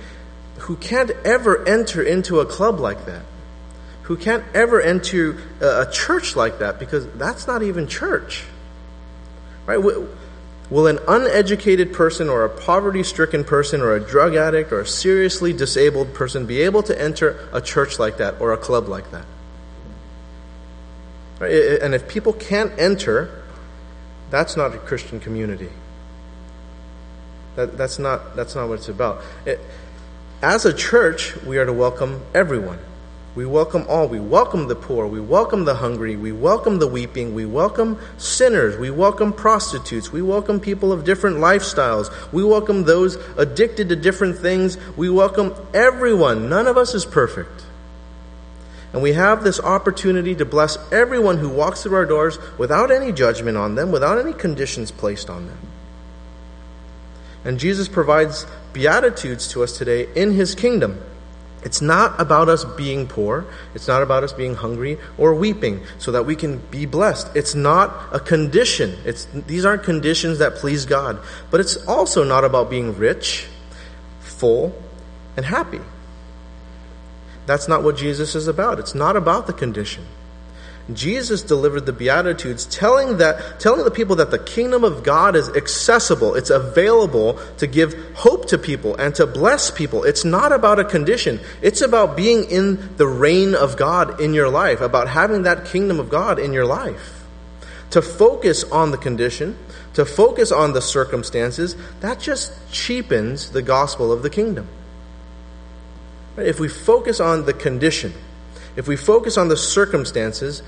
who 0.60 0.76
can't 0.76 1.10
ever 1.22 1.68
enter 1.68 2.02
into 2.02 2.40
a 2.40 2.46
club 2.46 2.80
like 2.80 3.04
that, 3.04 3.26
who 4.04 4.16
can't 4.16 4.42
ever 4.54 4.80
enter 4.80 5.36
uh, 5.60 5.84
a 5.86 5.92
church 5.92 6.34
like 6.34 6.60
that, 6.60 6.78
because 6.78 7.06
that's 7.18 7.46
not 7.46 7.62
even 7.62 7.86
church. 7.88 8.44
Right? 9.66 9.76
Will 9.76 10.86
an 10.86 10.98
uneducated 11.06 11.92
person 11.92 12.30
or 12.30 12.46
a 12.46 12.48
poverty 12.48 13.02
stricken 13.02 13.44
person 13.44 13.82
or 13.82 13.94
a 13.94 14.00
drug 14.00 14.34
addict 14.34 14.72
or 14.72 14.80
a 14.80 14.86
seriously 14.86 15.52
disabled 15.52 16.14
person 16.14 16.46
be 16.46 16.62
able 16.62 16.82
to 16.84 16.98
enter 16.98 17.50
a 17.52 17.60
church 17.60 17.98
like 17.98 18.16
that 18.16 18.40
or 18.40 18.54
a 18.54 18.56
club 18.56 18.88
like 18.88 19.10
that? 19.10 19.26
Right? 21.38 21.52
And 21.82 21.94
if 21.94 22.08
people 22.08 22.32
can't 22.32 22.72
enter, 22.78 23.44
that's 24.30 24.56
not 24.56 24.74
a 24.74 24.78
Christian 24.78 25.20
community. 25.20 25.68
That, 27.58 27.76
that's, 27.76 27.98
not, 27.98 28.36
that's 28.36 28.54
not 28.54 28.68
what 28.68 28.74
it's 28.74 28.88
about. 28.88 29.20
It, 29.44 29.58
as 30.40 30.64
a 30.64 30.72
church, 30.72 31.34
we 31.42 31.58
are 31.58 31.66
to 31.66 31.72
welcome 31.72 32.22
everyone. 32.32 32.78
We 33.34 33.46
welcome 33.46 33.84
all. 33.88 34.06
We 34.06 34.20
welcome 34.20 34.68
the 34.68 34.76
poor. 34.76 35.08
We 35.08 35.18
welcome 35.18 35.64
the 35.64 35.74
hungry. 35.74 36.14
We 36.14 36.30
welcome 36.30 36.78
the 36.78 36.86
weeping. 36.86 37.34
We 37.34 37.46
welcome 37.46 37.98
sinners. 38.16 38.78
We 38.78 38.90
welcome 38.90 39.32
prostitutes. 39.32 40.12
We 40.12 40.22
welcome 40.22 40.60
people 40.60 40.92
of 40.92 41.02
different 41.04 41.38
lifestyles. 41.38 42.12
We 42.32 42.44
welcome 42.44 42.84
those 42.84 43.16
addicted 43.36 43.88
to 43.88 43.96
different 43.96 44.38
things. 44.38 44.78
We 44.96 45.10
welcome 45.10 45.52
everyone. 45.74 46.48
None 46.48 46.68
of 46.68 46.76
us 46.76 46.94
is 46.94 47.04
perfect. 47.04 47.64
And 48.92 49.02
we 49.02 49.14
have 49.14 49.42
this 49.42 49.58
opportunity 49.58 50.36
to 50.36 50.44
bless 50.44 50.78
everyone 50.92 51.38
who 51.38 51.48
walks 51.48 51.82
through 51.82 51.96
our 51.96 52.06
doors 52.06 52.38
without 52.56 52.92
any 52.92 53.10
judgment 53.10 53.56
on 53.56 53.74
them, 53.74 53.90
without 53.90 54.24
any 54.24 54.32
conditions 54.32 54.92
placed 54.92 55.28
on 55.28 55.48
them. 55.48 55.58
And 57.48 57.58
Jesus 57.58 57.88
provides 57.88 58.44
beatitudes 58.74 59.48
to 59.48 59.62
us 59.62 59.78
today 59.78 60.06
in 60.14 60.32
his 60.32 60.54
kingdom. 60.54 61.02
It's 61.62 61.80
not 61.80 62.20
about 62.20 62.50
us 62.50 62.66
being 62.66 63.06
poor. 63.06 63.46
It's 63.74 63.88
not 63.88 64.02
about 64.02 64.22
us 64.22 64.34
being 64.34 64.54
hungry 64.54 64.98
or 65.16 65.34
weeping 65.34 65.80
so 65.96 66.12
that 66.12 66.26
we 66.26 66.36
can 66.36 66.58
be 66.70 66.84
blessed. 66.84 67.34
It's 67.34 67.54
not 67.54 68.10
a 68.12 68.20
condition. 68.20 68.98
It's, 69.06 69.24
these 69.32 69.64
aren't 69.64 69.82
conditions 69.82 70.40
that 70.40 70.56
please 70.56 70.84
God. 70.84 71.20
But 71.50 71.60
it's 71.60 71.76
also 71.86 72.22
not 72.22 72.44
about 72.44 72.68
being 72.68 72.94
rich, 72.98 73.46
full, 74.20 74.78
and 75.34 75.46
happy. 75.46 75.80
That's 77.46 77.66
not 77.66 77.82
what 77.82 77.96
Jesus 77.96 78.34
is 78.34 78.46
about. 78.46 78.78
It's 78.78 78.94
not 78.94 79.16
about 79.16 79.46
the 79.46 79.54
condition. 79.54 80.04
Jesus 80.92 81.42
delivered 81.42 81.84
the 81.84 81.92
Beatitudes, 81.92 82.64
telling 82.64 83.18
that, 83.18 83.60
telling 83.60 83.84
the 83.84 83.90
people 83.90 84.16
that 84.16 84.30
the 84.30 84.38
kingdom 84.38 84.84
of 84.84 85.02
God 85.02 85.36
is 85.36 85.48
accessible, 85.50 86.34
it's 86.34 86.48
available 86.48 87.38
to 87.58 87.66
give 87.66 87.94
hope 88.14 88.46
to 88.48 88.56
people 88.56 88.94
and 88.96 89.14
to 89.16 89.26
bless 89.26 89.70
people. 89.70 90.04
It's 90.04 90.24
not 90.24 90.50
about 90.50 90.78
a 90.78 90.84
condition. 90.84 91.40
It's 91.60 91.82
about 91.82 92.16
being 92.16 92.44
in 92.44 92.96
the 92.96 93.06
reign 93.06 93.54
of 93.54 93.76
God 93.76 94.18
in 94.18 94.32
your 94.32 94.48
life, 94.48 94.80
about 94.80 95.08
having 95.08 95.42
that 95.42 95.66
kingdom 95.66 96.00
of 96.00 96.08
God 96.08 96.38
in 96.38 96.54
your 96.54 96.64
life. 96.64 97.24
To 97.90 98.00
focus 98.00 98.64
on 98.64 98.90
the 98.90 98.98
condition, 98.98 99.58
to 99.92 100.06
focus 100.06 100.52
on 100.52 100.72
the 100.72 100.80
circumstances, 100.80 101.76
that 102.00 102.18
just 102.18 102.52
cheapens 102.72 103.50
the 103.50 103.62
gospel 103.62 104.10
of 104.10 104.22
the 104.22 104.30
kingdom. 104.30 104.68
If 106.38 106.60
we 106.60 106.68
focus 106.68 107.20
on 107.20 107.44
the 107.44 107.52
condition, 107.52 108.14
if 108.78 108.86
we 108.86 108.94
focus 108.94 109.36
on 109.36 109.48
the 109.48 109.56
circumstances, 109.56 110.62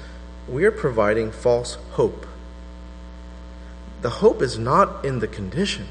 we 0.48 0.64
are 0.64 0.72
providing 0.72 1.30
false 1.30 1.76
hope. 1.92 2.26
The 4.02 4.10
hope 4.10 4.42
is 4.42 4.58
not 4.58 5.04
in 5.04 5.20
the 5.20 5.28
condition. 5.28 5.86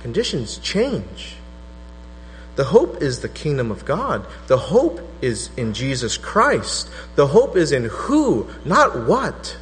Conditions 0.00 0.58
change. 0.58 1.34
The 2.54 2.62
hope 2.62 3.02
is 3.02 3.18
the 3.18 3.28
kingdom 3.28 3.72
of 3.72 3.84
God. 3.84 4.24
The 4.46 4.56
hope 4.56 5.00
is 5.20 5.50
in 5.56 5.74
Jesus 5.74 6.16
Christ. 6.16 6.88
The 7.16 7.26
hope 7.26 7.56
is 7.56 7.72
in 7.72 7.86
who, 7.86 8.48
not 8.64 8.96
what. 8.96 9.56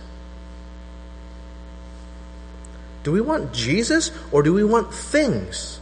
Do 3.03 3.12
we 3.12 3.22
want 3.22 3.55
Jesus 3.55 4.11
or 4.31 4.42
do 4.42 4.53
we 4.53 4.62
want 4.62 4.92
things? 4.92 5.80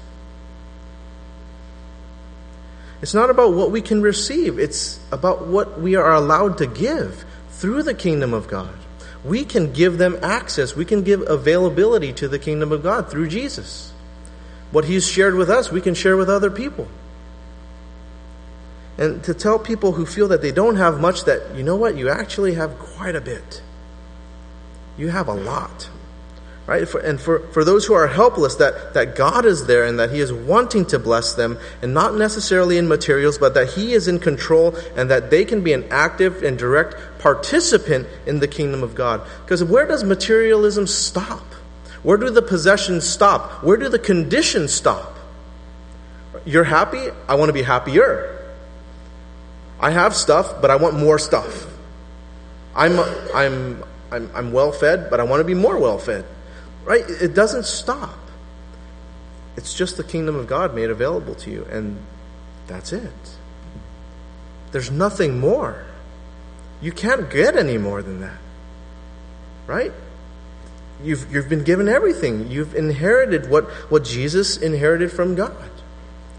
It's 3.01 3.15
not 3.15 3.31
about 3.31 3.53
what 3.53 3.71
we 3.71 3.81
can 3.81 4.03
receive, 4.03 4.59
it's 4.59 4.99
about 5.13 5.47
what 5.47 5.81
we 5.81 5.95
are 5.95 6.13
allowed 6.13 6.59
to 6.59 6.67
give 6.67 7.25
through 7.51 7.85
the 7.85 7.95
kingdom 7.95 8.35
of 8.35 8.49
God. 8.49 8.75
We 9.25 9.45
can 9.45 9.73
give 9.73 9.99
them 9.99 10.19
access, 10.23 10.75
we 10.75 10.85
can 10.85 11.03
give 11.03 11.23
availability 11.29 12.13
to 12.15 12.29
the 12.29 12.39
kingdom 12.39 12.73
of 12.73 12.83
God 12.83 13.11
through 13.11 13.29
Jesus. 13.29 13.93
What 14.71 14.85
He's 14.85 15.09
shared 15.09 15.35
with 15.35 15.49
us, 15.49 15.71
we 15.71 15.81
can 15.81 15.95
share 15.95 16.17
with 16.17 16.29
other 16.29 16.51
people. 16.51 16.89
And 18.97 19.23
to 19.25 19.35
tell 19.35 19.61
people 19.61 19.93
who 19.93 20.05
feel 20.05 20.29
that 20.29 20.43
they 20.43 20.51
don't 20.51 20.77
have 20.77 21.01
much 21.01 21.25
that, 21.25 21.55
you 21.55 21.63
know 21.63 21.77
what, 21.77 21.97
you 21.97 22.09
actually 22.09 22.55
have 22.55 22.79
quite 22.79 23.15
a 23.15 23.21
bit. 23.21 23.63
You 24.97 25.09
have 25.09 25.29
a 25.29 25.35
lot 25.35 25.89
right? 26.69 26.87
And 26.97 27.19
for, 27.19 27.41
for 27.49 27.65
those 27.65 27.87
who 27.87 27.95
are 27.95 28.07
helpless, 28.07 28.57
that, 28.57 28.93
that 28.93 29.17
God 29.17 29.47
is 29.47 29.67
there 29.67 29.85
and 29.85 29.99
that 29.99 30.11
He 30.11 30.21
is 30.21 30.33
wanting 30.33 30.85
to 30.87 30.99
bless 30.99 31.33
them, 31.33 31.59
and 31.81 31.95
not 31.95 32.15
necessarily 32.15 32.77
in 32.77 32.87
materials, 32.87 33.39
but 33.39 33.55
that 33.55 33.71
He 33.71 33.95
is 33.95 34.07
in 34.07 34.21
control 34.21 34.77
and 34.95 35.11
that 35.11 35.31
they 35.31 35.47
can 35.47 35.65
be 35.65 35.73
an 35.73 35.89
active 35.91 36.43
and 36.43 36.59
direct 36.59 36.95
participant 37.21 38.07
in 38.27 38.41
the 38.41 38.47
kingdom 38.47 38.83
of 38.83 38.95
God. 38.95 39.27
Because 39.45 39.65
where 39.65 39.87
does 39.87 40.05
materialism 40.05 40.87
stop? 40.87 41.43
Where 42.03 42.19
do 42.19 42.29
the 42.29 42.43
possessions 42.43 43.09
stop? 43.09 43.65
Where 43.65 43.79
do 43.79 43.89
the 43.89 43.99
conditions 43.99 44.75
stop? 44.75 45.17
You're 46.45 46.65
happy? 46.65 47.09
I 47.27 47.37
want 47.37 47.49
to 47.49 47.55
be 47.55 47.63
happier. 47.63 48.55
I 49.81 49.91
have 49.91 50.15
stuff, 50.15 50.61
but 50.61 50.71
I 50.71 50.77
want 50.77 50.99
more 50.99 51.19
stuff. 51.19 51.67
I'm, 52.77 52.99
I'm, 53.35 53.83
I'm, 54.13 54.31
I'm 54.35 54.53
well 54.53 54.71
fed, 54.71 55.09
but 55.09 55.19
I 55.19 55.23
want 55.23 55.41
to 55.41 55.45
be 55.45 55.55
more 55.55 55.79
well 55.79 55.99
fed. 55.99 56.27
Right? 56.89 57.05
It 57.07 57.35
doesn't 57.35 57.67
stop. 57.67 58.19
It's 59.59 59.75
just 59.75 59.99
the 59.99 60.05
kingdom 60.05 60.37
of 60.37 60.47
God 60.47 60.75
made 60.75 60.89
available 60.89 61.35
to 61.35 61.51
you, 61.51 61.67
and 61.71 61.99
that's 62.67 62.95
it. 62.95 63.13
There's 64.73 64.91
nothing 64.91 65.39
more. 65.39 65.85
You 66.81 66.93
can't 66.93 67.29
get 67.29 67.57
any 67.57 67.77
more 67.77 68.01
than 68.01 68.23
that. 68.23 68.39
Right? 69.67 69.93
You've, 71.05 71.31
you've 71.31 71.51
been 71.51 71.63
given 71.63 71.91
everything. 71.91 72.51
You've 72.51 72.75
inherited 72.75 73.51
what, 73.51 73.67
what 73.91 74.05
Jesus 74.05 74.57
inherited 74.57 75.13
from 75.13 75.35
God. 75.35 75.71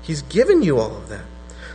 He's 0.01 0.23
given 0.23 0.63
you 0.63 0.79
all 0.79 0.97
of 0.97 1.09
that. 1.09 1.25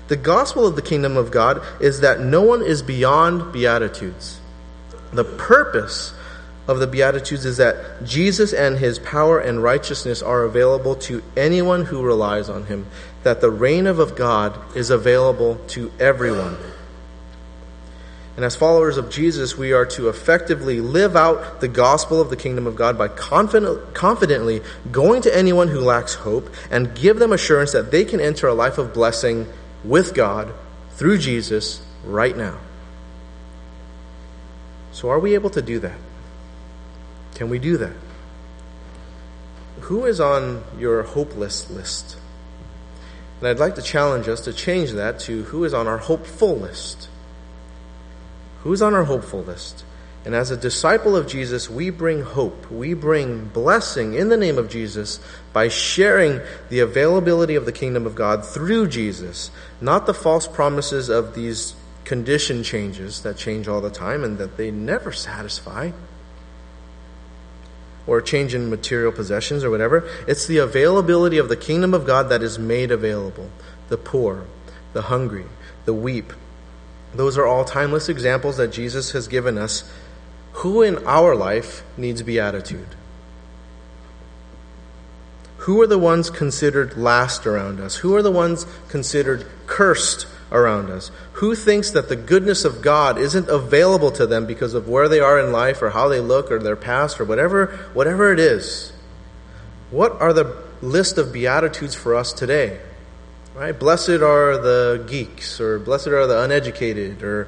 The 0.08 0.16
gospel 0.16 0.66
of 0.66 0.74
the 0.74 0.82
kingdom 0.82 1.16
of 1.16 1.30
God 1.30 1.62
is 1.80 2.00
that 2.00 2.18
no 2.18 2.42
one 2.42 2.60
is 2.60 2.82
beyond 2.82 3.52
beatitudes. 3.52 4.40
The 5.12 5.22
purpose 5.22 6.12
of 6.66 6.78
the 6.78 6.86
Beatitudes 6.86 7.44
is 7.44 7.58
that 7.58 8.04
Jesus 8.04 8.52
and 8.52 8.78
his 8.78 8.98
power 8.98 9.38
and 9.38 9.62
righteousness 9.62 10.22
are 10.22 10.44
available 10.44 10.94
to 10.96 11.22
anyone 11.36 11.84
who 11.84 12.02
relies 12.02 12.48
on 12.48 12.66
him, 12.66 12.86
that 13.22 13.40
the 13.40 13.50
reign 13.50 13.86
of 13.86 14.16
God 14.16 14.58
is 14.74 14.90
available 14.90 15.56
to 15.68 15.92
everyone. 16.00 16.56
And 18.36 18.44
as 18.44 18.56
followers 18.56 18.96
of 18.96 19.10
Jesus, 19.10 19.56
we 19.56 19.72
are 19.72 19.86
to 19.86 20.08
effectively 20.08 20.80
live 20.80 21.14
out 21.14 21.60
the 21.60 21.68
gospel 21.68 22.20
of 22.20 22.30
the 22.30 22.36
kingdom 22.36 22.66
of 22.66 22.74
God 22.74 22.98
by 22.98 23.06
confident, 23.06 23.94
confidently 23.94 24.60
going 24.90 25.22
to 25.22 25.36
anyone 25.36 25.68
who 25.68 25.80
lacks 25.80 26.14
hope 26.14 26.52
and 26.70 26.94
give 26.96 27.18
them 27.18 27.32
assurance 27.32 27.72
that 27.72 27.92
they 27.92 28.04
can 28.04 28.20
enter 28.20 28.48
a 28.48 28.54
life 28.54 28.78
of 28.78 28.92
blessing 28.92 29.46
with 29.84 30.14
God 30.14 30.52
through 30.92 31.18
Jesus 31.18 31.80
right 32.04 32.36
now. 32.36 32.58
So, 34.90 35.10
are 35.10 35.18
we 35.18 35.34
able 35.34 35.50
to 35.50 35.62
do 35.62 35.78
that? 35.80 35.98
Can 37.34 37.48
we 37.48 37.58
do 37.58 37.76
that? 37.78 37.96
Who 39.80 40.06
is 40.06 40.20
on 40.20 40.64
your 40.78 41.02
hopeless 41.02 41.70
list? 41.70 42.16
And 43.40 43.48
I'd 43.48 43.58
like 43.58 43.74
to 43.74 43.82
challenge 43.82 44.28
us 44.28 44.40
to 44.42 44.52
change 44.52 44.92
that 44.92 45.18
to 45.20 45.42
who 45.44 45.64
is 45.64 45.74
on 45.74 45.86
our 45.86 45.98
hopeful 45.98 46.56
list. 46.56 47.08
Who's 48.62 48.80
on 48.80 48.94
our 48.94 49.04
hopeful 49.04 49.42
list? 49.42 49.84
And 50.24 50.34
as 50.34 50.50
a 50.50 50.56
disciple 50.56 51.16
of 51.16 51.26
Jesus, 51.26 51.68
we 51.68 51.90
bring 51.90 52.22
hope, 52.22 52.70
we 52.70 52.94
bring 52.94 53.44
blessing 53.44 54.14
in 54.14 54.30
the 54.30 54.38
name 54.38 54.56
of 54.56 54.70
Jesus 54.70 55.20
by 55.52 55.68
sharing 55.68 56.40
the 56.70 56.80
availability 56.80 57.56
of 57.56 57.66
the 57.66 57.72
kingdom 57.72 58.06
of 58.06 58.14
God 58.14 58.46
through 58.46 58.88
Jesus, 58.88 59.50
not 59.82 60.06
the 60.06 60.14
false 60.14 60.48
promises 60.48 61.10
of 61.10 61.34
these 61.34 61.74
condition 62.04 62.62
changes 62.62 63.22
that 63.22 63.36
change 63.36 63.68
all 63.68 63.82
the 63.82 63.90
time 63.90 64.24
and 64.24 64.38
that 64.38 64.56
they 64.56 64.70
never 64.70 65.12
satisfy 65.12 65.90
or 68.06 68.20
change 68.20 68.54
in 68.54 68.70
material 68.70 69.12
possessions 69.12 69.64
or 69.64 69.70
whatever. 69.70 70.08
It's 70.26 70.46
the 70.46 70.58
availability 70.58 71.38
of 71.38 71.48
the 71.48 71.56
kingdom 71.56 71.94
of 71.94 72.06
God 72.06 72.28
that 72.28 72.42
is 72.42 72.58
made 72.58 72.90
available. 72.90 73.50
The 73.88 73.96
poor, 73.96 74.46
the 74.92 75.02
hungry, 75.02 75.46
the 75.84 75.94
weep. 75.94 76.32
Those 77.14 77.38
are 77.38 77.46
all 77.46 77.64
timeless 77.64 78.08
examples 78.08 78.56
that 78.56 78.72
Jesus 78.72 79.12
has 79.12 79.28
given 79.28 79.56
us 79.56 79.84
who 80.54 80.82
in 80.82 81.04
our 81.04 81.34
life 81.34 81.82
needs 81.96 82.22
beatitude? 82.22 82.94
Who 85.58 85.80
are 85.80 85.86
the 85.86 85.98
ones 85.98 86.30
considered 86.30 86.96
last 86.96 87.46
around 87.46 87.80
us? 87.80 87.96
Who 87.96 88.14
are 88.14 88.22
the 88.22 88.30
ones 88.30 88.66
considered 88.88 89.46
cursed 89.66 90.26
around 90.52 90.90
us? 90.90 91.10
Who 91.34 91.54
thinks 91.54 91.90
that 91.90 92.08
the 92.08 92.16
goodness 92.16 92.64
of 92.64 92.82
God 92.82 93.18
isn't 93.18 93.48
available 93.48 94.10
to 94.12 94.26
them 94.26 94.46
because 94.46 94.74
of 94.74 94.88
where 94.88 95.08
they 95.08 95.20
are 95.20 95.38
in 95.38 95.52
life 95.52 95.82
or 95.82 95.90
how 95.90 96.08
they 96.08 96.20
look 96.20 96.50
or 96.50 96.58
their 96.58 96.76
past 96.76 97.20
or 97.20 97.24
whatever, 97.24 97.66
whatever 97.92 98.32
it 98.32 98.40
is? 98.40 98.92
What 99.90 100.20
are 100.20 100.32
the 100.32 100.56
list 100.82 101.18
of 101.18 101.32
beatitudes 101.32 101.94
for 101.94 102.14
us 102.14 102.32
today? 102.32 102.80
Right? 103.54 103.78
Blessed 103.78 104.20
are 104.22 104.58
the 104.58 105.04
geeks, 105.06 105.60
or 105.60 105.78
blessed 105.78 106.08
are 106.08 106.26
the 106.26 106.42
uneducated, 106.42 107.22
or 107.22 107.46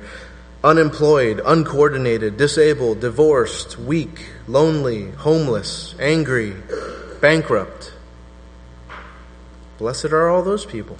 unemployed, 0.62 1.40
uncoordinated, 1.44 2.36
disabled, 2.36 3.00
divorced, 3.00 3.78
weak, 3.78 4.26
lonely, 4.46 5.10
homeless, 5.10 5.96
angry, 5.98 6.54
bankrupt. 7.20 7.92
Blessed 9.78 10.06
are 10.06 10.28
all 10.28 10.42
those 10.42 10.64
people. 10.64 10.96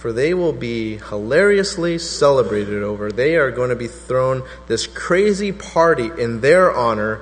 For 0.00 0.14
they 0.14 0.32
will 0.32 0.54
be 0.54 0.96
hilariously 0.96 1.98
celebrated 1.98 2.82
over. 2.82 3.12
They 3.12 3.36
are 3.36 3.50
going 3.50 3.68
to 3.68 3.76
be 3.76 3.86
thrown 3.86 4.42
this 4.66 4.86
crazy 4.86 5.52
party 5.52 6.10
in 6.18 6.40
their 6.40 6.74
honor, 6.74 7.20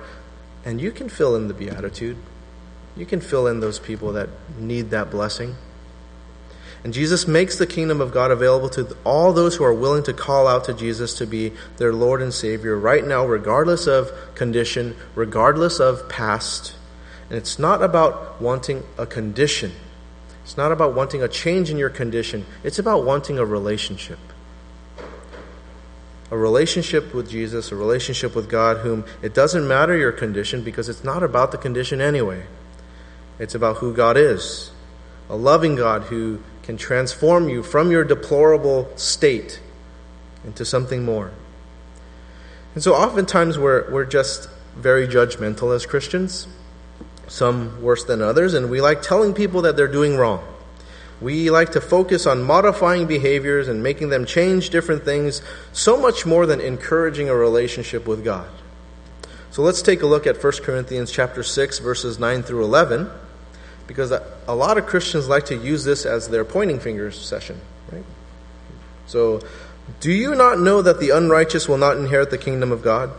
and 0.65 0.81
you 0.81 0.93
can 0.93 1.09
fill 1.09 1.35
in 1.35 1.49
the 1.49 1.55
beatitude. 1.55 2.17
You 2.97 3.05
can 3.05 3.21
fill 3.21 3.49
in 3.49 3.59
those 3.59 3.81
people 3.81 4.13
that 4.13 4.29
need 4.57 4.91
that 4.91 5.11
blessing. 5.11 5.57
And 6.85 6.95
Jesus 6.95 7.27
makes 7.27 7.59
the 7.59 7.67
kingdom 7.67 8.01
of 8.01 8.13
God 8.13 8.31
available 8.31 8.69
to 8.69 8.97
all 9.03 9.33
those 9.33 9.57
who 9.57 9.65
are 9.65 9.75
willing 9.75 10.05
to 10.05 10.13
call 10.13 10.47
out 10.47 10.65
to 10.67 10.73
Jesus 10.73 11.15
to 11.15 11.27
be 11.27 11.53
their 11.79 11.93
Lord 11.93 12.23
and 12.23 12.33
Savior 12.33 12.79
right 12.79 13.05
now, 13.05 13.27
regardless 13.27 13.89
of 13.89 14.13
condition, 14.37 14.95
regardless 15.17 15.81
of 15.81 16.09
past. 16.09 16.77
And 17.29 17.37
it's 17.37 17.59
not 17.59 17.83
about 17.83 18.41
wanting 18.41 18.85
a 18.97 19.05
condition, 19.05 19.73
it's 20.49 20.57
not 20.57 20.73
about 20.73 20.95
wanting 20.95 21.23
a 21.23 21.29
change 21.29 21.69
in 21.69 21.77
your 21.77 21.91
condition, 21.91 22.47
it's 22.65 22.79
about 22.79 23.05
wanting 23.05 23.39
a 23.39 23.45
relationship. 23.45 24.19
A 26.31 26.39
relationship 26.39 27.13
with 27.13 27.29
Jesus, 27.29 27.71
a 27.71 27.77
relationship 27.77 28.35
with 28.35 28.49
God, 28.49 28.79
whom 28.79 29.05
it 29.21 29.35
doesn't 29.35 29.69
matter 29.69 29.95
your 29.95 30.11
condition 30.11 30.65
because 30.65 30.89
it's 30.89 31.05
not 31.05 31.23
about 31.23 31.53
the 31.53 31.59
condition 31.59 32.01
anyway. 32.01 32.45
It's 33.39 33.55
about 33.55 33.77
who 33.77 33.93
God 33.93 34.17
is. 34.17 34.71
A 35.29 35.37
loving 35.37 35.77
God 35.77 36.05
who 36.05 36.41
can 36.63 36.79
transform 36.79 37.51
you 37.51 37.63
from 37.63 37.91
your 37.91 38.03
deplorable 38.03 38.89
state 38.97 39.61
into 40.47 40.65
something 40.65 41.05
more. 41.05 41.31
And 42.75 42.83
so 42.83 42.95
oftentimes 42.95 43.59
we're, 43.59 43.91
we're 43.91 44.07
just 44.07 44.49
very 44.77 45.07
judgmental 45.07 45.77
as 45.77 45.85
Christians, 45.85 46.49
some 47.29 47.81
worse 47.83 48.05
than 48.05 48.21
others, 48.21 48.55
and 48.55 48.71
we 48.71 48.81
like 48.81 49.03
telling 49.03 49.35
people 49.35 49.63
that 49.63 49.77
they're 49.77 49.87
doing 49.87 50.17
wrong. 50.17 50.43
We 51.21 51.51
like 51.51 51.73
to 51.73 51.81
focus 51.81 52.27
on 52.27 52.43
modifying 52.43 53.07
behaviors 53.07 53.69
and 53.69 53.83
making 53.83 54.09
them 54.09 54.25
change 54.25 54.71
different 54.71 55.05
things 55.05 55.43
so 55.73 56.01
much 56.01 56.25
more 56.25 56.47
than 56.47 56.61
encouraging 56.61 57.29
a 57.29 57.35
relationship 57.35 58.07
with 58.07 58.25
God. 58.25 58.49
So 59.51 59.63
let's 59.63 59.83
take 59.83 60.03
a 60.03 60.07
look 60.07 60.27
at 60.27 60.43
1 60.43 60.53
Corinthians 60.63 61.11
chapter 61.11 61.43
6 61.43 61.79
verses 61.81 62.19
9 62.19 62.43
through 62.43 62.65
11 62.65 63.11
because 63.89 64.13
a 64.13 64.55
lot 64.55 64.79
of 64.79 64.87
Christians 64.87 65.29
like 65.29 65.47
to 65.47 65.57
use 65.57 65.83
this 65.83 66.07
as 66.07 66.29
their 66.29 66.45
pointing 66.45 66.79
fingers 66.79 67.19
session, 67.19 67.61
right? 67.91 68.05
So, 69.07 69.41
do 70.01 70.13
you 70.13 70.35
not 70.35 70.61
know 70.61 70.83
that 70.83 71.01
the 71.01 71.11
unrighteous 71.11 71.67
will 71.67 71.79
not 71.79 71.97
inherit 71.97 72.31
the 72.31 72.37
kingdom 72.37 72.71
of 72.71 72.83
God? 72.83 73.11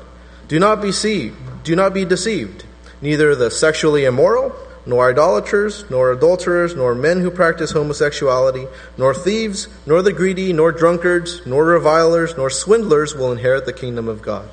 Do 0.48 0.60
not 0.60 0.82
be 0.82 0.90
deceived. 0.90 1.36
Do 1.64 1.76
not 1.76 1.96
be 1.96 2.06
deceived. 2.06 2.64
Neither 3.02 3.36
the 3.36 3.50
sexually 3.50 4.06
immoral, 4.06 4.56
nor 4.86 5.10
idolaters, 5.10 5.90
nor 5.90 6.12
adulterers, 6.12 6.76
nor 6.76 6.96
men 6.96 7.22
who 7.22 7.32
practice 7.32 7.72
homosexuality, 7.72 8.68
nor 8.98 9.14
thieves, 9.14 9.68
nor 9.86 10.02
the 10.02 10.14
greedy, 10.14 10.52
nor 10.52 10.72
drunkards, 10.72 11.46
nor 11.46 11.66
revilers, 11.66 12.36
nor 12.36 12.50
swindlers 12.50 13.16
will 13.16 13.32
inherit 13.32 13.66
the 13.66 13.74
kingdom 13.74 14.08
of 14.08 14.22
God. 14.22 14.50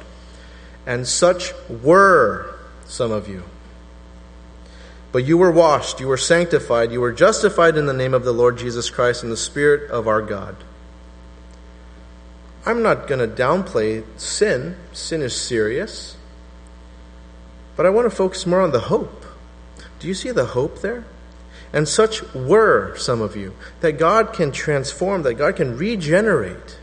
And 0.86 1.06
such 1.06 1.52
were 1.68 2.54
some 2.86 3.10
of 3.10 3.28
you. 3.28 3.44
But 5.12 5.24
you 5.24 5.38
were 5.38 5.50
washed, 5.50 6.00
you 6.00 6.08
were 6.08 6.18
sanctified, 6.18 6.92
you 6.92 7.00
were 7.00 7.12
justified 7.12 7.76
in 7.76 7.86
the 7.86 7.92
name 7.92 8.12
of 8.12 8.24
the 8.24 8.32
Lord 8.32 8.58
Jesus 8.58 8.90
Christ 8.90 9.22
and 9.22 9.32
the 9.32 9.36
Spirit 9.36 9.90
of 9.90 10.06
our 10.06 10.20
God. 10.20 10.56
I'm 12.66 12.82
not 12.82 13.06
going 13.06 13.20
to 13.20 13.42
downplay 13.42 14.04
sin. 14.18 14.76
Sin 14.92 15.22
is 15.22 15.34
serious. 15.34 16.16
But 17.76 17.86
I 17.86 17.90
want 17.90 18.10
to 18.10 18.16
focus 18.16 18.46
more 18.46 18.62
on 18.62 18.72
the 18.72 18.80
hope. 18.80 19.24
Do 19.98 20.08
you 20.08 20.14
see 20.14 20.30
the 20.30 20.46
hope 20.46 20.80
there? 20.80 21.04
And 21.72 21.86
such 21.86 22.22
were 22.32 22.96
some 22.96 23.20
of 23.20 23.36
you, 23.36 23.54
that 23.80 23.92
God 23.92 24.32
can 24.32 24.52
transform, 24.52 25.22
that 25.22 25.34
God 25.34 25.56
can 25.56 25.76
regenerate 25.76 26.78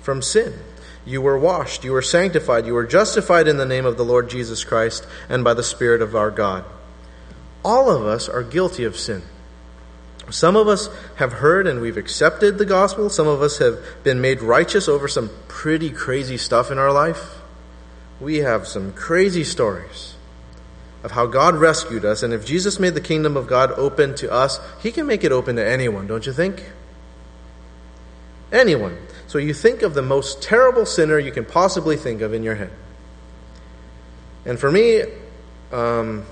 from 0.00 0.22
sin. 0.22 0.54
You 1.04 1.20
were 1.20 1.38
washed, 1.38 1.84
you 1.84 1.92
were 1.92 2.02
sanctified, 2.02 2.66
you 2.66 2.74
were 2.74 2.86
justified 2.86 3.48
in 3.48 3.56
the 3.56 3.66
name 3.66 3.84
of 3.84 3.96
the 3.96 4.04
Lord 4.04 4.30
Jesus 4.30 4.64
Christ 4.64 5.06
and 5.28 5.42
by 5.42 5.54
the 5.54 5.62
Spirit 5.62 6.02
of 6.02 6.14
our 6.14 6.30
God. 6.30 6.64
All 7.64 7.90
of 7.90 8.06
us 8.06 8.28
are 8.28 8.42
guilty 8.42 8.84
of 8.84 8.96
sin. 8.96 9.22
Some 10.30 10.56
of 10.56 10.68
us 10.68 10.88
have 11.16 11.34
heard 11.34 11.66
and 11.66 11.80
we've 11.80 11.96
accepted 11.96 12.58
the 12.58 12.64
gospel. 12.64 13.10
Some 13.10 13.26
of 13.26 13.42
us 13.42 13.58
have 13.58 13.78
been 14.04 14.20
made 14.20 14.40
righteous 14.40 14.88
over 14.88 15.08
some 15.08 15.30
pretty 15.48 15.90
crazy 15.90 16.36
stuff 16.36 16.70
in 16.70 16.78
our 16.78 16.92
life. 16.92 17.39
We 18.20 18.38
have 18.38 18.66
some 18.66 18.92
crazy 18.92 19.44
stories 19.44 20.14
of 21.02 21.12
how 21.12 21.26
God 21.26 21.56
rescued 21.56 22.04
us. 22.04 22.22
And 22.22 22.32
if 22.32 22.44
Jesus 22.44 22.78
made 22.78 22.94
the 22.94 23.00
kingdom 23.00 23.36
of 23.36 23.46
God 23.46 23.72
open 23.72 24.14
to 24.16 24.30
us, 24.30 24.60
he 24.82 24.92
can 24.92 25.06
make 25.06 25.24
it 25.24 25.32
open 25.32 25.56
to 25.56 25.66
anyone, 25.66 26.06
don't 26.06 26.26
you 26.26 26.32
think? 26.32 26.62
Anyone. 28.52 28.98
So 29.26 29.38
you 29.38 29.54
think 29.54 29.82
of 29.82 29.94
the 29.94 30.02
most 30.02 30.42
terrible 30.42 30.84
sinner 30.84 31.18
you 31.18 31.32
can 31.32 31.44
possibly 31.44 31.96
think 31.96 32.20
of 32.20 32.34
in 32.34 32.42
your 32.42 32.56
head. 32.56 32.72
And 34.44 34.58
for 34.58 34.70
me, 34.70 35.02
um, 35.72 36.26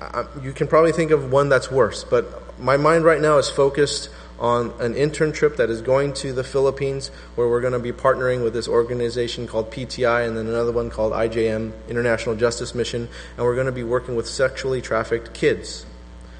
I, 0.00 0.24
you 0.42 0.52
can 0.52 0.66
probably 0.66 0.92
think 0.92 1.10
of 1.12 1.30
one 1.30 1.48
that's 1.48 1.70
worse, 1.70 2.04
but 2.04 2.58
my 2.58 2.76
mind 2.76 3.04
right 3.04 3.20
now 3.20 3.38
is 3.38 3.48
focused 3.48 4.10
on 4.42 4.72
an 4.80 4.96
intern 4.96 5.30
trip 5.30 5.56
that 5.56 5.70
is 5.70 5.80
going 5.80 6.12
to 6.12 6.32
the 6.32 6.42
Philippines 6.42 7.12
where 7.36 7.48
we're 7.48 7.60
going 7.60 7.72
to 7.72 7.78
be 7.78 7.92
partnering 7.92 8.42
with 8.42 8.52
this 8.52 8.66
organization 8.66 9.46
called 9.46 9.70
PTI 9.70 10.26
and 10.26 10.36
then 10.36 10.48
another 10.48 10.72
one 10.72 10.90
called 10.90 11.12
IJM, 11.12 11.72
International 11.88 12.34
Justice 12.34 12.74
Mission, 12.74 13.08
and 13.36 13.46
we're 13.46 13.54
going 13.54 13.66
to 13.66 13.72
be 13.72 13.84
working 13.84 14.16
with 14.16 14.26
sexually 14.26 14.82
trafficked 14.82 15.32
kids. 15.32 15.86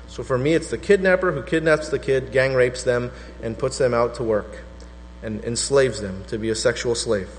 So 0.09 0.24
for 0.24 0.36
me, 0.36 0.53
it's 0.53 0.68
the 0.68 0.78
kidnapper 0.78 1.30
who 1.30 1.44
kidnaps 1.44 1.90
the 1.90 1.98
kid, 2.00 2.32
gang 2.32 2.55
rapes 2.55 2.82
them, 2.82 3.12
and 3.40 3.57
puts 3.57 3.78
them 3.78 3.94
out 3.94 4.16
to 4.16 4.24
work 4.24 4.64
and 5.22 5.42
enslaves 5.44 6.00
them 6.00 6.24
to 6.26 6.38
be 6.38 6.50
a 6.50 6.57
sexual 6.57 6.96
slave. 6.96 7.30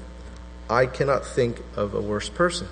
I 0.69 0.85
cannot 0.85 1.25
think 1.25 1.61
of 1.75 1.93
a 1.93 2.01
worse 2.01 2.29
person. 2.29 2.69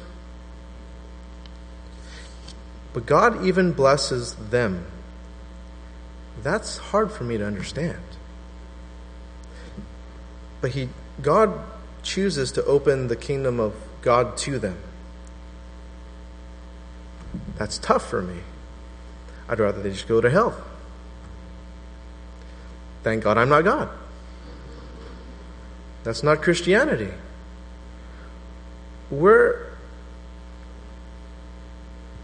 But 2.94 3.06
God 3.06 3.46
even 3.46 3.74
blesses 3.74 4.34
them. 4.36 4.86
That's 6.44 6.78
hard 6.78 7.12
for 7.12 7.24
me 7.24 7.38
to 7.38 7.46
understand. 7.46 8.00
But 10.62 10.72
he 10.72 10.90
God 11.22 11.60
chooses 12.04 12.52
to 12.54 12.64
open 12.66 13.08
the 13.08 13.16
kingdom 13.16 13.60
of 13.60 13.74
God 14.02 14.38
to 14.38 14.60
them. 14.60 14.78
That's 17.58 17.78
tough 17.78 18.10
for 18.10 18.22
me. 18.22 18.40
I'd 19.48 19.60
rather 19.60 19.82
they 19.82 19.92
just 19.92 20.08
go 20.08 20.22
to 20.22 20.30
hell. 20.30 20.56
Thank 23.04 23.24
God 23.24 23.38
I'm 23.38 23.50
not 23.50 23.64
God. 23.64 23.90
That's 26.04 26.24
not 26.24 26.42
Christianity. 26.42 27.12
We're 29.10 29.71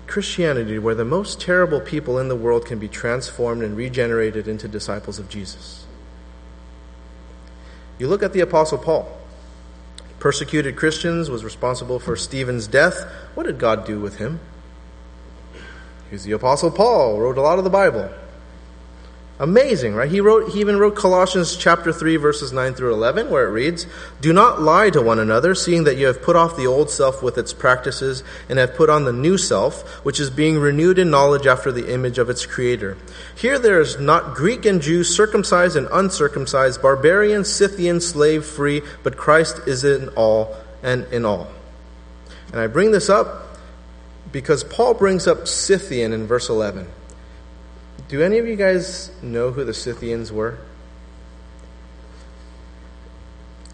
Christianity 0.07 0.79
where 0.79 0.95
the 0.95 1.05
most 1.05 1.39
terrible 1.39 1.81
people 1.81 2.17
in 2.17 2.29
the 2.29 2.35
world 2.35 2.65
can 2.65 2.79
be 2.79 2.87
transformed 2.87 3.61
and 3.61 3.75
regenerated 3.75 4.47
into 4.47 4.67
disciples 4.67 5.19
of 5.19 5.29
Jesus. 5.29 5.85
You 7.99 8.07
look 8.07 8.23
at 8.23 8.33
the 8.33 8.39
Apostle 8.39 8.77
Paul. 8.77 9.13
persecuted 10.19 10.75
Christians, 10.75 11.29
was 11.29 11.43
responsible 11.43 11.99
for 11.99 12.15
Stephen's 12.15 12.65
death. 12.67 13.03
What 13.35 13.45
did 13.45 13.59
God 13.59 13.85
do 13.85 13.99
with 13.99 14.17
him? 14.17 14.39
He's 16.09 16.23
the 16.23 16.31
Apostle 16.31 16.71
Paul, 16.71 17.19
wrote 17.19 17.37
a 17.37 17.41
lot 17.41 17.57
of 17.59 17.63
the 17.63 17.69
Bible. 17.69 18.09
Amazing, 19.39 19.93
right? 19.93 20.09
He 20.09 20.19
wrote 20.19 20.49
he 20.49 20.61
even 20.61 20.79
wrote 20.79 20.95
Colossians 20.95 21.55
chapter 21.55 21.93
3 21.93 22.15
verses 22.17 22.51
9 22.51 22.73
through 22.73 22.91
11 22.91 23.29
where 23.29 23.45
it 23.45 23.51
reads, 23.51 23.85
"Do 24.19 24.33
not 24.33 24.63
lie 24.63 24.89
to 24.89 24.99
one 24.99 25.19
another, 25.19 25.53
seeing 25.53 25.83
that 25.83 25.95
you 25.95 26.07
have 26.07 26.23
put 26.23 26.35
off 26.35 26.57
the 26.57 26.65
old 26.65 26.89
self 26.89 27.21
with 27.21 27.37
its 27.37 27.53
practices 27.53 28.23
and 28.49 28.57
have 28.57 28.73
put 28.73 28.89
on 28.89 29.05
the 29.05 29.13
new 29.13 29.37
self, 29.37 29.83
which 30.03 30.19
is 30.19 30.31
being 30.31 30.59
renewed 30.59 30.97
in 30.97 31.11
knowledge 31.11 31.45
after 31.45 31.71
the 31.71 31.93
image 31.93 32.17
of 32.17 32.31
its 32.31 32.47
creator." 32.47 32.97
Here 33.35 33.59
there 33.59 33.79
is 33.79 33.99
not 33.99 34.33
Greek 34.33 34.65
and 34.65 34.81
Jew, 34.81 35.03
circumcised 35.03 35.75
and 35.75 35.87
uncircumcised, 35.91 36.81
barbarian, 36.81 37.43
Scythian, 37.43 38.01
slave, 38.01 38.43
free, 38.43 38.81
but 39.03 39.17
Christ 39.17 39.61
is 39.67 39.83
in 39.83 40.09
all 40.15 40.55
and 40.81 41.05
in 41.11 41.25
all. 41.25 41.47
And 42.51 42.59
I 42.59 42.65
bring 42.65 42.89
this 42.89 43.07
up 43.07 43.55
because 44.31 44.63
Paul 44.63 44.95
brings 44.95 45.27
up 45.27 45.47
Scythian 45.47 46.11
in 46.11 46.25
verse 46.25 46.49
11. 46.49 46.87
Do 48.07 48.21
any 48.21 48.37
of 48.37 48.47
you 48.47 48.55
guys 48.55 49.11
know 49.21 49.51
who 49.51 49.65
the 49.65 49.73
Scythians 49.73 50.31
were? 50.31 50.57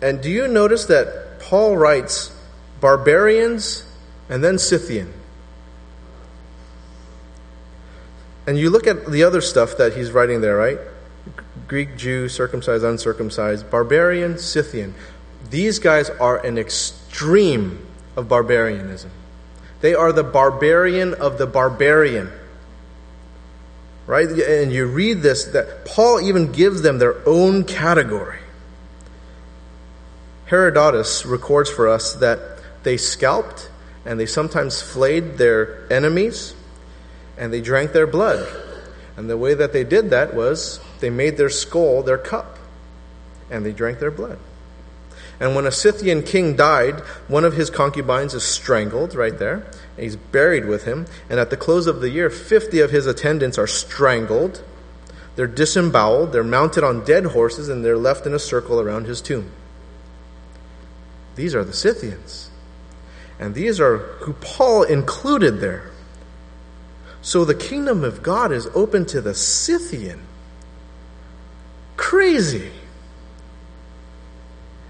And 0.01 0.21
do 0.21 0.29
you 0.29 0.47
notice 0.47 0.85
that 0.85 1.39
Paul 1.39 1.77
writes 1.77 2.35
barbarians 2.81 3.85
and 4.29 4.43
then 4.43 4.57
Scythian? 4.57 5.13
And 8.47 8.57
you 8.57 8.69
look 8.69 8.87
at 8.87 9.05
the 9.05 9.23
other 9.23 9.39
stuff 9.39 9.77
that 9.77 9.95
he's 9.95 10.11
writing 10.11 10.41
there, 10.41 10.57
right? 10.57 10.79
Greek, 11.67 11.95
Jew, 11.95 12.27
circumcised, 12.27 12.83
uncircumcised, 12.83 13.69
barbarian, 13.69 14.37
Scythian. 14.37 14.95
These 15.49 15.79
guys 15.79 16.09
are 16.09 16.43
an 16.43 16.57
extreme 16.57 17.85
of 18.17 18.27
barbarianism. 18.27 19.11
They 19.81 19.93
are 19.93 20.11
the 20.11 20.23
barbarian 20.23 21.13
of 21.13 21.37
the 21.37 21.45
barbarian 21.45 22.31
right? 24.07 24.27
And 24.27 24.71
you 24.71 24.85
read 24.85 25.21
this 25.21 25.45
that 25.45 25.85
Paul 25.85 26.21
even 26.21 26.51
gives 26.51 26.81
them 26.81 26.99
their 26.99 27.27
own 27.27 27.63
category. 27.63 28.39
Herodotus 30.45 31.25
records 31.25 31.69
for 31.69 31.87
us 31.87 32.13
that 32.15 32.39
they 32.83 32.97
scalped 32.97 33.69
and 34.05 34.19
they 34.19 34.25
sometimes 34.25 34.81
flayed 34.81 35.37
their 35.37 35.91
enemies 35.91 36.53
and 37.37 37.51
they 37.51 37.61
drank 37.61 37.93
their 37.93 38.07
blood. 38.07 38.45
And 39.15 39.29
the 39.29 39.37
way 39.37 39.53
that 39.53 39.73
they 39.73 39.83
did 39.83 40.09
that 40.09 40.33
was 40.33 40.79
they 40.99 41.09
made 41.09 41.37
their 41.37 41.49
skull 41.49 42.03
their 42.03 42.17
cup 42.17 42.59
and 43.49 43.65
they 43.65 43.71
drank 43.71 43.99
their 43.99 44.11
blood. 44.11 44.39
And 45.39 45.55
when 45.55 45.65
a 45.65 45.71
Scythian 45.71 46.23
king 46.23 46.55
died, 46.55 46.99
one 47.27 47.43
of 47.45 47.53
his 47.53 47.69
concubines 47.69 48.33
is 48.33 48.43
strangled 48.43 49.15
right 49.15 49.37
there 49.37 49.65
he's 49.97 50.15
buried 50.15 50.65
with 50.65 50.85
him. 50.85 51.05
And 51.29 51.39
at 51.39 51.49
the 51.49 51.57
close 51.57 51.87
of 51.87 52.01
the 52.01 52.09
year, 52.09 52.29
50 52.29 52.79
of 52.79 52.91
his 52.91 53.05
attendants 53.05 53.57
are 53.57 53.67
strangled. 53.67 54.63
They're 55.35 55.47
disemboweled. 55.47 56.31
They're 56.31 56.43
mounted 56.43 56.83
on 56.83 57.03
dead 57.03 57.25
horses, 57.27 57.69
and 57.69 57.83
they're 57.83 57.97
left 57.97 58.25
in 58.25 58.33
a 58.33 58.39
circle 58.39 58.79
around 58.79 59.05
his 59.05 59.21
tomb. 59.21 59.51
These 61.35 61.55
are 61.55 61.63
the 61.63 61.73
Scythians. 61.73 62.49
And 63.39 63.55
these 63.55 63.79
are 63.79 63.97
who 63.97 64.33
Paul 64.33 64.83
included 64.83 65.59
there. 65.59 65.91
So 67.21 67.45
the 67.45 67.55
kingdom 67.55 68.03
of 68.03 68.21
God 68.21 68.51
is 68.51 68.67
open 68.75 69.05
to 69.07 69.21
the 69.21 69.33
Scythian. 69.33 70.21
Crazy. 71.97 72.71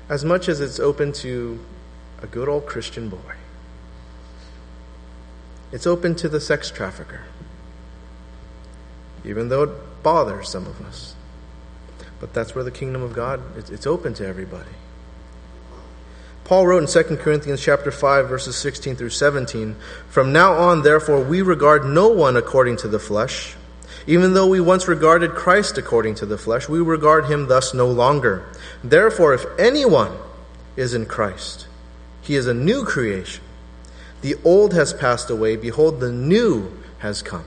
As 0.09 0.25
much 0.25 0.49
as 0.49 0.59
it's 0.59 0.79
open 0.79 1.13
to 1.13 1.59
a 2.21 2.27
good 2.27 2.49
old 2.49 2.65
Christian 2.65 3.09
boy. 3.09 3.35
It's 5.73 5.87
open 5.87 6.13
to 6.15 6.29
the 6.29 6.39
sex 6.39 6.69
trafficker, 6.69 7.21
even 9.25 9.49
though 9.49 9.63
it 9.63 10.03
bothers 10.03 10.47
some 10.47 10.67
of 10.67 10.79
us. 10.85 11.15
But 12.19 12.31
that's 12.31 12.53
where 12.53 12.63
the 12.63 12.69
kingdom 12.69 13.01
of 13.01 13.13
God 13.13 13.41
it's 13.57 13.87
open 13.87 14.13
to 14.13 14.27
everybody. 14.27 14.69
Paul 16.43 16.67
wrote 16.67 16.83
in 16.83 16.87
2 16.87 17.17
Corinthians 17.17 17.59
chapter 17.59 17.89
5 17.89 18.29
verses 18.29 18.55
16 18.55 18.95
through 18.95 19.09
17, 19.09 19.75
"From 20.09 20.31
now 20.31 20.53
on 20.53 20.83
therefore 20.83 21.19
we 21.21 21.41
regard 21.41 21.85
no 21.85 22.07
one 22.07 22.37
according 22.37 22.77
to 22.77 22.87
the 22.87 22.99
flesh, 22.99 23.55
even 24.05 24.35
though 24.35 24.45
we 24.45 24.59
once 24.59 24.87
regarded 24.87 25.33
Christ 25.33 25.79
according 25.79 26.13
to 26.15 26.27
the 26.27 26.37
flesh, 26.37 26.69
we 26.69 26.81
regard 26.81 27.25
him 27.25 27.47
thus 27.47 27.73
no 27.73 27.87
longer. 27.87 28.43
Therefore 28.83 29.33
if 29.33 29.47
anyone 29.57 30.11
is 30.75 30.93
in 30.93 31.07
Christ, 31.07 31.65
he 32.21 32.35
is 32.35 32.45
a 32.45 32.53
new 32.53 32.85
creation. 32.85 33.43
The 34.23 34.35
old 34.45 34.73
has 34.73 34.93
passed 34.93 35.29
away. 35.29 35.57
Behold, 35.57 35.99
the 35.99 36.11
new 36.11 36.71
has 36.99 37.21
come. 37.21 37.43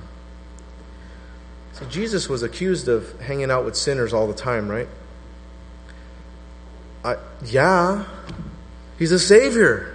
See, 1.72 1.86
Jesus 1.86 2.28
was 2.28 2.42
accused 2.42 2.86
of 2.86 3.18
hanging 3.20 3.50
out 3.50 3.64
with 3.64 3.76
sinners 3.76 4.12
all 4.12 4.26
the 4.26 4.34
time, 4.34 4.68
right? 4.68 4.86
I, 7.02 7.16
yeah, 7.46 8.04
he's 8.98 9.10
a 9.10 9.18
savior. 9.18 9.94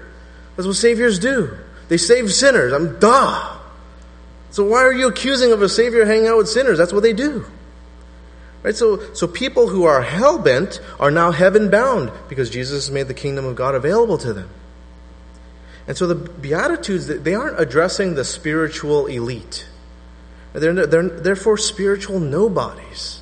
That's 0.56 0.66
what 0.66 0.76
saviors 0.76 1.20
do. 1.20 1.56
They 1.88 1.98
save 1.98 2.34
sinners. 2.34 2.74
I'm 2.74 3.00
duh. 3.00 3.60
So 4.50 4.64
why 4.66 4.80
are 4.80 4.94
you 4.94 5.08
accusing 5.08 5.52
of 5.52 5.62
a 5.62 5.70
savior 5.70 6.06
hanging 6.06 6.28
out 6.28 6.38
with 6.38 6.50
sinners? 6.50 6.80
That's 6.80 6.92
what 6.92 7.04
they 7.04 7.14
do. 7.14 7.46
Right? 8.64 8.76
So, 8.76 9.14
so 9.14 9.28
people 9.28 9.68
who 9.68 9.84
are 9.84 10.02
hell 10.02 10.40
bent 10.40 10.80
are 11.00 11.12
now 11.12 11.32
heaven 11.32 11.70
bound 11.70 12.12
because 12.28 12.50
Jesus 12.50 12.90
made 12.90 13.08
the 13.08 13.14
kingdom 13.14 13.46
of 13.46 13.56
God 13.56 13.76
available 13.76 14.18
to 14.20 14.34
them. 14.34 14.50
And 15.92 15.98
so 15.98 16.08
the 16.08 16.16
Beatitudes, 16.16 17.08
they 17.08 17.36
aren't 17.36 17.60
addressing 17.60 18.16
the 18.16 18.24
spiritual 18.24 19.08
elite. 19.08 19.68
They're, 20.54 20.88
they're, 20.88 21.36
for 21.36 21.58
spiritual 21.58 22.22
nobodies. 22.22 23.20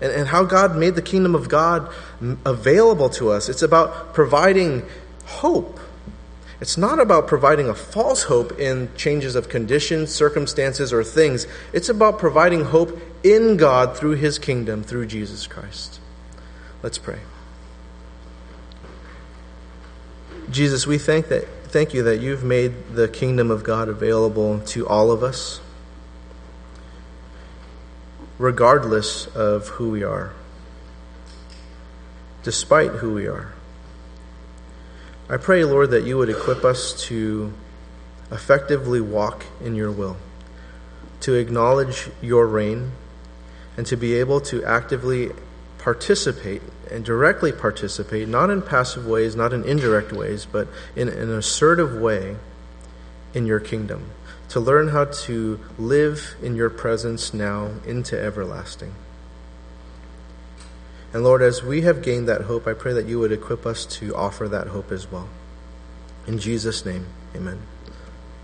And, 0.00 0.10
and 0.10 0.26
how 0.26 0.42
God 0.42 0.76
made 0.76 0.96
the 0.96 1.02
kingdom 1.02 1.36
of 1.36 1.48
God 1.48 1.88
available 2.44 3.08
to 3.10 3.30
us. 3.30 3.48
It's 3.48 3.62
about 3.62 4.14
providing 4.14 4.84
hope. 5.26 5.78
It's 6.60 6.76
not 6.76 6.98
about 6.98 7.28
providing 7.28 7.68
a 7.68 7.74
false 7.74 8.24
hope 8.24 8.58
in 8.58 8.92
changes 8.96 9.36
of 9.36 9.48
conditions, 9.48 10.12
circumstances, 10.12 10.92
or 10.92 11.04
things. 11.04 11.46
It's 11.72 11.88
about 11.88 12.18
providing 12.18 12.64
hope 12.64 13.00
in 13.22 13.56
God 13.56 13.96
through 13.96 14.16
His 14.16 14.40
kingdom, 14.40 14.82
through 14.82 15.06
Jesus 15.06 15.46
Christ. 15.46 16.00
Let's 16.82 16.98
pray. 16.98 17.20
Jesus, 20.50 20.84
we 20.84 20.98
thank 20.98 21.28
that 21.28 21.61
thank 21.72 21.94
you 21.94 22.02
that 22.02 22.20
you've 22.20 22.44
made 22.44 22.70
the 22.92 23.08
kingdom 23.08 23.50
of 23.50 23.64
God 23.64 23.88
available 23.88 24.60
to 24.60 24.86
all 24.86 25.10
of 25.10 25.22
us, 25.22 25.58
regardless 28.38 29.26
of 29.28 29.68
who 29.68 29.88
we 29.88 30.04
are, 30.04 30.34
despite 32.42 32.90
who 32.90 33.14
we 33.14 33.26
are. 33.26 33.54
I 35.30 35.38
pray, 35.38 35.64
Lord, 35.64 35.92
that 35.92 36.04
you 36.04 36.18
would 36.18 36.28
equip 36.28 36.62
us 36.62 36.92
to 37.04 37.54
effectively 38.30 39.00
walk 39.00 39.46
in 39.64 39.74
your 39.74 39.90
will, 39.90 40.18
to 41.20 41.32
acknowledge 41.32 42.10
your 42.20 42.46
reign, 42.46 42.92
and 43.78 43.86
to 43.86 43.96
be 43.96 44.12
able 44.16 44.42
to 44.42 44.62
actively 44.62 45.30
participate 45.82 46.62
and 46.90 47.04
directly 47.04 47.50
participate, 47.50 48.28
not 48.28 48.50
in 48.50 48.62
passive 48.62 49.04
ways, 49.04 49.34
not 49.34 49.52
in 49.52 49.64
indirect 49.64 50.12
ways, 50.12 50.46
but 50.50 50.68
in 50.94 51.08
an 51.08 51.30
assertive 51.30 52.00
way 52.00 52.36
in 53.34 53.46
your 53.46 53.58
kingdom, 53.58 54.10
to 54.48 54.60
learn 54.60 54.88
how 54.88 55.04
to 55.06 55.58
live 55.78 56.36
in 56.40 56.54
your 56.54 56.70
presence 56.70 57.34
now 57.34 57.70
into 57.84 58.18
everlasting. 58.18 58.94
And 61.12 61.24
Lord, 61.24 61.42
as 61.42 61.62
we 61.62 61.82
have 61.82 62.00
gained 62.00 62.28
that 62.28 62.42
hope, 62.42 62.66
I 62.66 62.74
pray 62.74 62.92
that 62.92 63.06
you 63.06 63.18
would 63.18 63.32
equip 63.32 63.66
us 63.66 63.84
to 63.86 64.14
offer 64.14 64.48
that 64.48 64.68
hope 64.68 64.92
as 64.92 65.10
well. 65.10 65.28
In 66.28 66.38
Jesus' 66.38 66.86
name, 66.86 67.06
amen. 67.34 67.60